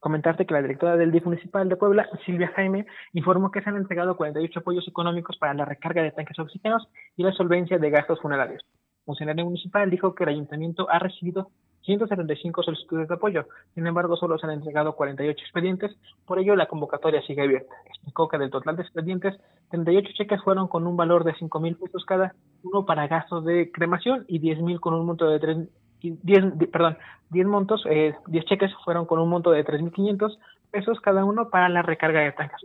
comentarte 0.04 0.44
que 0.44 0.52
la 0.52 0.60
directora 0.60 0.98
del 0.98 1.10
DIF 1.12 1.24
municipal 1.24 1.66
de 1.66 1.76
Puebla, 1.76 2.06
Silvia 2.26 2.52
Jaime, 2.54 2.84
informó 3.14 3.50
que 3.50 3.62
se 3.62 3.70
han 3.70 3.78
entregado 3.78 4.18
48 4.18 4.60
apoyos 4.60 4.86
económicos 4.86 5.38
para 5.38 5.54
la 5.54 5.64
recarga 5.64 6.02
de 6.02 6.10
tanques 6.10 6.38
oxígenos 6.38 6.86
y 7.16 7.22
la 7.22 7.32
solvencia 7.32 7.78
de 7.78 7.88
gastos 7.88 8.20
funerarios. 8.20 8.62
El 8.66 9.04
funcionario 9.06 9.46
municipal 9.46 9.90
dijo 9.90 10.14
que 10.14 10.24
el 10.24 10.28
ayuntamiento 10.28 10.90
ha 10.90 10.98
recibido 10.98 11.50
175 11.84 12.62
solicitudes 12.62 13.08
de 13.08 13.14
apoyo, 13.14 13.46
sin 13.74 13.86
embargo 13.86 14.16
solo 14.16 14.38
se 14.38 14.46
han 14.46 14.52
entregado 14.52 14.94
48 14.94 15.40
expedientes, 15.42 15.96
por 16.26 16.38
ello 16.38 16.56
la 16.56 16.66
convocatoria 16.66 17.22
sigue 17.22 17.42
abierta. 17.42 17.74
Explicó 17.86 18.28
que 18.28 18.38
del 18.38 18.50
total 18.50 18.76
de 18.76 18.82
expedientes, 18.82 19.38
38 19.70 20.10
cheques 20.14 20.42
fueron 20.42 20.68
con 20.68 20.86
un 20.86 20.96
valor 20.96 21.24
de 21.24 21.34
5 21.34 21.60
mil 21.60 21.76
pesos 21.76 22.04
cada 22.04 22.34
uno 22.62 22.86
para 22.86 23.06
gastos 23.06 23.44
de 23.44 23.70
cremación 23.70 24.24
y 24.28 24.38
10 24.38 24.60
mil 24.62 24.80
con 24.80 24.94
un 24.94 25.06
monto 25.06 25.28
de 25.28 25.38
3 25.38 25.68
10, 26.00 26.68
perdón, 26.70 26.98
10 27.30 27.46
montos, 27.46 27.84
eh, 27.88 28.14
10 28.26 28.44
cheques 28.44 28.70
fueron 28.84 29.06
con 29.06 29.18
un 29.20 29.28
monto 29.28 29.50
de 29.50 29.64
3.500 29.64 30.38
pesos 30.70 31.00
cada 31.00 31.24
uno 31.24 31.48
para 31.48 31.68
la 31.68 31.82
recarga 31.82 32.20
de 32.20 32.32
tanques. 32.32 32.60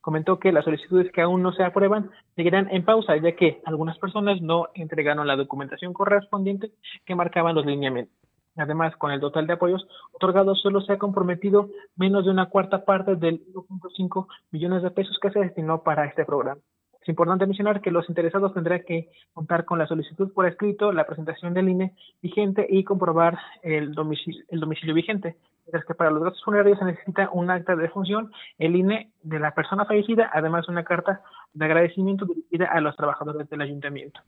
Comentó 0.00 0.38
que 0.38 0.52
las 0.52 0.64
solicitudes 0.64 1.10
que 1.12 1.20
aún 1.20 1.42
no 1.42 1.52
se 1.52 1.64
aprueban 1.64 2.10
seguirán 2.36 2.68
en 2.70 2.84
pausa, 2.84 3.16
ya 3.16 3.32
que 3.32 3.60
algunas 3.64 3.98
personas 3.98 4.40
no 4.40 4.68
entregaron 4.74 5.26
la 5.26 5.36
documentación 5.36 5.92
correspondiente 5.92 6.70
que 7.04 7.16
marcaban 7.16 7.56
los 7.56 7.66
lineamientos. 7.66 8.14
Además, 8.56 8.96
con 8.96 9.12
el 9.12 9.20
total 9.20 9.46
de 9.46 9.54
apoyos 9.54 9.86
otorgados, 10.12 10.60
solo 10.60 10.80
se 10.80 10.94
ha 10.94 10.98
comprometido 10.98 11.68
menos 11.96 12.24
de 12.24 12.30
una 12.30 12.46
cuarta 12.46 12.84
parte 12.84 13.16
del 13.16 13.44
1.5 13.52 14.26
millones 14.50 14.82
de 14.82 14.90
pesos 14.90 15.18
que 15.20 15.30
se 15.30 15.40
destinó 15.40 15.82
para 15.82 16.06
este 16.06 16.24
programa. 16.24 16.60
Es 17.06 17.10
importante 17.10 17.46
mencionar 17.46 17.80
que 17.80 17.92
los 17.92 18.08
interesados 18.08 18.52
tendrán 18.52 18.82
que 18.82 19.10
contar 19.32 19.64
con 19.64 19.78
la 19.78 19.86
solicitud 19.86 20.32
por 20.32 20.44
escrito, 20.44 20.90
la 20.90 21.06
presentación 21.06 21.54
del 21.54 21.68
INE 21.68 21.92
vigente 22.20 22.66
y 22.68 22.82
comprobar 22.82 23.38
el 23.62 23.94
domicilio, 23.94 24.42
el 24.48 24.58
domicilio 24.58 24.92
vigente. 24.92 25.36
Mientras 25.64 25.84
que 25.84 25.94
para 25.94 26.10
los 26.10 26.24
gastos 26.24 26.42
funerarios 26.42 26.80
se 26.80 26.84
necesita 26.84 27.30
un 27.32 27.48
acta 27.48 27.76
de 27.76 27.88
función, 27.90 28.32
el 28.58 28.74
INE 28.74 29.12
de 29.22 29.38
la 29.38 29.54
persona 29.54 29.84
fallecida, 29.84 30.30
además 30.32 30.68
una 30.68 30.82
carta 30.82 31.20
de 31.54 31.64
agradecimiento 31.64 32.24
dirigida 32.24 32.66
a 32.66 32.80
los 32.80 32.96
trabajadores 32.96 33.48
del 33.48 33.60
ayuntamiento. 33.60 34.20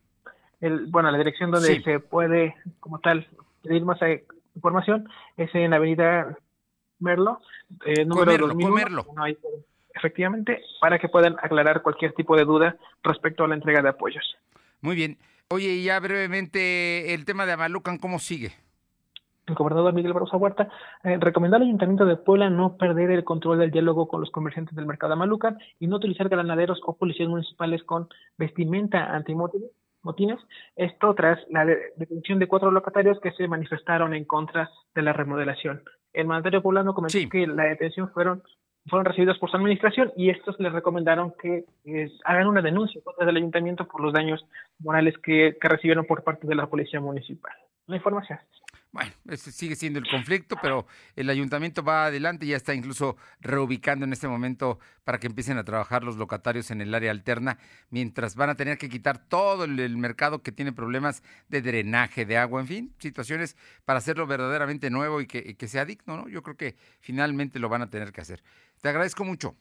El, 0.60 0.86
bueno, 0.86 1.10
la 1.10 1.18
dirección 1.18 1.50
donde 1.50 1.82
se 1.82 1.98
puede, 1.98 2.54
como 2.78 3.00
tal, 3.00 3.26
pedir 3.68 3.84
más 3.84 3.98
información 4.54 5.08
es 5.36 5.54
en 5.54 5.72
Avenida 5.72 6.36
Merlo, 7.00 7.40
eh, 7.86 8.04
número 8.04 8.48
comerlo, 8.48 9.06
efectivamente, 9.94 10.62
para 10.80 10.98
que 10.98 11.08
puedan 11.08 11.36
aclarar 11.40 11.82
cualquier 11.82 12.12
tipo 12.12 12.36
de 12.36 12.44
duda 12.44 12.76
respecto 13.02 13.44
a 13.44 13.48
la 13.48 13.54
entrega 13.54 13.82
de 13.82 13.90
apoyos. 13.90 14.36
Muy 14.80 14.96
bien. 14.96 15.16
Oye, 15.50 15.68
y 15.68 15.84
ya 15.84 16.00
brevemente, 16.00 17.14
el 17.14 17.24
tema 17.24 17.46
de 17.46 17.52
Amalucan, 17.52 17.98
¿cómo 17.98 18.18
sigue? 18.18 18.52
El 19.46 19.54
gobernador 19.54 19.94
Miguel 19.94 20.12
Barroso 20.12 20.36
Huerta 20.36 20.68
eh, 21.04 21.16
recomendó 21.18 21.56
al 21.56 21.62
Ayuntamiento 21.62 22.04
de 22.04 22.16
Puebla 22.16 22.50
no 22.50 22.76
perder 22.76 23.10
el 23.10 23.24
control 23.24 23.58
del 23.58 23.70
diálogo 23.70 24.08
con 24.08 24.20
los 24.20 24.30
comerciantes 24.30 24.76
del 24.76 24.86
mercado 24.86 25.10
de 25.10 25.14
Amalucan 25.14 25.58
y 25.80 25.86
no 25.86 25.96
utilizar 25.96 26.28
granaderos 26.28 26.80
o 26.84 26.96
policías 26.96 27.28
municipales 27.28 27.82
con 27.84 28.08
vestimenta 28.36 29.16
antimotines. 30.08 30.38
Esto 30.76 31.14
tras 31.14 31.38
la 31.50 31.64
detención 31.64 32.38
de 32.38 32.46
cuatro 32.46 32.70
locatarios 32.70 33.20
que 33.20 33.32
se 33.32 33.48
manifestaron 33.48 34.14
en 34.14 34.24
contra 34.24 34.70
de 34.94 35.02
la 35.02 35.12
remodelación. 35.12 35.82
El 36.12 36.26
mandatario 36.26 36.62
poblano 36.62 36.94
comentó 36.94 37.18
que 37.30 37.46
la 37.46 37.64
detención 37.64 38.10
fueron 38.10 38.42
fueron 38.88 39.04
recibidos 39.04 39.38
por 39.38 39.50
su 39.50 39.56
administración 39.56 40.12
y 40.16 40.30
estos 40.30 40.58
les 40.58 40.72
recomendaron 40.72 41.34
que 41.42 41.64
hagan 42.24 42.46
una 42.46 42.62
denuncia 42.62 43.00
contra 43.04 43.28
el 43.28 43.36
ayuntamiento 43.36 43.86
por 43.86 44.00
los 44.00 44.14
daños 44.14 44.44
morales 44.78 45.14
que, 45.18 45.56
que 45.60 45.68
recibieron 45.68 46.06
por 46.06 46.24
parte 46.24 46.46
de 46.46 46.54
la 46.54 46.66
policía 46.66 46.98
municipal. 46.98 47.52
La 47.86 47.96
información. 47.96 48.38
Bueno, 48.90 49.12
ese 49.28 49.52
sigue 49.52 49.76
siendo 49.76 49.98
el 49.98 50.08
conflicto, 50.08 50.56
pero 50.62 50.86
el 51.14 51.28
ayuntamiento 51.28 51.82
va 51.82 52.06
adelante, 52.06 52.46
ya 52.46 52.56
está 52.56 52.74
incluso 52.74 53.18
reubicando 53.40 54.06
en 54.06 54.14
este 54.14 54.28
momento 54.28 54.78
para 55.04 55.18
que 55.18 55.26
empiecen 55.26 55.58
a 55.58 55.64
trabajar 55.64 56.04
los 56.04 56.16
locatarios 56.16 56.70
en 56.70 56.80
el 56.80 56.94
área 56.94 57.10
alterna, 57.10 57.58
mientras 57.90 58.34
van 58.34 58.48
a 58.48 58.54
tener 58.54 58.78
que 58.78 58.88
quitar 58.88 59.18
todo 59.18 59.64
el, 59.64 59.96
mercado 59.98 60.42
que 60.42 60.52
tiene 60.52 60.72
problemas 60.72 61.22
de 61.48 61.60
drenaje, 61.60 62.24
de 62.24 62.38
agua, 62.38 62.62
en 62.62 62.66
fin, 62.66 62.94
situaciones 62.98 63.56
para 63.84 63.98
hacerlo 63.98 64.26
verdaderamente 64.26 64.88
nuevo 64.88 65.20
y 65.20 65.26
que, 65.26 65.44
y 65.46 65.54
que 65.54 65.68
sea 65.68 65.84
digno, 65.84 66.16
¿no? 66.16 66.28
Yo 66.28 66.42
creo 66.42 66.56
que 66.56 66.76
finalmente 67.00 67.58
lo 67.58 67.68
van 67.68 67.82
a 67.82 67.90
tener 67.90 68.10
que 68.10 68.22
hacer. 68.22 68.42
Te 68.80 68.88
agradezco 68.88 69.22
mucho. 69.22 69.54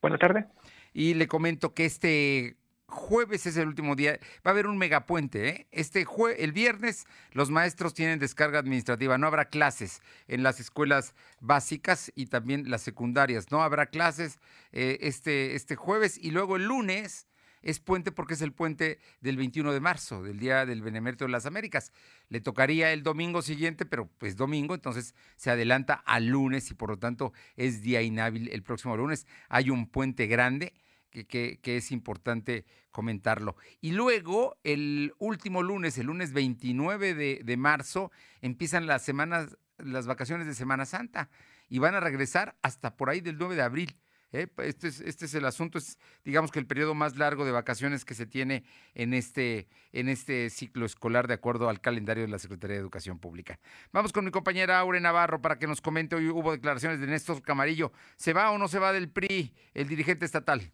Buenas 0.00 0.20
tardes. 0.20 0.44
Y 0.92 1.14
le 1.14 1.26
comento 1.26 1.74
que 1.74 1.86
este 1.86 2.56
jueves 2.94 3.46
es 3.46 3.56
el 3.56 3.68
último 3.68 3.96
día. 3.96 4.18
Va 4.46 4.50
a 4.50 4.50
haber 4.50 4.66
un 4.66 4.78
megapuente. 4.78 5.48
¿eh? 5.48 5.66
Este 5.72 6.04
jue 6.04 6.42
el 6.42 6.52
viernes 6.52 7.06
los 7.32 7.50
maestros 7.50 7.94
tienen 7.94 8.18
descarga 8.18 8.58
administrativa. 8.58 9.18
No 9.18 9.26
habrá 9.26 9.46
clases 9.46 10.00
en 10.28 10.42
las 10.42 10.60
escuelas 10.60 11.14
básicas 11.40 12.12
y 12.14 12.26
también 12.26 12.70
las 12.70 12.82
secundarias. 12.82 13.50
No 13.50 13.62
habrá 13.62 13.86
clases 13.86 14.38
eh, 14.72 14.98
este, 15.02 15.54
este 15.54 15.76
jueves 15.76 16.18
y 16.18 16.30
luego 16.30 16.56
el 16.56 16.64
lunes 16.64 17.26
es 17.64 17.80
puente 17.80 18.12
porque 18.12 18.34
es 18.34 18.42
el 18.42 18.52
puente 18.52 19.00
del 19.20 19.36
21 19.38 19.72
de 19.72 19.80
marzo, 19.80 20.22
del 20.22 20.38
Día 20.38 20.66
del 20.66 20.82
Benemérito 20.82 21.24
de 21.24 21.30
las 21.30 21.46
Américas. 21.46 21.92
Le 22.28 22.40
tocaría 22.40 22.92
el 22.92 23.02
domingo 23.02 23.40
siguiente, 23.42 23.86
pero 23.86 24.08
pues 24.18 24.36
domingo, 24.36 24.74
entonces 24.74 25.14
se 25.36 25.50
adelanta 25.50 25.94
al 25.94 26.26
lunes 26.26 26.70
y 26.70 26.74
por 26.74 26.90
lo 26.90 26.98
tanto 26.98 27.32
es 27.56 27.80
día 27.80 28.02
inhábil 28.02 28.50
el 28.52 28.62
próximo 28.62 28.96
lunes. 28.96 29.26
Hay 29.48 29.70
un 29.70 29.86
puente 29.86 30.26
grande 30.26 30.74
que, 31.22 31.58
es 31.64 31.92
importante 31.92 32.64
comentarlo. 32.90 33.56
Y 33.80 33.92
luego, 33.92 34.56
el 34.64 35.14
último 35.18 35.62
lunes, 35.62 35.96
el 35.98 36.06
lunes 36.06 36.32
29 36.32 37.14
de, 37.14 37.40
de 37.44 37.56
marzo, 37.56 38.10
empiezan 38.40 38.86
las 38.86 39.02
semanas, 39.02 39.56
las 39.78 40.06
vacaciones 40.06 40.46
de 40.46 40.54
Semana 40.54 40.84
Santa 40.84 41.30
y 41.68 41.78
van 41.78 41.94
a 41.94 42.00
regresar 42.00 42.56
hasta 42.62 42.96
por 42.96 43.10
ahí 43.10 43.20
del 43.20 43.38
9 43.38 43.54
de 43.54 43.62
abril. 43.62 43.96
¿eh? 44.34 44.48
Este, 44.58 44.88
es, 44.88 45.00
este 45.00 45.24
es 45.26 45.34
el 45.34 45.44
asunto, 45.44 45.78
es 45.78 45.98
digamos 46.24 46.50
que 46.50 46.58
el 46.58 46.66
periodo 46.66 46.94
más 46.94 47.16
largo 47.16 47.44
de 47.44 47.52
vacaciones 47.52 48.04
que 48.04 48.14
se 48.14 48.26
tiene 48.26 48.64
en 48.94 49.14
este, 49.14 49.68
en 49.92 50.08
este 50.08 50.50
ciclo 50.50 50.84
escolar 50.84 51.28
de 51.28 51.34
acuerdo 51.34 51.68
al 51.68 51.80
calendario 51.80 52.24
de 52.24 52.30
la 52.30 52.38
Secretaría 52.38 52.76
de 52.76 52.80
Educación 52.80 53.18
Pública. 53.18 53.58
Vamos 53.92 54.12
con 54.12 54.24
mi 54.24 54.30
compañera 54.30 54.78
Aure 54.78 55.00
Navarro 55.00 55.40
para 55.40 55.58
que 55.58 55.66
nos 55.66 55.80
comente, 55.80 56.16
hoy 56.16 56.28
hubo 56.28 56.52
declaraciones 56.52 57.00
de 57.00 57.06
Néstor 57.06 57.42
Camarillo, 57.42 57.92
¿se 58.16 58.32
va 58.32 58.50
o 58.50 58.58
no 58.58 58.68
se 58.68 58.78
va 58.78 58.92
del 58.92 59.08
PRI 59.08 59.54
el 59.72 59.88
dirigente 59.88 60.24
estatal? 60.24 60.72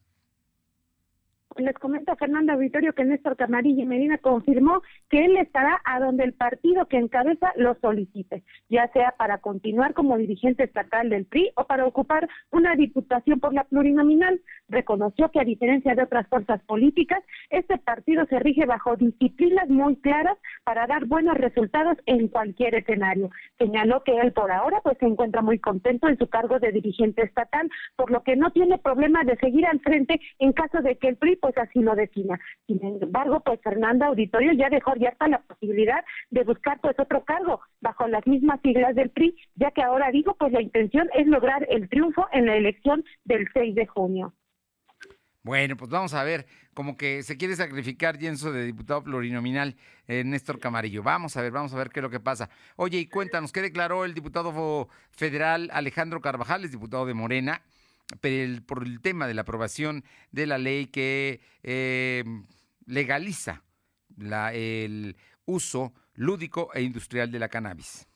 Les 1.56 1.74
comento 1.74 2.12
a 2.12 2.16
Fernando 2.16 2.52
Auditorio 2.52 2.92
que 2.92 3.04
Néstor 3.04 3.36
Camarillo 3.36 3.84
Medina 3.84 4.18
confirmó 4.18 4.82
que 5.08 5.24
él 5.24 5.36
estará 5.36 5.80
a 5.84 5.98
donde 5.98 6.24
el 6.24 6.32
partido 6.32 6.86
que 6.86 6.96
encabeza 6.96 7.52
lo 7.56 7.74
solicite, 7.80 8.42
ya 8.68 8.88
sea 8.92 9.14
para 9.18 9.38
continuar 9.38 9.92
como 9.94 10.16
dirigente 10.16 10.64
estatal 10.64 11.10
del 11.10 11.26
PRI 11.26 11.50
o 11.56 11.64
para 11.64 11.86
ocupar 11.86 12.28
una 12.50 12.76
diputación 12.76 13.40
por 13.40 13.52
la 13.52 13.64
plurinominal. 13.64 14.40
Reconoció 14.68 15.30
que 15.30 15.40
a 15.40 15.44
diferencia 15.44 15.94
de 15.94 16.04
otras 16.04 16.28
fuerzas 16.28 16.62
políticas, 16.62 17.22
este 17.50 17.78
partido 17.78 18.24
se 18.26 18.38
rige 18.38 18.64
bajo 18.66 18.96
disciplinas 18.96 19.68
muy 19.68 19.96
claras 19.96 20.38
para 20.64 20.86
dar 20.86 21.06
buenos 21.06 21.36
resultados 21.36 21.96
en 22.06 22.28
cualquier 22.28 22.76
escenario. 22.76 23.30
Señaló 23.58 24.04
que 24.04 24.16
él 24.16 24.32
por 24.32 24.52
ahora 24.52 24.80
pues 24.82 24.96
se 24.98 25.06
encuentra 25.06 25.42
muy 25.42 25.58
contento 25.58 26.08
en 26.08 26.16
su 26.16 26.28
cargo 26.28 26.60
de 26.60 26.70
dirigente 26.70 27.22
estatal, 27.22 27.68
por 27.96 28.10
lo 28.10 28.22
que 28.22 28.36
no 28.36 28.52
tiene 28.52 28.78
problema 28.78 29.24
de 29.24 29.36
seguir 29.36 29.66
al 29.66 29.80
frente 29.80 30.20
en 30.38 30.52
caso 30.52 30.80
de 30.80 30.96
que 30.96 31.08
el 31.08 31.16
PRI 31.16 31.39
pues 31.40 31.56
así 31.58 31.80
lo 31.80 31.94
defina. 31.94 32.38
Sin 32.66 32.84
embargo, 32.84 33.40
pues 33.40 33.60
Fernanda 33.62 34.06
Auditorio 34.06 34.52
ya 34.52 34.68
dejó 34.68 34.90
abierta 34.90 35.28
la 35.28 35.40
posibilidad 35.42 36.04
de 36.30 36.44
buscar 36.44 36.80
pues 36.80 36.98
otro 36.98 37.24
cargo 37.24 37.60
bajo 37.80 38.06
las 38.08 38.26
mismas 38.26 38.60
siglas 38.62 38.94
del 38.94 39.10
PRI, 39.10 39.36
ya 39.56 39.70
que 39.70 39.82
ahora 39.82 40.10
digo, 40.10 40.36
pues 40.38 40.52
la 40.52 40.62
intención 40.62 41.08
es 41.14 41.26
lograr 41.26 41.66
el 41.70 41.88
triunfo 41.88 42.26
en 42.32 42.46
la 42.46 42.56
elección 42.56 43.04
del 43.24 43.48
6 43.52 43.74
de 43.74 43.86
junio. 43.86 44.34
Bueno, 45.42 45.74
pues 45.78 45.90
vamos 45.90 46.12
a 46.12 46.22
ver, 46.22 46.46
como 46.74 46.98
que 46.98 47.22
se 47.22 47.38
quiere 47.38 47.56
sacrificar 47.56 48.18
Yenso 48.18 48.52
de 48.52 48.66
diputado 48.66 49.02
plurinominal 49.02 49.74
eh, 50.06 50.22
Néstor 50.22 50.60
Camarillo. 50.60 51.02
Vamos 51.02 51.34
a 51.36 51.40
ver, 51.40 51.50
vamos 51.50 51.72
a 51.72 51.78
ver 51.78 51.88
qué 51.88 52.00
es 52.00 52.02
lo 52.02 52.10
que 52.10 52.20
pasa. 52.20 52.50
Oye, 52.76 52.98
y 52.98 53.06
cuéntanos, 53.06 53.50
¿qué 53.50 53.62
declaró 53.62 54.04
el 54.04 54.12
diputado 54.12 54.88
federal 55.10 55.70
Alejandro 55.72 56.20
Carvajal, 56.20 56.64
es 56.64 56.72
diputado 56.72 57.06
de 57.06 57.14
Morena? 57.14 57.62
Por 58.66 58.82
el 58.82 59.00
tema 59.00 59.26
de 59.26 59.34
la 59.34 59.42
aprobación 59.42 60.04
de 60.32 60.46
la 60.46 60.58
ley 60.58 60.86
que 60.86 61.40
eh, 61.62 62.24
legaliza 62.86 63.62
la, 64.16 64.52
el 64.52 65.16
uso 65.44 65.94
lúdico 66.14 66.70
e 66.74 66.82
industrial 66.82 67.30
de 67.30 67.38
la 67.38 67.48
cannabis 67.48 68.09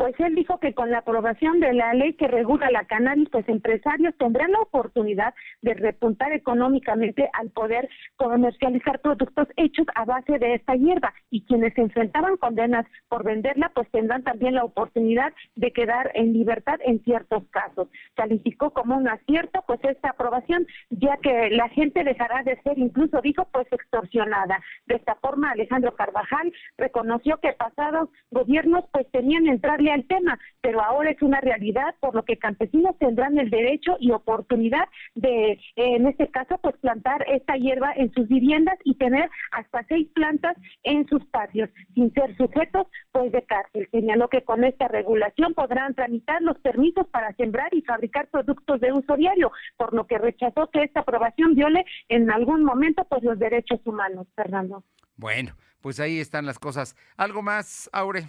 pues 0.00 0.18
él 0.18 0.34
dijo 0.34 0.58
que 0.60 0.72
con 0.72 0.90
la 0.90 1.00
aprobación 1.00 1.60
de 1.60 1.74
la 1.74 1.92
ley 1.92 2.14
que 2.14 2.26
regula 2.26 2.70
la 2.70 2.86
cannabis, 2.86 3.28
pues 3.28 3.46
empresarios 3.50 4.16
tendrán 4.16 4.50
la 4.52 4.60
oportunidad 4.60 5.34
de 5.60 5.74
repuntar 5.74 6.32
económicamente 6.32 7.28
al 7.34 7.50
poder 7.50 7.86
comercializar 8.16 9.00
productos 9.00 9.48
hechos 9.58 9.86
a 9.94 10.06
base 10.06 10.38
de 10.38 10.54
esta 10.54 10.74
hierba 10.74 11.12
y 11.28 11.42
quienes 11.42 11.74
se 11.74 11.82
enfrentaban 11.82 12.38
condenas 12.38 12.86
por 13.10 13.24
venderla, 13.24 13.72
pues 13.74 13.90
tendrán 13.90 14.22
también 14.22 14.54
la 14.54 14.64
oportunidad 14.64 15.34
de 15.54 15.70
quedar 15.70 16.10
en 16.14 16.32
libertad 16.32 16.80
en 16.82 17.04
ciertos 17.04 17.44
casos. 17.50 17.88
Calificó 18.14 18.70
como 18.70 18.96
un 18.96 19.06
acierto 19.06 19.62
pues 19.66 19.80
esta 19.84 20.12
aprobación, 20.12 20.66
ya 20.88 21.18
que 21.18 21.50
la 21.50 21.68
gente 21.68 22.04
dejará 22.04 22.42
de 22.42 22.58
ser, 22.62 22.78
incluso 22.78 23.20
dijo, 23.20 23.46
pues 23.52 23.70
extorsionada. 23.70 24.62
De 24.86 24.94
esta 24.94 25.16
forma, 25.16 25.50
Alejandro 25.50 25.94
Carvajal 25.94 26.54
reconoció 26.78 27.36
que 27.36 27.52
pasados 27.52 28.08
gobiernos 28.30 28.86
pues 28.92 29.06
tenían 29.10 29.46
entrarle 29.46 29.89
el 29.94 30.06
tema, 30.06 30.38
pero 30.60 30.82
ahora 30.82 31.10
es 31.10 31.22
una 31.22 31.40
realidad, 31.40 31.94
por 32.00 32.14
lo 32.14 32.24
que 32.24 32.38
campesinos 32.38 32.98
tendrán 32.98 33.38
el 33.38 33.50
derecho 33.50 33.96
y 33.98 34.10
oportunidad 34.10 34.88
de, 35.14 35.58
en 35.76 36.06
este 36.06 36.28
caso, 36.28 36.58
pues 36.62 36.76
plantar 36.78 37.24
esta 37.28 37.56
hierba 37.56 37.92
en 37.96 38.12
sus 38.12 38.28
viviendas 38.28 38.78
y 38.84 38.94
tener 38.96 39.30
hasta 39.52 39.84
seis 39.88 40.08
plantas 40.14 40.56
en 40.82 41.06
sus 41.08 41.24
patios, 41.26 41.70
sin 41.94 42.12
ser 42.12 42.36
sujetos 42.36 42.86
pues 43.12 43.32
de 43.32 43.42
cárcel. 43.44 43.88
Señaló 43.90 44.28
que 44.28 44.42
con 44.42 44.64
esta 44.64 44.88
regulación 44.88 45.54
podrán 45.54 45.94
tramitar 45.94 46.42
los 46.42 46.58
permisos 46.58 47.06
para 47.08 47.32
sembrar 47.34 47.72
y 47.72 47.82
fabricar 47.82 48.28
productos 48.28 48.80
de 48.80 48.92
uso 48.92 49.16
diario, 49.16 49.52
por 49.76 49.94
lo 49.94 50.06
que 50.06 50.18
rechazó 50.18 50.68
que 50.70 50.82
esta 50.82 51.00
aprobación 51.00 51.54
viole 51.54 51.84
en 52.08 52.30
algún 52.30 52.64
momento 52.64 53.04
pues 53.08 53.22
los 53.22 53.38
derechos 53.38 53.80
humanos, 53.84 54.26
Fernando. 54.34 54.84
Bueno, 55.16 55.54
pues 55.80 56.00
ahí 56.00 56.18
están 56.18 56.46
las 56.46 56.58
cosas. 56.58 56.96
¿Algo 57.16 57.42
más, 57.42 57.90
Aure? 57.92 58.24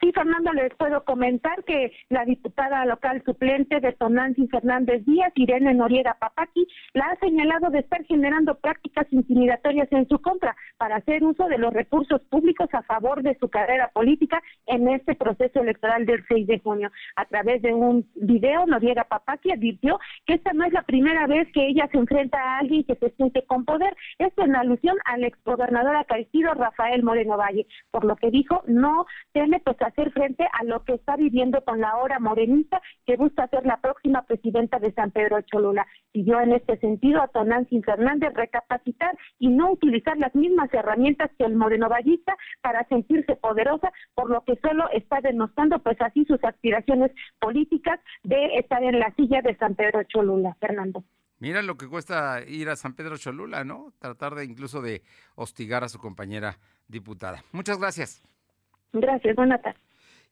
Sí, 0.00 0.12
Fernando, 0.12 0.52
les 0.52 0.72
puedo 0.76 1.04
comentar 1.04 1.64
que 1.64 1.92
la 2.08 2.24
diputada 2.24 2.84
local 2.84 3.22
suplente 3.24 3.80
de 3.80 3.92
Tonantzin 3.92 4.48
Fernández 4.48 5.04
Díaz, 5.04 5.32
Irene 5.34 5.74
Noriega 5.74 6.14
Papaki, 6.14 6.68
la 6.94 7.06
ha 7.06 7.16
señalado 7.16 7.70
de 7.70 7.80
estar 7.80 8.04
generando 8.04 8.54
prácticas 8.60 9.06
intimidatorias 9.10 9.90
en 9.90 10.06
su 10.08 10.20
contra 10.20 10.56
para 10.76 10.96
hacer 10.96 11.24
uso 11.24 11.48
de 11.48 11.58
los 11.58 11.72
recursos 11.72 12.20
públicos 12.30 12.68
a 12.72 12.82
favor 12.82 13.22
de 13.22 13.36
su 13.40 13.48
carrera 13.48 13.90
política 13.92 14.40
en 14.66 14.88
este 14.88 15.16
proceso 15.16 15.60
electoral 15.60 16.06
del 16.06 16.24
6 16.28 16.46
de 16.46 16.60
junio. 16.60 16.92
A 17.16 17.24
través 17.24 17.60
de 17.62 17.74
un 17.74 18.08
video, 18.14 18.66
Noriega 18.66 19.04
Papaki 19.04 19.50
advirtió 19.50 19.98
que 20.26 20.34
esta 20.34 20.52
no 20.52 20.64
es 20.64 20.72
la 20.72 20.82
primera 20.82 21.26
vez 21.26 21.48
que 21.52 21.66
ella 21.66 21.88
se 21.90 21.98
enfrenta 21.98 22.38
a 22.38 22.58
alguien 22.58 22.84
que 22.84 22.94
se 22.94 23.10
siente 23.10 23.44
con 23.46 23.64
poder. 23.64 23.96
Esto 24.18 24.44
en 24.44 24.54
alusión 24.54 24.96
al 25.06 25.24
exgobernador 25.24 25.96
acaecido 25.96 26.54
Rafael 26.54 27.02
Moreno 27.02 27.36
Valle, 27.36 27.66
por 27.90 28.04
lo 28.04 28.14
que 28.14 28.30
dijo 28.30 28.62
no 28.68 29.06
teme 29.32 29.60
pues 29.64 29.76
hacer 29.88 30.12
frente 30.12 30.46
a 30.52 30.64
lo 30.64 30.84
que 30.84 30.94
está 30.94 31.16
viviendo 31.16 31.62
con 31.64 31.80
la 31.80 31.96
hora 31.96 32.18
morenista 32.18 32.80
que 33.06 33.16
busca 33.16 33.48
ser 33.48 33.66
la 33.66 33.80
próxima 33.80 34.22
presidenta 34.22 34.78
de 34.78 34.92
San 34.92 35.10
Pedro 35.10 35.40
Cholula. 35.42 35.86
yo 36.14 36.40
en 36.40 36.52
este 36.52 36.78
sentido 36.78 37.22
a 37.22 37.28
Tonantzin 37.28 37.82
Fernández 37.82 38.32
recapacitar 38.34 39.16
y 39.38 39.48
no 39.48 39.72
utilizar 39.72 40.16
las 40.18 40.34
mismas 40.34 40.72
herramientas 40.72 41.30
que 41.38 41.44
el 41.44 41.56
morenovallista 41.56 42.36
para 42.62 42.86
sentirse 42.88 43.36
poderosa, 43.36 43.92
por 44.14 44.30
lo 44.30 44.42
que 44.44 44.58
solo 44.62 44.88
está 44.92 45.20
denostando 45.20 45.78
pues 45.80 46.00
así 46.00 46.24
sus 46.24 46.42
aspiraciones 46.44 47.12
políticas 47.40 48.00
de 48.22 48.56
estar 48.58 48.82
en 48.82 48.98
la 48.98 49.12
silla 49.14 49.42
de 49.42 49.56
San 49.56 49.74
Pedro 49.74 50.02
Cholula. 50.04 50.56
Fernando. 50.60 51.04
Mira 51.40 51.62
lo 51.62 51.76
que 51.76 51.86
cuesta 51.86 52.42
ir 52.46 52.68
a 52.68 52.76
San 52.76 52.94
Pedro 52.94 53.16
Cholula, 53.16 53.64
¿no? 53.64 53.92
Tratar 53.98 54.34
de 54.34 54.44
incluso 54.44 54.82
de 54.82 55.02
hostigar 55.36 55.84
a 55.84 55.88
su 55.88 55.98
compañera 55.98 56.58
diputada. 56.88 57.44
Muchas 57.52 57.78
gracias. 57.78 58.22
Gracias, 58.92 59.36
buenas. 59.36 59.60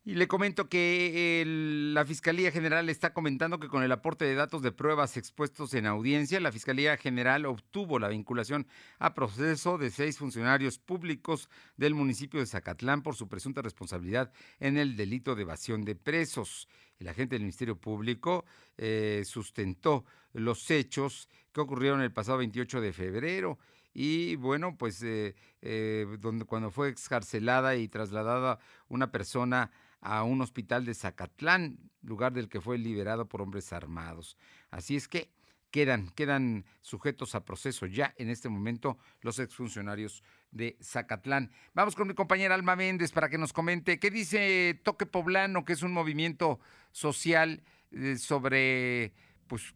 Y 0.07 0.15
le 0.15 0.29
comento 0.29 0.69
que 0.69 1.43
la 1.45 2.05
Fiscalía 2.05 2.49
General 2.49 2.87
está 2.87 3.11
comentando 3.11 3.59
que 3.59 3.67
con 3.67 3.83
el 3.83 3.91
aporte 3.91 4.23
de 4.23 4.35
datos 4.35 4.61
de 4.61 4.71
pruebas 4.71 5.17
expuestos 5.17 5.73
en 5.73 5.85
audiencia, 5.85 6.39
la 6.39 6.53
Fiscalía 6.53 6.95
General 6.95 7.45
obtuvo 7.45 7.99
la 7.99 8.07
vinculación 8.07 8.67
a 8.99 9.13
proceso 9.13 9.77
de 9.77 9.89
seis 9.89 10.17
funcionarios 10.17 10.79
públicos 10.79 11.49
del 11.75 11.93
municipio 11.93 12.39
de 12.39 12.45
Zacatlán 12.45 13.01
por 13.01 13.15
su 13.15 13.27
presunta 13.27 13.61
responsabilidad 13.61 14.31
en 14.61 14.77
el 14.77 14.95
delito 14.95 15.35
de 15.35 15.41
evasión 15.41 15.83
de 15.83 15.95
presos. 15.95 16.69
El 16.99 17.09
agente 17.09 17.35
del 17.35 17.41
Ministerio 17.41 17.75
Público 17.75 18.45
eh, 18.77 19.23
sustentó 19.25 20.05
los 20.31 20.71
hechos 20.71 21.27
que 21.51 21.59
ocurrieron 21.59 21.99
el 21.99 22.13
pasado 22.13 22.37
28 22.37 22.79
de 22.79 22.93
febrero 22.93 23.59
y 23.99 24.35
bueno, 24.35 24.77
pues 24.77 25.01
eh, 25.01 25.33
eh, 25.59 26.05
donde, 26.19 26.45
cuando 26.45 26.69
fue 26.69 26.87
excarcelada 26.87 27.75
y 27.77 27.87
trasladada 27.87 28.59
una 28.89 29.11
persona 29.11 29.71
a 30.01 30.21
un 30.21 30.39
hospital 30.41 30.85
de 30.85 30.93
Zacatlán, 30.93 31.79
lugar 32.03 32.31
del 32.31 32.47
que 32.47 32.61
fue 32.61 32.77
liberado 32.77 33.27
por 33.27 33.41
hombres 33.41 33.73
armados. 33.73 34.37
Así 34.69 34.95
es 34.95 35.07
que 35.07 35.31
quedan, 35.71 36.11
quedan 36.11 36.63
sujetos 36.81 37.33
a 37.33 37.43
proceso 37.43 37.87
ya 37.87 38.13
en 38.17 38.29
este 38.29 38.49
momento 38.49 38.99
los 39.21 39.39
exfuncionarios 39.39 40.23
de 40.51 40.77
Zacatlán. 40.79 41.49
Vamos 41.73 41.95
con 41.95 42.07
mi 42.07 42.13
compañera 42.13 42.53
Alma 42.53 42.75
Méndez 42.75 43.11
para 43.11 43.29
que 43.29 43.39
nos 43.39 43.51
comente 43.51 43.99
qué 43.99 44.11
dice 44.11 44.79
Toque 44.83 45.07
Poblano, 45.07 45.65
que 45.65 45.73
es 45.73 45.81
un 45.81 45.91
movimiento 45.91 46.59
social 46.91 47.63
eh, 47.89 48.15
sobre, 48.19 49.11
pues, 49.47 49.73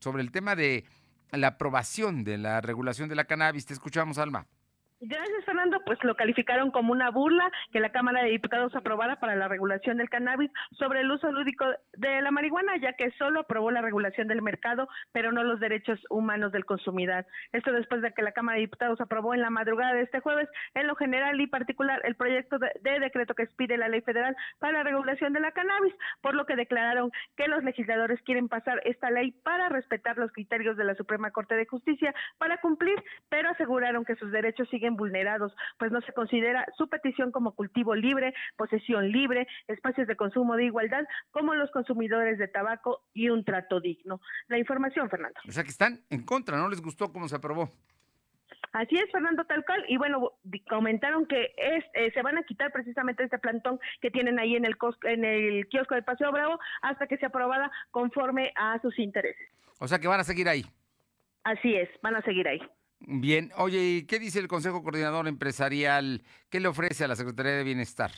sobre 0.00 0.22
el 0.22 0.32
tema 0.32 0.54
de 0.54 0.84
la 1.32 1.48
aprobación 1.48 2.24
de 2.24 2.38
la 2.38 2.60
regulación 2.60 3.08
de 3.08 3.14
la 3.14 3.24
cannabis. 3.24 3.66
Te 3.66 3.74
escuchamos, 3.74 4.18
Alma. 4.18 4.46
Gracias, 5.00 5.44
Fernando. 5.44 5.80
Pues 5.86 6.02
lo 6.02 6.16
calificaron 6.16 6.72
como 6.72 6.90
una 6.90 7.10
burla 7.10 7.48
que 7.70 7.78
la 7.78 7.92
Cámara 7.92 8.24
de 8.24 8.30
Diputados 8.30 8.74
aprobara 8.74 9.20
para 9.20 9.36
la 9.36 9.46
regulación 9.46 9.96
del 9.96 10.10
cannabis 10.10 10.50
sobre 10.72 11.02
el 11.02 11.10
uso 11.10 11.30
lúdico 11.30 11.66
de 11.92 12.20
la 12.20 12.32
marihuana, 12.32 12.76
ya 12.78 12.94
que 12.94 13.12
solo 13.12 13.40
aprobó 13.40 13.70
la 13.70 13.80
regulación 13.80 14.26
del 14.26 14.42
mercado, 14.42 14.88
pero 15.12 15.30
no 15.30 15.44
los 15.44 15.60
derechos 15.60 16.00
humanos 16.10 16.50
del 16.50 16.64
consumidor. 16.64 17.24
Esto 17.52 17.70
después 17.70 18.02
de 18.02 18.12
que 18.12 18.22
la 18.22 18.32
Cámara 18.32 18.56
de 18.56 18.62
Diputados 18.62 19.00
aprobó 19.00 19.34
en 19.34 19.40
la 19.40 19.50
madrugada 19.50 19.94
de 19.94 20.02
este 20.02 20.18
jueves, 20.18 20.48
en 20.74 20.88
lo 20.88 20.96
general 20.96 21.40
y 21.40 21.46
particular, 21.46 22.00
el 22.02 22.16
proyecto 22.16 22.58
de, 22.58 22.98
decreto 22.98 23.34
que 23.36 23.44
expide 23.44 23.78
la 23.78 23.88
Ley 23.88 24.00
Federal 24.00 24.34
para 24.58 24.78
la 24.78 24.82
regulación 24.82 25.32
de 25.32 25.38
la 25.38 25.52
cannabis, 25.52 25.94
por 26.22 26.34
lo 26.34 26.44
que 26.44 26.56
declararon 26.56 27.12
que 27.36 27.46
los 27.46 27.62
legisladores 27.62 28.20
quieren 28.22 28.48
pasar 28.48 28.80
esta 28.84 29.10
ley 29.10 29.30
para 29.44 29.68
respetar 29.68 30.18
los 30.18 30.32
criterios 30.32 30.76
de 30.76 30.82
la 30.82 30.96
Suprema 30.96 31.30
Corte 31.30 31.54
de 31.54 31.66
Justicia 31.66 32.12
para 32.38 32.60
cumplir, 32.60 33.00
pero 33.28 33.50
aseguraron 33.50 34.04
que 34.04 34.16
sus 34.16 34.32
derechos 34.32 34.68
siguen 34.88 34.96
vulnerados, 34.96 35.52
pues 35.78 35.92
no 35.92 36.00
se 36.02 36.12
considera 36.12 36.66
su 36.76 36.88
petición 36.88 37.32
como 37.32 37.54
cultivo 37.54 37.94
libre, 37.94 38.34
posesión 38.56 39.10
libre, 39.10 39.46
espacios 39.66 40.06
de 40.06 40.16
consumo 40.16 40.56
de 40.56 40.64
igualdad, 40.64 41.04
como 41.30 41.54
los 41.54 41.70
consumidores 41.70 42.38
de 42.38 42.48
tabaco 42.48 43.02
y 43.14 43.28
un 43.30 43.44
trato 43.44 43.80
digno. 43.80 44.20
La 44.48 44.58
información, 44.58 45.08
Fernando. 45.10 45.38
O 45.46 45.52
sea 45.52 45.62
que 45.62 45.70
están 45.70 46.00
en 46.10 46.24
contra, 46.24 46.56
¿no 46.56 46.68
les 46.68 46.80
gustó 46.80 47.12
cómo 47.12 47.28
se 47.28 47.36
aprobó? 47.36 47.70
Así 48.72 48.96
es, 48.96 49.10
Fernando, 49.10 49.44
tal 49.44 49.64
cual. 49.64 49.84
Y 49.88 49.96
bueno, 49.96 50.32
comentaron 50.68 51.26
que 51.26 51.54
es, 51.56 51.84
eh, 51.94 52.10
se 52.12 52.22
van 52.22 52.36
a 52.36 52.42
quitar 52.42 52.70
precisamente 52.70 53.24
este 53.24 53.38
plantón 53.38 53.80
que 54.00 54.10
tienen 54.10 54.38
ahí 54.38 54.56
en 54.56 54.64
el, 54.64 54.76
en 55.04 55.24
el 55.24 55.66
kiosco 55.68 55.94
de 55.94 56.02
Paseo 56.02 56.30
Bravo 56.32 56.58
hasta 56.82 57.06
que 57.06 57.16
sea 57.16 57.28
aprobada 57.28 57.70
conforme 57.90 58.52
a 58.56 58.78
sus 58.80 58.98
intereses. 58.98 59.48
O 59.78 59.88
sea 59.88 59.98
que 59.98 60.08
van 60.08 60.20
a 60.20 60.24
seguir 60.24 60.48
ahí. 60.48 60.64
Así 61.44 61.74
es, 61.74 61.88
van 62.02 62.16
a 62.16 62.22
seguir 62.22 62.46
ahí. 62.46 62.60
Bien, 63.00 63.52
oye, 63.56 63.82
¿y 63.82 64.06
qué 64.06 64.18
dice 64.18 64.38
el 64.40 64.48
Consejo 64.48 64.82
Coordinador 64.82 65.28
Empresarial? 65.28 66.22
¿Qué 66.50 66.60
le 66.60 66.68
ofrece 66.68 67.04
a 67.04 67.08
la 67.08 67.16
Secretaría 67.16 67.52
de 67.52 67.64
Bienestar? 67.64 68.12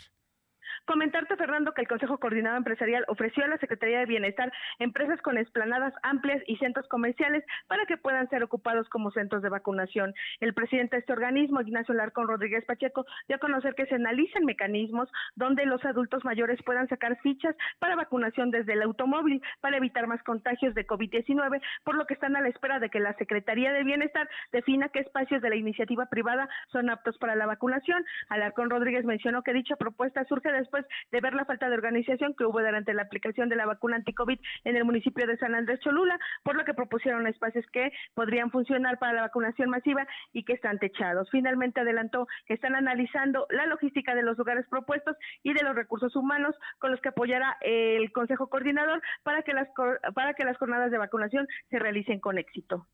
Comentarte, 0.86 1.36
Fernando, 1.36 1.72
que 1.72 1.82
el 1.82 1.88
Consejo 1.88 2.18
Coordinado 2.18 2.56
Empresarial 2.56 3.04
ofreció 3.08 3.44
a 3.44 3.48
la 3.48 3.58
Secretaría 3.58 4.00
de 4.00 4.06
Bienestar 4.06 4.52
empresas 4.78 5.20
con 5.22 5.38
esplanadas 5.38 5.94
amplias 6.02 6.42
y 6.46 6.56
centros 6.56 6.88
comerciales 6.88 7.44
para 7.68 7.86
que 7.86 7.96
puedan 7.96 8.28
ser 8.28 8.42
ocupados 8.42 8.88
como 8.88 9.12
centros 9.12 9.42
de 9.42 9.50
vacunación. 9.50 10.14
El 10.40 10.54
presidente 10.54 10.96
de 10.96 11.00
este 11.00 11.12
organismo, 11.12 11.60
Ignacio 11.60 11.94
Larcón 11.94 12.26
Rodríguez 12.26 12.64
Pacheco, 12.64 13.06
dio 13.28 13.36
a 13.36 13.40
conocer 13.40 13.74
que 13.74 13.86
se 13.86 13.94
analizan 13.94 14.44
mecanismos 14.44 15.08
donde 15.36 15.64
los 15.66 15.84
adultos 15.84 16.24
mayores 16.24 16.60
puedan 16.64 16.88
sacar 16.88 17.18
fichas 17.20 17.54
para 17.78 17.94
vacunación 17.94 18.50
desde 18.50 18.72
el 18.72 18.82
automóvil 18.82 19.40
para 19.60 19.76
evitar 19.76 20.06
más 20.06 20.22
contagios 20.24 20.74
de 20.74 20.86
COVID-19, 20.86 21.60
por 21.84 21.94
lo 21.94 22.06
que 22.06 22.14
están 22.14 22.34
a 22.34 22.40
la 22.40 22.48
espera 22.48 22.80
de 22.80 22.90
que 22.90 23.00
la 23.00 23.14
Secretaría 23.14 23.72
de 23.72 23.84
Bienestar 23.84 24.28
defina 24.52 24.88
qué 24.88 25.00
espacios 25.00 25.40
de 25.42 25.50
la 25.50 25.56
iniciativa 25.56 26.06
privada 26.06 26.48
son 26.72 26.90
aptos 26.90 27.16
para 27.18 27.36
la 27.36 27.46
vacunación. 27.46 28.04
Alarcón 28.28 28.70
Rodríguez 28.70 29.04
mencionó 29.04 29.42
que 29.42 29.52
dicha 29.52 29.76
propuesta 29.76 30.24
surge 30.24 30.50
después 30.50 30.69
de 30.70 31.20
ver 31.20 31.34
la 31.34 31.44
falta 31.44 31.68
de 31.68 31.74
organización 31.74 32.34
que 32.34 32.44
hubo 32.44 32.60
durante 32.60 32.94
la 32.94 33.02
aplicación 33.02 33.48
de 33.48 33.56
la 33.56 33.66
vacuna 33.66 33.96
anti-COVID 33.96 34.38
en 34.64 34.76
el 34.76 34.84
municipio 34.84 35.26
de 35.26 35.36
San 35.38 35.54
Andrés 35.54 35.80
Cholula, 35.80 36.18
por 36.42 36.56
lo 36.56 36.64
que 36.64 36.74
propusieron 36.74 37.26
espacios 37.26 37.64
que 37.72 37.92
podrían 38.14 38.50
funcionar 38.50 38.98
para 38.98 39.12
la 39.12 39.22
vacunación 39.22 39.70
masiva 39.70 40.06
y 40.32 40.44
que 40.44 40.54
están 40.54 40.78
techados. 40.78 41.28
Finalmente 41.30 41.80
adelantó 41.80 42.26
que 42.46 42.54
están 42.54 42.74
analizando 42.74 43.46
la 43.50 43.66
logística 43.66 44.14
de 44.14 44.22
los 44.22 44.38
lugares 44.38 44.66
propuestos 44.68 45.16
y 45.42 45.52
de 45.52 45.62
los 45.62 45.74
recursos 45.74 46.14
humanos 46.16 46.54
con 46.78 46.90
los 46.90 47.00
que 47.00 47.08
apoyará 47.08 47.56
el 47.60 48.12
Consejo 48.12 48.48
Coordinador 48.48 49.02
para 49.22 49.42
que 49.42 49.52
las 49.52 49.68
para 50.14 50.34
que 50.34 50.44
las 50.44 50.56
jornadas 50.58 50.90
de 50.90 50.98
vacunación 50.98 51.46
se 51.70 51.78
realicen 51.78 52.20
con 52.20 52.38
éxito. 52.38 52.86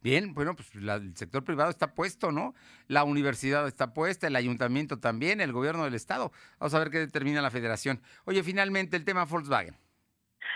Bien, 0.00 0.34
bueno, 0.34 0.54
pues 0.54 0.74
el 0.74 1.16
sector 1.16 1.44
privado 1.44 1.70
está 1.70 1.94
puesto, 1.94 2.30
¿no? 2.30 2.54
La 2.88 3.04
universidad 3.04 3.66
está 3.66 3.94
puesta, 3.94 4.26
el 4.26 4.36
ayuntamiento 4.36 4.98
también, 4.98 5.40
el 5.40 5.52
gobierno 5.52 5.84
del 5.84 5.94
estado. 5.94 6.30
Vamos 6.58 6.74
a 6.74 6.78
ver 6.78 6.90
qué 6.90 6.98
determina 6.98 7.40
la 7.40 7.50
federación. 7.50 8.00
Oye, 8.24 8.42
finalmente 8.42 8.96
el 8.96 9.04
tema 9.04 9.24
Volkswagen. 9.24 9.76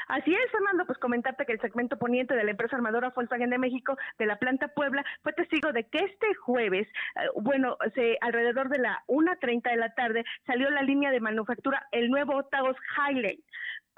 Así 0.09 0.35
es, 0.35 0.51
Fernando, 0.51 0.87
pues 0.87 0.99
comentarte 0.99 1.45
que 1.45 1.53
el 1.53 1.61
segmento 1.61 1.99
poniente 1.99 2.35
de 2.35 2.45
la 2.45 2.51
empresa 2.51 2.77
armadora 2.77 3.12
Volkswagen 3.14 3.51
de 3.51 3.59
México 3.59 3.97
de 4.19 4.27
la 4.27 4.39
planta 4.39 4.69
Puebla 4.69 5.05
fue 5.23 5.33
testigo 5.35 5.73
de 5.73 5.85
que 5.85 5.99
este 5.99 6.35
jueves, 6.35 6.87
eh, 6.89 7.29
bueno, 7.37 7.77
se, 7.95 8.16
alrededor 8.21 8.69
de 8.71 8.79
la 8.79 9.03
1.30 9.07 9.71
de 9.71 9.77
la 9.77 9.95
tarde 9.95 10.25
salió 10.47 10.71
la 10.71 10.83
línea 10.83 11.11
de 11.11 11.21
manufactura 11.21 11.87
el 11.93 12.11
nuevo 12.11 12.43
Taos 12.45 12.77
Highland 12.97 13.39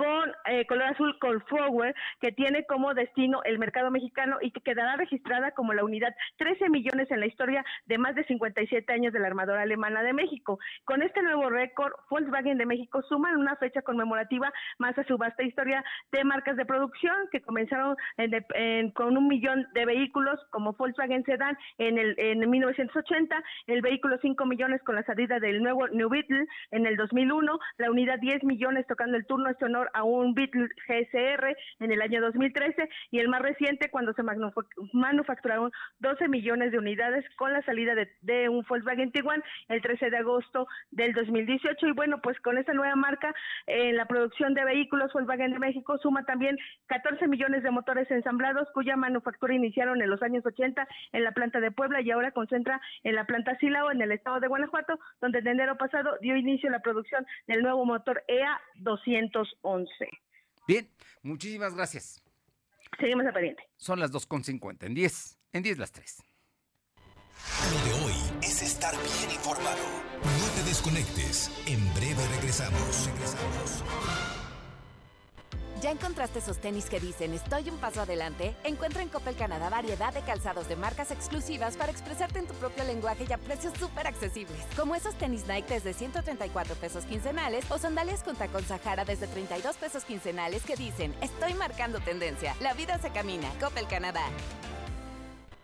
con 0.01 0.33
eh, 0.47 0.65
color 0.65 0.85
azul 0.85 1.19
con 1.19 1.43
Forward, 1.43 1.95
que 2.23 2.33
tiene 2.33 2.65
como 2.65 2.95
destino 2.95 3.43
el 3.45 3.59
mercado 3.59 3.91
mexicano 3.91 4.39
y 4.41 4.51
que 4.51 4.63
quedará 4.63 4.97
registrada 4.97 5.51
como 5.51 5.75
la 5.75 5.85
unidad 5.85 6.15
13 6.39 6.71
millones 6.71 7.11
en 7.11 7.21
la 7.21 7.27
historia 7.27 7.67
de 7.85 7.99
más 7.99 8.15
de 8.15 8.25
57 8.25 8.91
años 8.95 9.13
de 9.13 9.19
la 9.19 9.27
armadora 9.27 9.61
alemana 9.61 10.03
de 10.03 10.15
México. 10.15 10.59
Con 10.87 11.03
este 11.03 11.21
nuevo 11.21 11.51
récord, 11.51 11.93
Volkswagen 12.09 12.57
de 12.57 12.65
México 12.65 13.03
suma 13.11 13.29
en 13.29 13.37
una 13.37 13.57
fecha 13.57 13.83
conmemorativa 13.83 14.51
más 14.79 14.97
a 14.97 15.05
su 15.05 15.19
vasta 15.19 15.43
historia 15.43 15.85
de 16.13 16.25
marcas 16.25 16.57
de 16.57 16.65
producción 16.65 17.15
que 17.31 17.43
comenzaron 17.43 17.95
con 18.95 19.19
un 19.19 19.29
millón 19.29 19.67
de 19.75 19.85
vehículos 19.85 20.41
como 20.49 20.73
Volkswagen 20.73 21.25
Sedan 21.25 21.59
en 21.77 21.99
el 21.99 22.15
en 22.17 22.49
1980, 22.49 23.37
el 23.67 23.83
vehículo 23.83 24.17
5 24.23 24.47
millones 24.47 24.83
con 24.83 24.95
la 24.95 25.03
salida 25.03 25.39
del 25.41 25.63
nuevo 25.63 25.89
New 25.89 26.09
Beetle 26.09 26.47
en 26.71 26.87
el 26.87 26.97
2001, 26.97 27.59
la 27.77 27.91
unidad 27.91 28.19
10 28.19 28.45
millones 28.45 28.87
tocando 28.87 29.19
el 29.19 29.27
turno 29.27 29.51
este 29.51 29.67
honor 29.67 29.90
a 29.95 30.05
un 30.05 30.35
Beetle 30.35 30.69
GSR 30.87 31.57
en 31.81 31.93
el 31.93 32.03
año 32.03 32.21
2013 32.21 32.89
y 33.11 33.19
el 33.19 33.29
más 33.29 33.43
reciente 33.43 33.91
cuando 33.91 34.13
se 34.15 34.23
manufacturaron 34.93 35.71
12 36.01 36.29
millones 36.29 36.73
de 36.73 36.79
unidades 36.79 37.25
con 37.37 37.53
la 37.53 37.63
salida 37.63 37.95
de, 37.95 38.49
un 38.49 38.65
Volkswagen 38.69 39.13
Tiguan 39.13 39.43
el 39.69 39.83
13 39.83 40.11
de 40.11 40.17
agosto 40.19 40.67
del 40.91 41.13
2018 41.13 41.87
y 41.87 41.93
bueno 41.93 42.21
pues 42.21 42.39
con 42.41 42.59
esta 42.59 42.73
nueva 42.73 42.97
marca 42.97 43.35
en 43.67 43.97
la 43.97 44.07
producción 44.07 44.55
de 44.55 44.65
vehículos 44.65 45.13
Volkswagen 45.13 45.53
de 45.53 45.59
México 45.59 45.99
suma 45.99 46.25
también 46.25 46.57
14 46.87 47.27
millones 47.29 47.63
de 47.63 47.71
motores 47.71 48.11
ensamblados 48.11 48.69
cuya 48.73 48.97
manufactura 48.97 49.55
iniciaron 49.55 50.01
en 50.03 50.11
los 50.11 50.23
años 50.23 50.45
80 50.45 50.87
en 51.13 51.25
la 51.25 51.33
planta 51.33 51.61
de 51.61 51.71
Puebla 51.71 52.01
y 52.01 52.11
ahora 52.11 52.33
concentra 52.33 52.81
en 53.05 53.15
la 53.15 53.25
planta 53.25 53.57
Silao 53.59 53.91
en 53.91 54.03
el 54.03 54.13
estado 54.13 54.41
de 54.41 54.49
Guanajuato 54.49 54.99
donde 55.21 55.41
en 55.41 55.49
enero 55.49 55.77
pasado 55.77 56.17
dio 56.21 56.37
inicio 56.37 56.71
la 56.71 56.81
producción 56.81 57.27
del 57.47 57.63
nuevo 57.63 57.85
motor 57.85 58.23
EA 58.29 58.61
211 58.77 59.80
Bien, 60.67 60.91
muchísimas 61.23 61.75
gracias. 61.75 62.23
Seguimos 62.99 63.27
a 63.27 63.33
pendiente. 63.33 63.63
Son 63.77 63.99
las 63.99 64.13
2.50, 64.13 64.87
en 64.87 64.95
10, 64.95 65.39
en 65.53 65.63
10 65.63 65.79
las 65.79 65.93
3. 65.93 66.23
Lo 67.73 67.85
de 67.85 68.05
hoy 68.05 68.15
es 68.43 68.63
estar 68.63 68.95
bien 68.95 69.31
informado. 69.31 69.83
No 70.23 70.49
te 70.55 70.69
desconectes. 70.69 71.51
En 71.67 71.83
breve 71.95 72.27
regresamos. 72.37 73.07
Regresamos. 73.07 74.30
¿Ya 75.81 75.91
encontraste 75.91 76.41
esos 76.41 76.59
tenis 76.59 76.91
que 76.91 77.01
dicen 77.01 77.33
estoy 77.33 77.71
un 77.71 77.79
paso 77.79 78.03
adelante? 78.03 78.55
Encuentra 78.65 79.03
en 79.03 79.09
Coppel 79.09 79.35
Canadá 79.35 79.71
variedad 79.71 80.13
de 80.13 80.21
calzados 80.21 80.69
de 80.69 80.77
marcas 80.77 81.11
exclusivas 81.11 81.79
para 81.79 81.91
expresarte 81.91 82.39
en 82.39 82.47
tu 82.47 82.53
propio 82.55 82.85
lenguaje 82.85 83.25
y 83.27 83.33
a 83.33 83.39
precios 83.39 83.73
súper 83.79 84.07
accesibles. 84.07 84.59
Como 84.77 84.95
esos 84.95 85.15
tenis 85.15 85.47
Nike 85.49 85.73
desde 85.73 85.95
134 85.95 86.75
pesos 86.75 87.05
quincenales 87.07 87.65
o 87.71 87.79
sandalias 87.79 88.23
con 88.23 88.37
tacón 88.37 88.65
Sahara 88.65 89.07
desde 89.07 89.27
32 89.27 89.77
pesos 89.77 90.05
quincenales 90.05 90.65
que 90.65 90.77
dicen 90.77 91.15
estoy 91.23 91.55
marcando 91.55 91.99
tendencia. 92.01 92.55
La 92.61 92.75
vida 92.75 92.99
se 92.99 93.11
camina. 93.11 93.49
Coppel 93.59 93.87
Canadá. 93.89 94.25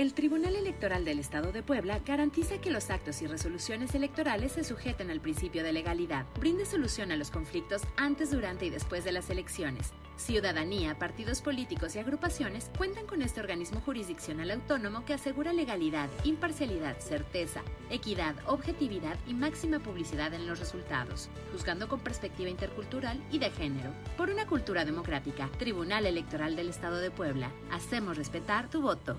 El 0.00 0.14
Tribunal 0.14 0.56
Electoral 0.56 1.04
del 1.04 1.18
Estado 1.18 1.52
de 1.52 1.62
Puebla 1.62 2.00
garantiza 2.06 2.58
que 2.58 2.70
los 2.70 2.88
actos 2.88 3.20
y 3.20 3.26
resoluciones 3.26 3.94
electorales 3.94 4.52
se 4.52 4.64
sujeten 4.64 5.10
al 5.10 5.20
principio 5.20 5.62
de 5.62 5.74
legalidad, 5.74 6.24
brinde 6.38 6.64
solución 6.64 7.12
a 7.12 7.16
los 7.16 7.30
conflictos 7.30 7.82
antes, 7.98 8.30
durante 8.30 8.64
y 8.64 8.70
después 8.70 9.04
de 9.04 9.12
las 9.12 9.28
elecciones. 9.28 9.92
Ciudadanía, 10.16 10.98
partidos 10.98 11.42
políticos 11.42 11.96
y 11.96 11.98
agrupaciones 11.98 12.70
cuentan 12.78 13.04
con 13.04 13.20
este 13.20 13.40
organismo 13.40 13.82
jurisdiccional 13.82 14.50
autónomo 14.50 15.04
que 15.04 15.12
asegura 15.12 15.52
legalidad, 15.52 16.08
imparcialidad, 16.24 16.98
certeza, 17.00 17.60
equidad, 17.90 18.34
objetividad 18.46 19.18
y 19.26 19.34
máxima 19.34 19.80
publicidad 19.80 20.32
en 20.32 20.46
los 20.46 20.60
resultados, 20.60 21.28
juzgando 21.52 21.88
con 21.88 22.00
perspectiva 22.00 22.48
intercultural 22.48 23.22
y 23.30 23.38
de 23.38 23.50
género. 23.50 23.90
Por 24.16 24.30
una 24.30 24.46
cultura 24.46 24.86
democrática, 24.86 25.50
Tribunal 25.58 26.06
Electoral 26.06 26.56
del 26.56 26.70
Estado 26.70 27.00
de 27.00 27.10
Puebla, 27.10 27.50
hacemos 27.70 28.16
respetar 28.16 28.70
tu 28.70 28.80
voto. 28.80 29.18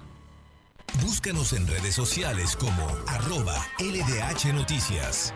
Búscanos 1.02 1.54
en 1.54 1.68
redes 1.68 1.96
sociales 1.96 2.56
como 2.56 2.88
arroba 3.08 3.56
LDH 3.80 4.54
Noticias. 4.54 5.34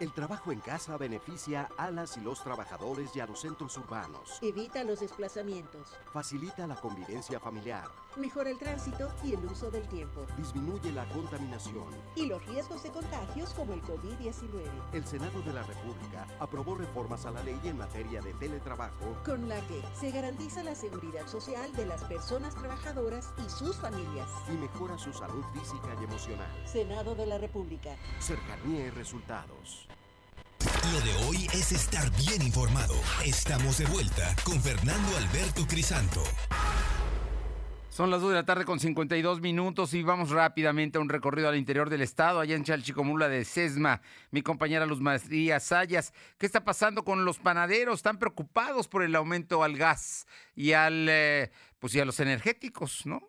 El 0.00 0.12
trabajo 0.12 0.50
en 0.50 0.58
casa 0.58 0.96
beneficia 0.96 1.68
a 1.78 1.90
las 1.92 2.16
y 2.16 2.20
los 2.20 2.42
trabajadores 2.42 3.14
y 3.14 3.20
a 3.20 3.26
los 3.26 3.40
centros 3.40 3.76
urbanos. 3.78 4.38
Evita 4.42 4.82
los 4.82 4.98
desplazamientos. 4.98 5.88
Facilita 6.12 6.66
la 6.66 6.74
convivencia 6.74 7.38
familiar. 7.38 7.84
Mejora 8.16 8.50
el 8.50 8.58
tránsito 8.58 9.10
y 9.24 9.32
el 9.32 9.44
uso 9.46 9.70
del 9.70 9.88
tiempo. 9.88 10.26
Disminuye 10.36 10.92
la 10.92 11.08
contaminación. 11.08 11.86
Y 12.14 12.26
los 12.26 12.44
riesgos 12.46 12.82
de 12.82 12.90
contagios 12.90 13.54
como 13.54 13.72
el 13.72 13.82
COVID-19. 13.82 14.70
El 14.92 15.06
Senado 15.06 15.40
de 15.40 15.52
la 15.52 15.62
República 15.62 16.26
aprobó 16.38 16.74
reformas 16.74 17.24
a 17.24 17.30
la 17.30 17.42
ley 17.42 17.58
en 17.64 17.78
materia 17.78 18.20
de 18.20 18.34
teletrabajo. 18.34 19.16
Con 19.24 19.48
la 19.48 19.60
que 19.66 19.82
se 19.98 20.10
garantiza 20.10 20.62
la 20.62 20.74
seguridad 20.74 21.26
social 21.26 21.72
de 21.74 21.86
las 21.86 22.04
personas 22.04 22.54
trabajadoras 22.54 23.30
y 23.46 23.48
sus 23.48 23.76
familias. 23.76 24.28
Y 24.48 24.58
mejora 24.58 24.98
su 24.98 25.12
salud 25.12 25.44
física 25.54 25.96
y 25.98 26.04
emocional. 26.04 26.50
Senado 26.66 27.14
de 27.14 27.26
la 27.26 27.38
República. 27.38 27.96
Cercanía 28.20 28.86
y 28.86 28.90
resultados. 28.90 29.88
Lo 30.92 31.00
de 31.00 31.26
hoy 31.26 31.48
es 31.52 31.72
estar 31.72 32.10
bien 32.16 32.42
informado. 32.42 32.94
Estamos 33.24 33.78
de 33.78 33.86
vuelta 33.86 34.34
con 34.44 34.60
Fernando 34.60 35.16
Alberto 35.16 35.66
Crisanto. 35.66 36.22
Son 37.92 38.10
las 38.10 38.22
2 38.22 38.30
de 38.30 38.36
la 38.36 38.46
tarde 38.46 38.64
con 38.64 38.80
52 38.80 39.42
minutos 39.42 39.92
y 39.92 40.02
vamos 40.02 40.30
rápidamente 40.30 40.96
a 40.96 41.02
un 41.02 41.10
recorrido 41.10 41.50
al 41.50 41.58
interior 41.58 41.90
del 41.90 42.00
estado, 42.00 42.40
allá 42.40 42.56
en 42.56 42.64
Chalchicomula 42.64 43.28
de 43.28 43.44
Sesma. 43.44 44.00
Mi 44.30 44.40
compañera 44.40 44.86
Luz 44.86 45.02
María 45.02 45.60
Sayas, 45.60 46.14
¿qué 46.38 46.46
está 46.46 46.64
pasando 46.64 47.04
con 47.04 47.26
los 47.26 47.38
panaderos? 47.38 47.96
Están 47.96 48.18
preocupados 48.18 48.88
por 48.88 49.02
el 49.02 49.14
aumento 49.14 49.62
al 49.62 49.76
gas 49.76 50.26
y 50.54 50.72
al, 50.72 51.06
eh, 51.06 51.50
pues 51.80 51.94
y 51.94 52.00
a 52.00 52.06
los 52.06 52.18
energéticos, 52.18 53.04
¿no? 53.04 53.28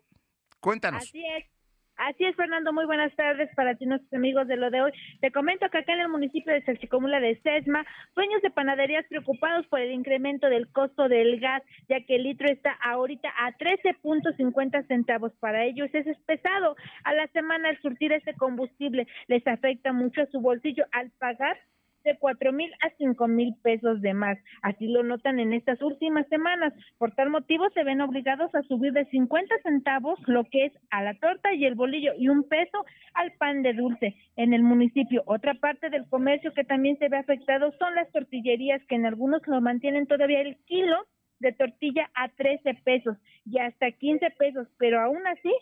Cuéntanos. 0.60 1.02
Así 1.02 1.22
es. 1.36 1.53
Así 1.96 2.24
es, 2.24 2.34
Fernando. 2.34 2.72
Muy 2.72 2.86
buenas 2.86 3.14
tardes 3.14 3.48
para 3.54 3.76
ti, 3.76 3.86
nuestros 3.86 4.12
amigos 4.12 4.48
de 4.48 4.56
lo 4.56 4.70
de 4.70 4.82
hoy. 4.82 4.92
Te 5.20 5.30
comento 5.30 5.68
que 5.70 5.78
acá 5.78 5.92
en 5.92 6.00
el 6.00 6.08
municipio 6.08 6.52
de 6.52 6.62
Salchicomula 6.62 7.20
de 7.20 7.40
Sesma, 7.40 7.86
dueños 8.16 8.42
de 8.42 8.50
panaderías 8.50 9.06
preocupados 9.08 9.66
por 9.68 9.80
el 9.80 9.92
incremento 9.92 10.48
del 10.48 10.68
costo 10.72 11.08
del 11.08 11.38
gas, 11.38 11.62
ya 11.88 12.00
que 12.00 12.16
el 12.16 12.24
litro 12.24 12.48
está 12.48 12.72
ahorita 12.82 13.28
a 13.38 13.52
13.50 13.56 14.86
centavos. 14.88 15.32
Para 15.38 15.64
ellos 15.64 15.88
es 15.92 16.06
pesado. 16.26 16.76
A 17.04 17.14
la 17.14 17.28
semana 17.28 17.70
el 17.70 17.80
surtir 17.80 18.12
este 18.12 18.34
combustible 18.34 19.06
les 19.28 19.46
afecta 19.46 19.92
mucho 19.92 20.22
a 20.22 20.26
su 20.26 20.40
bolsillo 20.40 20.84
al 20.92 21.10
pagar 21.12 21.56
de 22.04 22.16
cuatro 22.18 22.52
mil 22.52 22.70
a 22.82 22.90
cinco 22.98 23.26
mil 23.26 23.54
pesos 23.62 24.00
de 24.00 24.14
más. 24.14 24.38
Así 24.62 24.86
lo 24.86 25.02
notan 25.02 25.40
en 25.40 25.52
estas 25.52 25.80
últimas 25.82 26.26
semanas. 26.28 26.72
Por 26.98 27.12
tal 27.14 27.30
motivo 27.30 27.68
se 27.70 27.84
ven 27.84 28.00
obligados 28.00 28.54
a 28.54 28.62
subir 28.62 28.92
de 28.92 29.06
50 29.06 29.54
centavos 29.62 30.18
lo 30.26 30.44
que 30.44 30.66
es 30.66 30.72
a 30.90 31.02
la 31.02 31.14
torta 31.14 31.54
y 31.54 31.64
el 31.64 31.74
bolillo 31.74 32.12
y 32.18 32.28
un 32.28 32.46
peso 32.48 32.84
al 33.14 33.32
pan 33.32 33.62
de 33.62 33.72
dulce 33.72 34.14
en 34.36 34.52
el 34.52 34.62
municipio. 34.62 35.22
Otra 35.26 35.54
parte 35.54 35.90
del 35.90 36.06
comercio 36.08 36.52
que 36.52 36.64
también 36.64 36.98
se 36.98 37.08
ve 37.08 37.16
afectado 37.16 37.72
son 37.78 37.94
las 37.94 38.10
tortillerías 38.12 38.82
que 38.86 38.96
en 38.96 39.06
algunos 39.06 39.40
lo 39.46 39.60
mantienen 39.60 40.06
todavía 40.06 40.40
el 40.40 40.56
kilo 40.66 40.96
de 41.40 41.52
tortilla 41.52 42.10
a 42.14 42.28
13 42.28 42.74
pesos 42.84 43.16
y 43.44 43.58
hasta 43.58 43.90
15 43.90 44.30
pesos, 44.38 44.68
pero 44.78 45.00
aún 45.00 45.26
así 45.26 45.52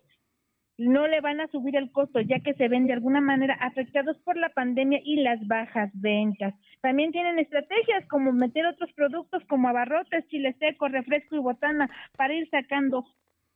no 0.79 1.07
le 1.07 1.21
van 1.21 1.41
a 1.41 1.49
subir 1.49 1.77
el 1.77 1.93
costo 1.93 2.21
ya 2.21 2.41
que 2.41 2.55
se 2.55 2.69
ven 2.69 2.87
de 2.87 2.95
alguna 2.95 3.21
manera 3.21 3.55
afectados 3.61 4.17
por 4.25 4.37
la 4.37 4.49
pandemia 4.51 5.01
y 5.05 5.17
las 5.17 5.47
bajas 5.47 5.91
ventas. 5.95 6.55
También 6.81 7.13
tienen 7.13 7.39
estrategias 7.39 8.07
como 8.09 8.33
meter 8.33 8.67
otros 8.67 8.93
productos 8.93 9.43
como 9.49 9.69
abarrotes, 9.69 10.27
chile 10.29 10.57
seco, 10.59 10.89
refresco 10.89 11.37
y 11.37 11.41
botana 11.41 11.91
para 12.17 12.35
ir 12.35 12.49
sacando 12.51 13.05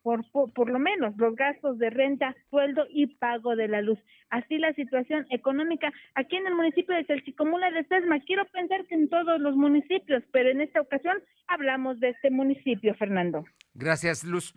por, 0.03 0.25
por, 0.31 0.71
lo 0.71 0.79
menos 0.79 1.17
los 1.17 1.35
gastos 1.35 1.79
de 1.79 1.91
renta, 1.91 2.37
sueldo 2.49 2.87
y 2.89 3.09
pago 3.17 3.57
de 3.57 3.67
la 3.67 3.81
luz. 3.81 3.99
Así 4.31 4.57
la 4.57 4.73
situación 4.75 5.27
económica 5.31 5.93
aquí 6.14 6.37
en 6.37 6.47
el 6.47 6.55
municipio 6.55 6.95
de 6.95 7.05
Chalchicomula 7.07 7.73
de 7.73 7.83
Sesma. 7.87 8.21
Quiero 8.21 8.45
pensar 8.45 8.87
que 8.87 8.95
en 8.95 9.09
todos 9.09 9.41
los 9.41 9.57
municipios, 9.57 10.23
pero 10.31 10.51
en 10.51 10.61
esta 10.61 10.81
ocasión 10.81 11.17
hablamos 11.49 11.99
de 11.99 12.11
este 12.11 12.31
municipio, 12.31 12.95
Fernando. 12.95 13.47
Gracias, 13.75 14.23
Luz. 14.23 14.55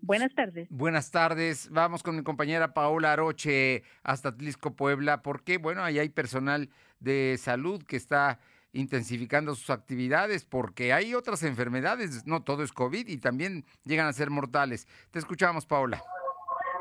Buenas 0.00 0.34
tardes. 0.34 0.68
Buenas 0.70 1.10
tardes. 1.10 1.70
Vamos 1.70 2.02
con 2.02 2.16
mi 2.16 2.22
compañera 2.22 2.74
Paola 2.74 3.12
Aroche 3.12 3.82
hasta 4.02 4.30
Atlisco, 4.30 4.76
Puebla, 4.76 5.22
porque, 5.22 5.58
bueno, 5.58 5.82
ahí 5.82 5.98
hay 5.98 6.08
personal 6.08 6.68
de 7.00 7.36
salud 7.38 7.82
que 7.82 7.96
está 7.96 8.38
intensificando 8.72 9.54
sus 9.54 9.70
actividades 9.70 10.44
porque 10.44 10.92
hay 10.92 11.14
otras 11.14 11.42
enfermedades, 11.44 12.26
no 12.26 12.42
todo 12.42 12.62
es 12.62 12.72
COVID 12.72 13.06
y 13.08 13.18
también 13.18 13.64
llegan 13.84 14.06
a 14.06 14.12
ser 14.12 14.30
mortales. 14.30 14.86
Te 15.10 15.20
escuchamos, 15.20 15.64
Paola. 15.64 16.02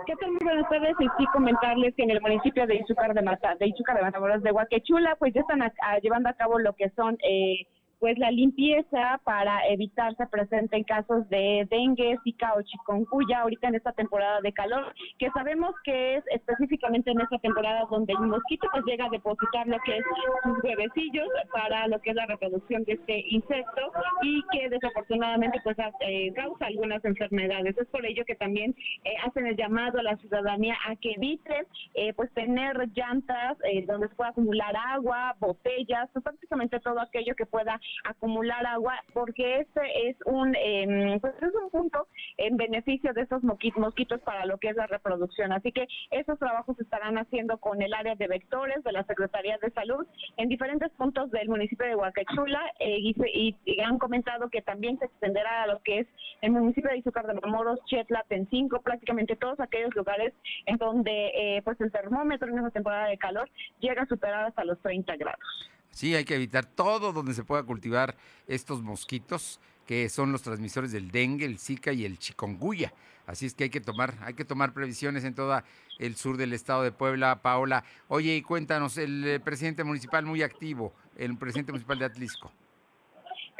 ¿Qué 0.05 0.15
tal? 0.17 0.31
Muy 0.31 0.39
buenas 0.43 0.69
tardes. 0.69 0.95
Y 0.99 1.07
sí 1.17 1.25
comentarles 1.31 1.95
que 1.95 2.03
en 2.03 2.11
el 2.11 2.19
municipio 2.19 2.67
de 2.67 2.75
Izúcar 2.75 3.13
de, 3.13 3.21
Mata, 3.21 3.55
de 3.55 3.67
de 3.67 4.01
Matamoros 4.01 4.43
de 4.43 4.51
Huaquechula, 4.51 5.15
pues 5.15 5.33
ya 5.33 5.41
están 5.41 5.61
llevando 6.01 6.29
a 6.29 6.33
cabo 6.33 6.59
lo 6.59 6.73
que 6.73 6.89
son 6.89 7.17
eh, 7.23 7.67
pues 8.03 8.19
la 8.19 8.31
limpieza 8.31 9.21
para 9.23 9.65
evitar 9.69 10.13
se 10.17 10.27
presenten 10.27 10.83
casos 10.83 11.29
de 11.29 11.65
dengue, 11.71 12.19
zika 12.25 12.53
o 12.53 12.61
chikungunya 12.61 13.39
ahorita 13.39 13.69
en 13.69 13.75
esta 13.75 13.93
temporada 13.93 14.41
de 14.41 14.51
calor, 14.51 14.93
que 15.17 15.29
sabemos 15.29 15.73
que 15.85 16.17
es 16.17 16.23
específicamente 16.33 17.11
en 17.11 17.21
esta 17.21 17.37
temporada 17.37 17.87
donde 17.89 18.11
el 18.11 18.27
mosquito 18.27 18.67
pues 18.73 18.83
llega 18.83 19.05
a 19.05 19.09
depositar 19.09 19.67
lo 19.67 19.77
que 19.85 19.99
es 19.99 20.03
sus 20.43 20.61
huevecillos 20.65 21.29
para 21.53 21.87
lo 21.87 21.97
que 22.01 22.09
es 22.09 22.17
la 22.17 22.25
reproducción 22.25 22.83
de 22.83 22.91
este 22.91 23.23
insecto 23.29 23.93
y 24.21 24.43
que 24.51 24.67
desafortunadamente 24.67 25.61
pues 25.63 25.77
eh, 26.01 26.33
causa 26.35 26.65
algunas 26.65 27.05
enfermedades. 27.05 27.77
Es 27.77 27.87
por 27.87 28.05
ello 28.05 28.25
que 28.25 28.35
también 28.35 28.75
eh, 29.05 29.13
hacen 29.25 29.47
el 29.47 29.55
llamado 29.55 29.99
a 29.99 30.03
la 30.03 30.17
ciudadanía 30.17 30.75
a 30.89 30.97
que 30.97 31.13
evite 31.13 31.67
eh, 31.93 32.11
pues 32.15 32.29
tener 32.33 32.85
llantas 32.93 33.57
donde 33.87 34.09
se 34.09 34.15
pueda 34.15 34.31
acumular 34.31 34.75
agua, 34.75 35.37
botellas, 35.39 36.09
pues, 36.11 36.21
prácticamente 36.21 36.81
todo 36.81 36.99
aquello 36.99 37.33
que 37.35 37.45
pueda 37.45 37.79
acumular 38.03 38.65
agua, 38.65 38.95
porque 39.13 39.59
este 39.59 40.09
es 40.09 40.17
un, 40.25 40.55
eh, 40.55 41.17
pues 41.21 41.33
es 41.41 41.53
un 41.53 41.69
punto 41.69 42.07
en 42.37 42.57
beneficio 42.57 43.13
de 43.13 43.21
estos 43.21 43.43
mosquitos 43.43 44.21
para 44.21 44.45
lo 44.45 44.57
que 44.57 44.69
es 44.69 44.75
la 44.75 44.87
reproducción. 44.87 45.51
Así 45.51 45.71
que 45.71 45.87
esos 46.11 46.39
trabajos 46.39 46.75
se 46.77 46.83
estarán 46.83 47.17
haciendo 47.17 47.57
con 47.57 47.81
el 47.81 47.93
área 47.93 48.15
de 48.15 48.27
vectores 48.27 48.83
de 48.83 48.91
la 48.91 49.03
Secretaría 49.03 49.57
de 49.57 49.71
Salud 49.71 50.05
en 50.37 50.49
diferentes 50.49 50.91
puntos 50.91 51.31
del 51.31 51.49
municipio 51.49 51.85
de 51.85 51.95
Huacachula 51.95 52.61
eh, 52.79 52.97
y, 52.99 53.55
han 53.83 53.97
comentado 53.97 54.49
que 54.49 54.61
también 54.61 54.97
se 54.99 55.05
extenderá 55.05 55.63
a 55.63 55.67
lo 55.67 55.81
que 55.81 55.99
es 55.99 56.07
el 56.41 56.51
municipio 56.51 56.89
de 56.89 56.97
Izúcar 56.97 57.27
de 57.27 57.33
Mamoros, 57.33 57.79
Chetla, 57.85 58.23
Tencinco, 58.27 58.81
prácticamente 58.81 59.35
todos 59.35 59.59
aquellos 59.59 59.93
lugares 59.95 60.33
en 60.65 60.77
donde 60.77 61.31
eh, 61.35 61.61
pues 61.63 61.79
el 61.81 61.91
termómetro 61.91 62.47
en 62.49 62.59
esa 62.59 62.71
temporada 62.71 63.07
de 63.07 63.17
calor 63.17 63.49
llega 63.79 64.03
a 64.03 64.07
superar 64.07 64.45
hasta 64.45 64.63
los 64.63 64.79
30 64.81 65.15
grados. 65.17 65.69
Sí, 65.93 66.15
hay 66.15 66.25
que 66.25 66.35
evitar 66.35 66.65
todo 66.65 67.13
donde 67.13 67.35
se 67.35 67.43
pueda 67.43 67.63
cultivar 67.63 68.17
estos 68.47 68.81
mosquitos 68.81 69.59
que 69.85 70.09
son 70.09 70.31
los 70.31 70.41
transmisores 70.41 70.91
del 70.91 71.11
dengue, 71.11 71.45
el 71.45 71.59
zika 71.59 71.93
y 71.93 72.03
el 72.03 72.17
chikungunya. 72.17 72.93
Así 73.27 73.45
es 73.45 73.53
que 73.53 73.65
hay 73.65 73.69
que 73.69 73.79
tomar, 73.79 74.17
hay 74.21 74.33
que 74.33 74.43
tomar 74.43 74.73
previsiones 74.73 75.23
en 75.23 75.35
todo 75.35 75.61
el 75.99 76.15
sur 76.15 76.37
del 76.37 76.51
estado 76.53 76.83
de 76.83 76.91
Puebla, 76.91 77.41
Paola. 77.41 77.83
Oye, 78.07 78.35
y 78.35 78.41
cuéntanos, 78.41 78.97
el 78.97 79.25
eh, 79.25 79.39
presidente 79.39 79.83
municipal 79.83 80.25
muy 80.25 80.41
activo, 80.41 80.93
el 81.15 81.37
presidente 81.37 81.71
municipal 81.71 81.99
de 81.99 82.05
Atlisco. 82.05 82.51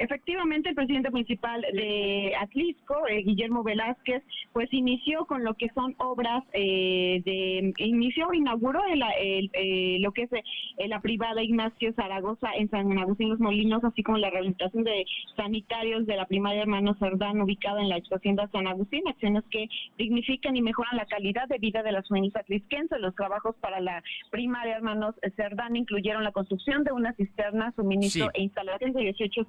Efectivamente, 0.04 0.68
el 0.68 0.76
presidente 0.76 1.10
municipal 1.12 1.62
de 1.62 2.34
Atlisco, 2.38 3.08
eh, 3.08 3.24
Guillermo 3.24 3.64
Velázquez, 3.64 4.22
pues 4.52 4.68
inició 4.74 5.26
con 5.26 5.46
lo 5.46 5.54
que 5.54 5.70
son 5.70 5.96
obras 5.98 6.44
eh, 6.52 7.22
de, 7.24 7.74
inició, 7.78 8.34
inauguró 8.34 8.82
el, 8.92 9.02
eh, 9.54 9.98
lo 10.02 10.12
que 10.12 10.24
es 10.24 10.30
la 10.90 11.00
privada 11.00 11.42
Ignacio 11.42 11.94
Zaragoza 11.94 12.50
en 12.58 12.70
San 12.70 12.98
Agustín 12.98 13.30
Los 13.30 13.40
Molinos, 13.40 13.82
así 13.86 14.04
como 14.04 14.18
la 14.18 14.30
rehabilitación 14.30 14.84
de 14.84 15.06
sanitarios 15.38 16.06
de 16.06 16.18
la 16.18 16.26
primaria 16.26 16.64
Hermano 16.64 16.96
Cerdán, 17.00 17.40
ubicada 17.40 17.80
en 17.82 17.88
la 17.88 17.96
ex 17.96 18.12
hacienda 18.12 18.50
San 18.52 18.68
Agustín, 18.68 19.08
acciones 19.08 19.46
que 19.52 19.70
dignifican 19.98 20.58
y 20.58 20.62
mejoran 20.62 20.98
la 20.98 21.06
calidad 21.06 21.48
de 21.48 21.60
vida 21.60 21.82
de 21.82 21.94
las 21.94 22.06
familias 22.10 22.36
atlisquenses. 22.36 23.00
Los 23.00 23.16
trabajos 23.16 23.56
para 23.62 23.80
la 23.80 24.04
primaria 24.32 24.76
Hermanos 24.76 25.16
Cerdán 25.38 25.78
incluyeron 25.78 26.26
la 26.26 26.34
construcción 26.34 26.84
de 26.84 26.92
una 26.92 27.14
cisterna, 27.14 27.72
suministro 27.78 28.30
e 28.34 28.42
instalación 28.42 28.92
de 28.92 29.00
18 29.00 29.48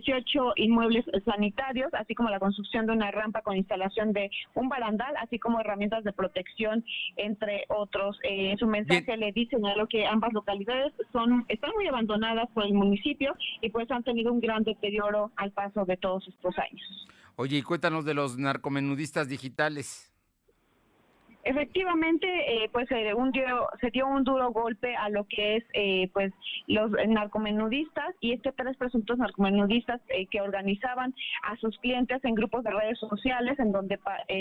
18 0.00 0.52
inmuebles 0.56 1.04
sanitarios, 1.24 1.92
así 1.94 2.14
como 2.14 2.28
la 2.30 2.38
construcción 2.38 2.86
de 2.86 2.92
una 2.92 3.10
rampa 3.10 3.42
con 3.42 3.56
instalación 3.56 4.12
de 4.12 4.30
un 4.54 4.68
barandal, 4.68 5.14
así 5.18 5.38
como 5.38 5.60
herramientas 5.60 6.04
de 6.04 6.12
protección, 6.12 6.84
entre 7.16 7.64
otros. 7.68 8.18
Eh, 8.22 8.50
en 8.52 8.58
su 8.58 8.66
mensaje 8.66 9.16
le 9.16 9.32
dice 9.32 9.56
lo 9.76 9.86
que 9.86 10.06
ambas 10.06 10.32
localidades 10.32 10.92
son 11.12 11.44
están 11.48 11.70
muy 11.74 11.86
abandonadas 11.86 12.48
por 12.54 12.64
el 12.64 12.74
municipio 12.74 13.34
y 13.60 13.70
pues 13.70 13.90
han 13.90 14.02
tenido 14.02 14.32
un 14.32 14.40
gran 14.40 14.62
deterioro 14.64 15.32
al 15.36 15.52
paso 15.52 15.84
de 15.84 15.96
todos 15.96 16.26
estos 16.28 16.56
años. 16.58 17.06
Oye, 17.36 17.58
y 17.58 17.62
cuéntanos 17.62 18.04
de 18.04 18.14
los 18.14 18.38
narcomenudistas 18.38 19.28
digitales. 19.28 20.15
Efectivamente, 21.46 22.26
eh, 22.26 22.68
pues 22.72 22.88
se, 22.88 23.14
un 23.14 23.30
dio, 23.30 23.68
se 23.80 23.92
dio 23.92 24.08
un 24.08 24.24
duro 24.24 24.50
golpe 24.50 24.96
a 24.96 25.08
lo 25.10 25.28
que 25.28 25.58
es 25.58 25.64
eh, 25.74 26.10
pues 26.12 26.32
los 26.66 26.90
narcomenudistas 26.90 28.16
y 28.18 28.32
este 28.32 28.50
tres 28.50 28.76
presuntos 28.76 29.16
narcomenudistas 29.16 30.00
eh, 30.08 30.26
que 30.26 30.40
organizaban 30.40 31.14
a 31.44 31.54
sus 31.58 31.78
clientes 31.78 32.18
en 32.24 32.34
grupos 32.34 32.64
de 32.64 32.72
redes 32.72 32.98
sociales 32.98 33.56
en 33.60 33.70
donde 33.70 33.96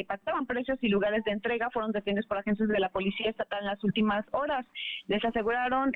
pactaban 0.08 0.48
precios 0.48 0.80
y 0.82 0.88
lugares 0.88 1.24
de 1.26 1.32
entrega 1.32 1.70
fueron 1.70 1.92
detenidos 1.92 2.26
por 2.26 2.40
agentes 2.40 2.68
de 2.68 2.80
la 2.80 2.90
policía 2.90 3.30
estatal 3.30 3.60
en 3.60 3.68
las 3.68 3.84
últimas 3.84 4.26
horas. 4.32 4.66
Les 5.06 5.24
aseguraron, 5.24 5.92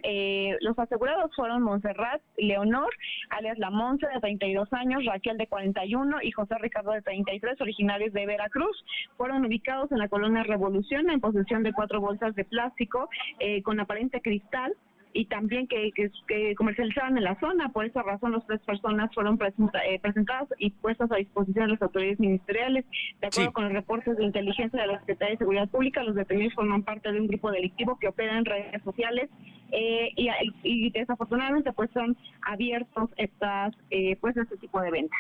los 0.62 0.78
asegurados 0.78 1.36
fueron 1.36 1.64
Montserrat 1.64 2.22
Leonor, 2.38 2.93
alias 3.32 3.57
La 3.57 3.72
Monse 3.72 4.05
de 4.14 4.20
32 4.20 4.72
años, 4.74 5.03
Raquel 5.05 5.39
de 5.39 5.47
41 5.47 6.18
y 6.22 6.32
José 6.32 6.55
Ricardo 6.60 6.91
de 6.91 7.01
33, 7.01 7.60
originarios 7.62 8.14
de 8.14 8.28
Veracruz. 8.28 8.86
Fueron 9.18 9.43
ubicados 9.43 9.91
en 9.91 9.97
la 9.97 10.07
colonia 10.07 10.43
Revolución 10.43 10.99
en 11.08 11.20
posesión 11.20 11.64
de 11.64 11.74
cuatro 11.74 12.02
bolsas 12.02 12.36
de 12.36 12.45
plástico 12.45 13.10
eh, 13.39 13.62
con 13.64 13.80
aparente 13.80 14.22
cristal 14.22 14.76
y 15.12 15.26
también 15.26 15.68
que, 15.68 15.91
que, 15.91 16.56
comercializaban 16.56 17.18
en 17.18 17.24
la 17.24 17.39
zona. 17.39 17.70
Por 17.70 17.86
esa 17.86 18.04
razón, 18.04 18.34
las 18.34 18.45
tres 18.45 18.62
personas 18.62 19.12
fueron 19.14 19.39
eh, 19.41 20.00
presentadas 20.00 20.47
y 20.60 20.70
puestas 20.70 21.12
a 21.12 21.16
disposición 21.16 21.66
de 21.66 21.72
las 21.74 21.82
autoridades 21.82 22.20
ministeriales. 22.20 22.86
De 23.20 23.28
acuerdo 23.28 23.54
con 23.54 23.64
los 23.64 23.74
reportes 23.74 24.18
de 24.18 24.24
inteligencia 24.26 24.82
de 24.82 24.88
la 24.88 25.00
Secretaría 25.00 25.34
de 25.34 25.39
Seguridad 25.39 25.70
Pública, 25.70 26.04
los 26.04 26.16
detenidos 26.16 26.54
forman 26.54 26.84
parte 26.84 27.12
de 27.12 27.20
un 27.20 27.28
grupo 27.28 27.52
delictivo 27.52 27.97
que 27.97 28.08
opera 28.08 28.38
en 28.38 28.45
redes 28.45 28.84
sociales 28.84 29.30
eh, 29.72 30.12
y, 30.16 30.30
y, 30.64 30.91
desafortunadamente 30.91 31.74
pues 31.74 31.89
son 31.91 32.16
abiertos 32.41 33.10
estas 33.18 33.76
pues 34.22 34.38
este 34.38 34.58
tipo 34.58 34.80
de 34.82 34.91
ventas. 34.91 35.20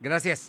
Gracias. 0.00 0.48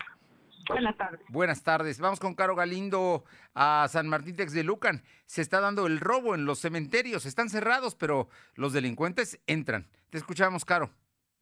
Buenas 0.67 0.97
tardes. 0.97 1.19
Buenas 1.29 1.63
tardes. 1.63 1.99
Vamos 1.99 2.19
con 2.19 2.35
Caro 2.35 2.55
Galindo 2.55 3.23
a 3.53 3.87
San 3.89 4.07
Martín 4.07 4.35
de 4.35 4.63
Lucan. 4.63 5.03
Se 5.25 5.41
está 5.41 5.59
dando 5.59 5.87
el 5.87 5.99
robo 5.99 6.35
en 6.35 6.45
los 6.45 6.59
cementerios. 6.59 7.25
Están 7.25 7.49
cerrados, 7.49 7.95
pero 7.95 8.29
los 8.55 8.73
delincuentes 8.73 9.39
entran. 9.47 9.87
Te 10.09 10.17
escuchamos, 10.17 10.65
Caro. 10.65 10.91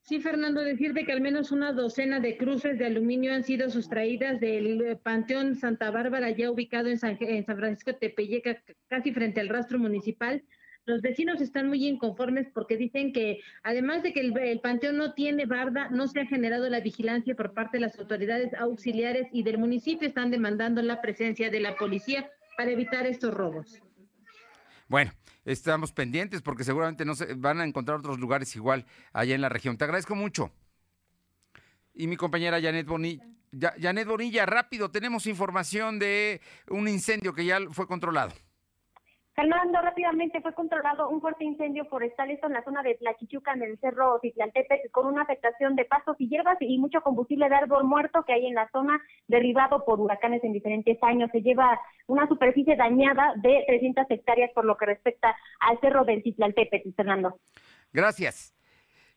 Sí, 0.02 0.20
Fernando, 0.20 0.62
decirte 0.62 1.04
que 1.04 1.12
al 1.12 1.22
menos 1.22 1.52
una 1.52 1.74
docena 1.74 2.20
de 2.20 2.38
cruces 2.38 2.78
de 2.78 2.86
aluminio 2.86 3.34
han 3.34 3.44
sido 3.44 3.72
sustraídas 3.72 4.40
del 4.40 4.82
eh, 4.82 4.96
Panteón 4.96 5.56
Santa 5.56 5.90
Bárbara, 5.90 6.30
ya 6.30 6.52
ubicado 6.52 6.90
en 6.90 7.00
San, 7.00 7.18
en 7.20 7.44
San 7.44 7.58
Francisco 7.58 7.92
de 7.92 7.98
Tepeyeca, 7.98 8.62
casi 8.88 9.12
frente 9.12 9.42
al 9.42 9.50
rastro 9.50 9.80
municipal 9.80 10.44
los 10.86 11.02
vecinos 11.02 11.42
están 11.42 11.68
muy 11.68 11.86
inconformes 11.88 12.48
porque 12.54 12.78
dicen 12.78 13.12
que 13.12 13.42
además 13.64 14.04
de 14.04 14.14
que 14.14 14.22
el, 14.22 14.60
panteón 14.62 14.98
no 14.98 15.14
tiene 15.14 15.46
barda, 15.46 15.90
no 15.90 16.08
se 16.08 16.22
ha 16.22 16.26
generado 16.26 16.70
la 16.70 16.80
vigilancia 16.80 17.36
por 17.36 17.54
parte 17.54 17.78
de 17.78 17.82
las 17.82 17.98
autoridades 18.00 18.54
auxiliares 18.54 19.28
y 19.32 19.44
del 19.44 19.58
municipio 19.58 20.08
están 20.08 20.32
demandando 20.32 20.82
la 20.82 21.02
presencia 21.02 21.50
de 21.50 21.60
la 21.60 21.76
policía 21.76 22.30
para 22.56 22.72
evitar 22.72 23.06
estos 23.08 23.34
robos. 23.34 23.82
Bueno, 24.88 25.12
estamos 25.44 25.92
pendientes 25.92 26.44
porque 26.44 26.64
seguramente 26.64 27.04
no 27.04 27.16
se 27.16 27.34
van 27.34 27.60
a 27.60 27.66
encontrar 27.66 27.98
otros 27.98 28.20
lugares 28.20 28.56
igual 28.56 28.86
allá 29.12 29.34
en 29.34 29.42
la 29.42 29.50
región. 29.50 29.78
Te 29.78 29.86
agradezco 29.86 30.14
mucho. 30.14 30.52
Y 31.96 32.08
mi 32.08 32.16
compañera 32.16 32.62
Janet 32.62 32.86
Bonilla. 32.86 33.26
Janet 33.82 34.08
Bonilla, 34.08 34.46
rápido, 34.46 34.92
tenemos 34.92 35.26
información 35.28 35.98
de 35.98 36.42
un 36.70 36.88
incendio 36.90 37.34
que 37.34 37.46
ya 37.46 37.58
fue 37.72 37.88
controlado. 37.88 38.34
Fernando, 39.36 39.82
rápidamente 39.82 40.40
fue 40.40 40.54
controlado 40.54 41.10
un 41.10 41.20
fuerte 41.20 41.44
incendio 41.44 41.84
forestal, 41.86 42.32
esto 42.32 42.48
en 42.48 42.54
la 42.54 42.64
zona 42.64 42.82
de 42.84 42.96
Tlachichuca, 42.96 43.52
en 43.52 43.64
el 43.64 43.78
cerro 43.80 44.18
Citlaltepec, 44.22 44.90
con 44.92 45.08
una 45.08 45.24
afectación 45.24 45.76
de 45.76 45.84
pastos 45.84 46.16
y 46.20 46.30
hierbas 46.30 46.56
y 46.62 46.78
mucho 46.78 47.02
combustible 47.02 47.50
de 47.50 47.56
árbol 47.56 47.84
muerto 47.84 48.24
que 48.26 48.32
hay 48.32 48.46
en 48.46 48.56
la 48.56 48.70
zona, 48.72 48.98
derribado 49.28 49.84
por 49.84 50.00
huracanes 50.00 50.42
en 50.46 50.54
diferentes 50.54 50.98
años. 51.04 51.30
Se 51.34 51.42
lleva 51.42 51.78
una 52.08 52.30
superficie 52.30 52.78
dañada 52.78 53.34
de 53.36 53.66
300 53.68 54.06
hectáreas 54.10 54.52
por 54.54 54.64
lo 54.64 54.78
que 54.78 54.86
respecta 54.86 55.36
al 55.60 55.82
cerro 55.82 56.06
del 56.06 56.24
Citlaltepec, 56.24 56.96
Fernando. 56.96 57.38
Gracias. 57.92 58.55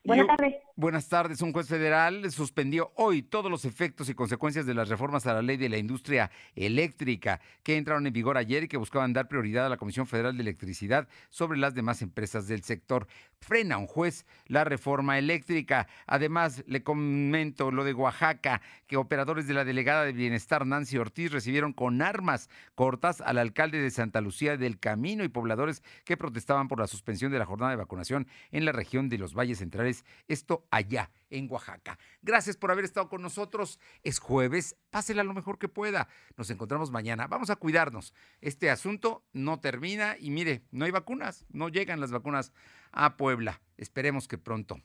Buenas 0.08 0.26
tardes. 0.26 0.54
Buenas 0.74 1.08
tardes. 1.08 1.42
Un 1.42 1.52
juez 1.52 1.68
federal 1.68 2.30
suspendió 2.30 2.92
hoy 2.94 3.20
todos 3.20 3.50
los 3.50 3.64
efectos 3.66 4.08
y 4.08 4.14
consecuencias 4.14 4.64
de 4.64 4.72
las 4.72 4.88
reformas 4.88 5.26
a 5.26 5.34
la 5.34 5.42
ley 5.42 5.56
de 5.56 5.68
la 5.68 5.76
industria 5.76 6.30
eléctrica 6.54 7.40
que 7.62 7.76
entraron 7.76 8.06
en 8.06 8.12
vigor 8.12 8.38
ayer 8.38 8.62
y 8.62 8.68
que 8.68 8.76
buscaban 8.76 9.12
dar 9.12 9.28
prioridad 9.28 9.66
a 9.66 9.68
la 9.68 9.76
Comisión 9.76 10.06
Federal 10.06 10.36
de 10.36 10.42
Electricidad 10.42 11.08
sobre 11.28 11.58
las 11.58 11.74
demás 11.74 12.00
empresas 12.00 12.46
del 12.46 12.62
sector. 12.62 13.06
Frena 13.40 13.76
un 13.76 13.86
juez 13.86 14.24
la 14.46 14.64
reforma 14.64 15.18
eléctrica. 15.18 15.88
Además, 16.06 16.64
le 16.66 16.82
comento 16.82 17.70
lo 17.70 17.84
de 17.84 17.92
Oaxaca, 17.92 18.62
que 18.86 18.96
operadores 18.96 19.46
de 19.46 19.54
la 19.54 19.64
delegada 19.64 20.04
de 20.04 20.12
Bienestar, 20.12 20.64
Nancy 20.64 20.96
Ortiz, 20.96 21.32
recibieron 21.32 21.72
con 21.72 22.00
armas 22.00 22.48
cortas 22.74 23.20
al 23.20 23.38
alcalde 23.38 23.78
de 23.78 23.90
Santa 23.90 24.20
Lucía 24.20 24.56
del 24.56 24.78
Camino 24.78 25.24
y 25.24 25.28
pobladores 25.28 25.82
que 26.04 26.16
protestaban 26.16 26.68
por 26.68 26.78
la 26.78 26.86
suspensión 26.86 27.30
de 27.30 27.38
la 27.38 27.46
jornada 27.46 27.72
de 27.72 27.76
vacunación 27.76 28.26
en 28.52 28.64
la 28.64 28.72
región 28.72 29.08
de 29.08 29.18
los 29.18 29.34
Valles 29.34 29.58
Centrales. 29.58 29.97
Esto 30.26 30.66
allá 30.70 31.10
en 31.30 31.50
Oaxaca. 31.50 31.98
Gracias 32.22 32.56
por 32.56 32.70
haber 32.70 32.84
estado 32.84 33.08
con 33.08 33.22
nosotros. 33.22 33.78
Es 34.02 34.18
jueves, 34.18 34.76
pásela 34.90 35.24
lo 35.24 35.34
mejor 35.34 35.58
que 35.58 35.68
pueda. 35.68 36.08
Nos 36.36 36.50
encontramos 36.50 36.90
mañana. 36.90 37.26
Vamos 37.26 37.50
a 37.50 37.56
cuidarnos. 37.56 38.14
Este 38.40 38.70
asunto 38.70 39.24
no 39.32 39.60
termina 39.60 40.16
y 40.18 40.30
mire, 40.30 40.62
no 40.70 40.84
hay 40.84 40.90
vacunas, 40.90 41.44
no 41.50 41.68
llegan 41.68 42.00
las 42.00 42.10
vacunas 42.10 42.52
a 42.92 43.16
Puebla. 43.16 43.60
Esperemos 43.76 44.28
que 44.28 44.38
pronto 44.38 44.80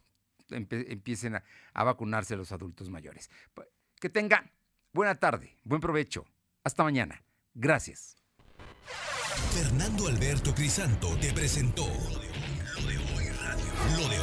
empiecen 0.50 1.36
a, 1.36 1.84
vacunarse 1.84 2.36
los 2.36 2.52
adultos 2.52 2.90
mayores. 2.90 3.30
Que 4.00 4.10
tengan 4.10 4.52
buena 4.92 5.16
tarde, 5.16 5.58
buen 5.64 5.82
provecho. 5.82 6.26
Hasta 6.64 6.84
mañana. 6.84 7.24
Gracias. 7.54 8.16
Fernando 9.54 10.08
Alberto 10.08 10.54
Crisanto 10.56 11.16
te 11.20 11.34
presentó 11.34 11.86
lo 11.86 12.88
de 12.88 12.98
hoy. 12.98 13.24
Lo 13.98 14.08
de 14.10 14.20
hoy 14.20 14.20
radio. 14.20 14.23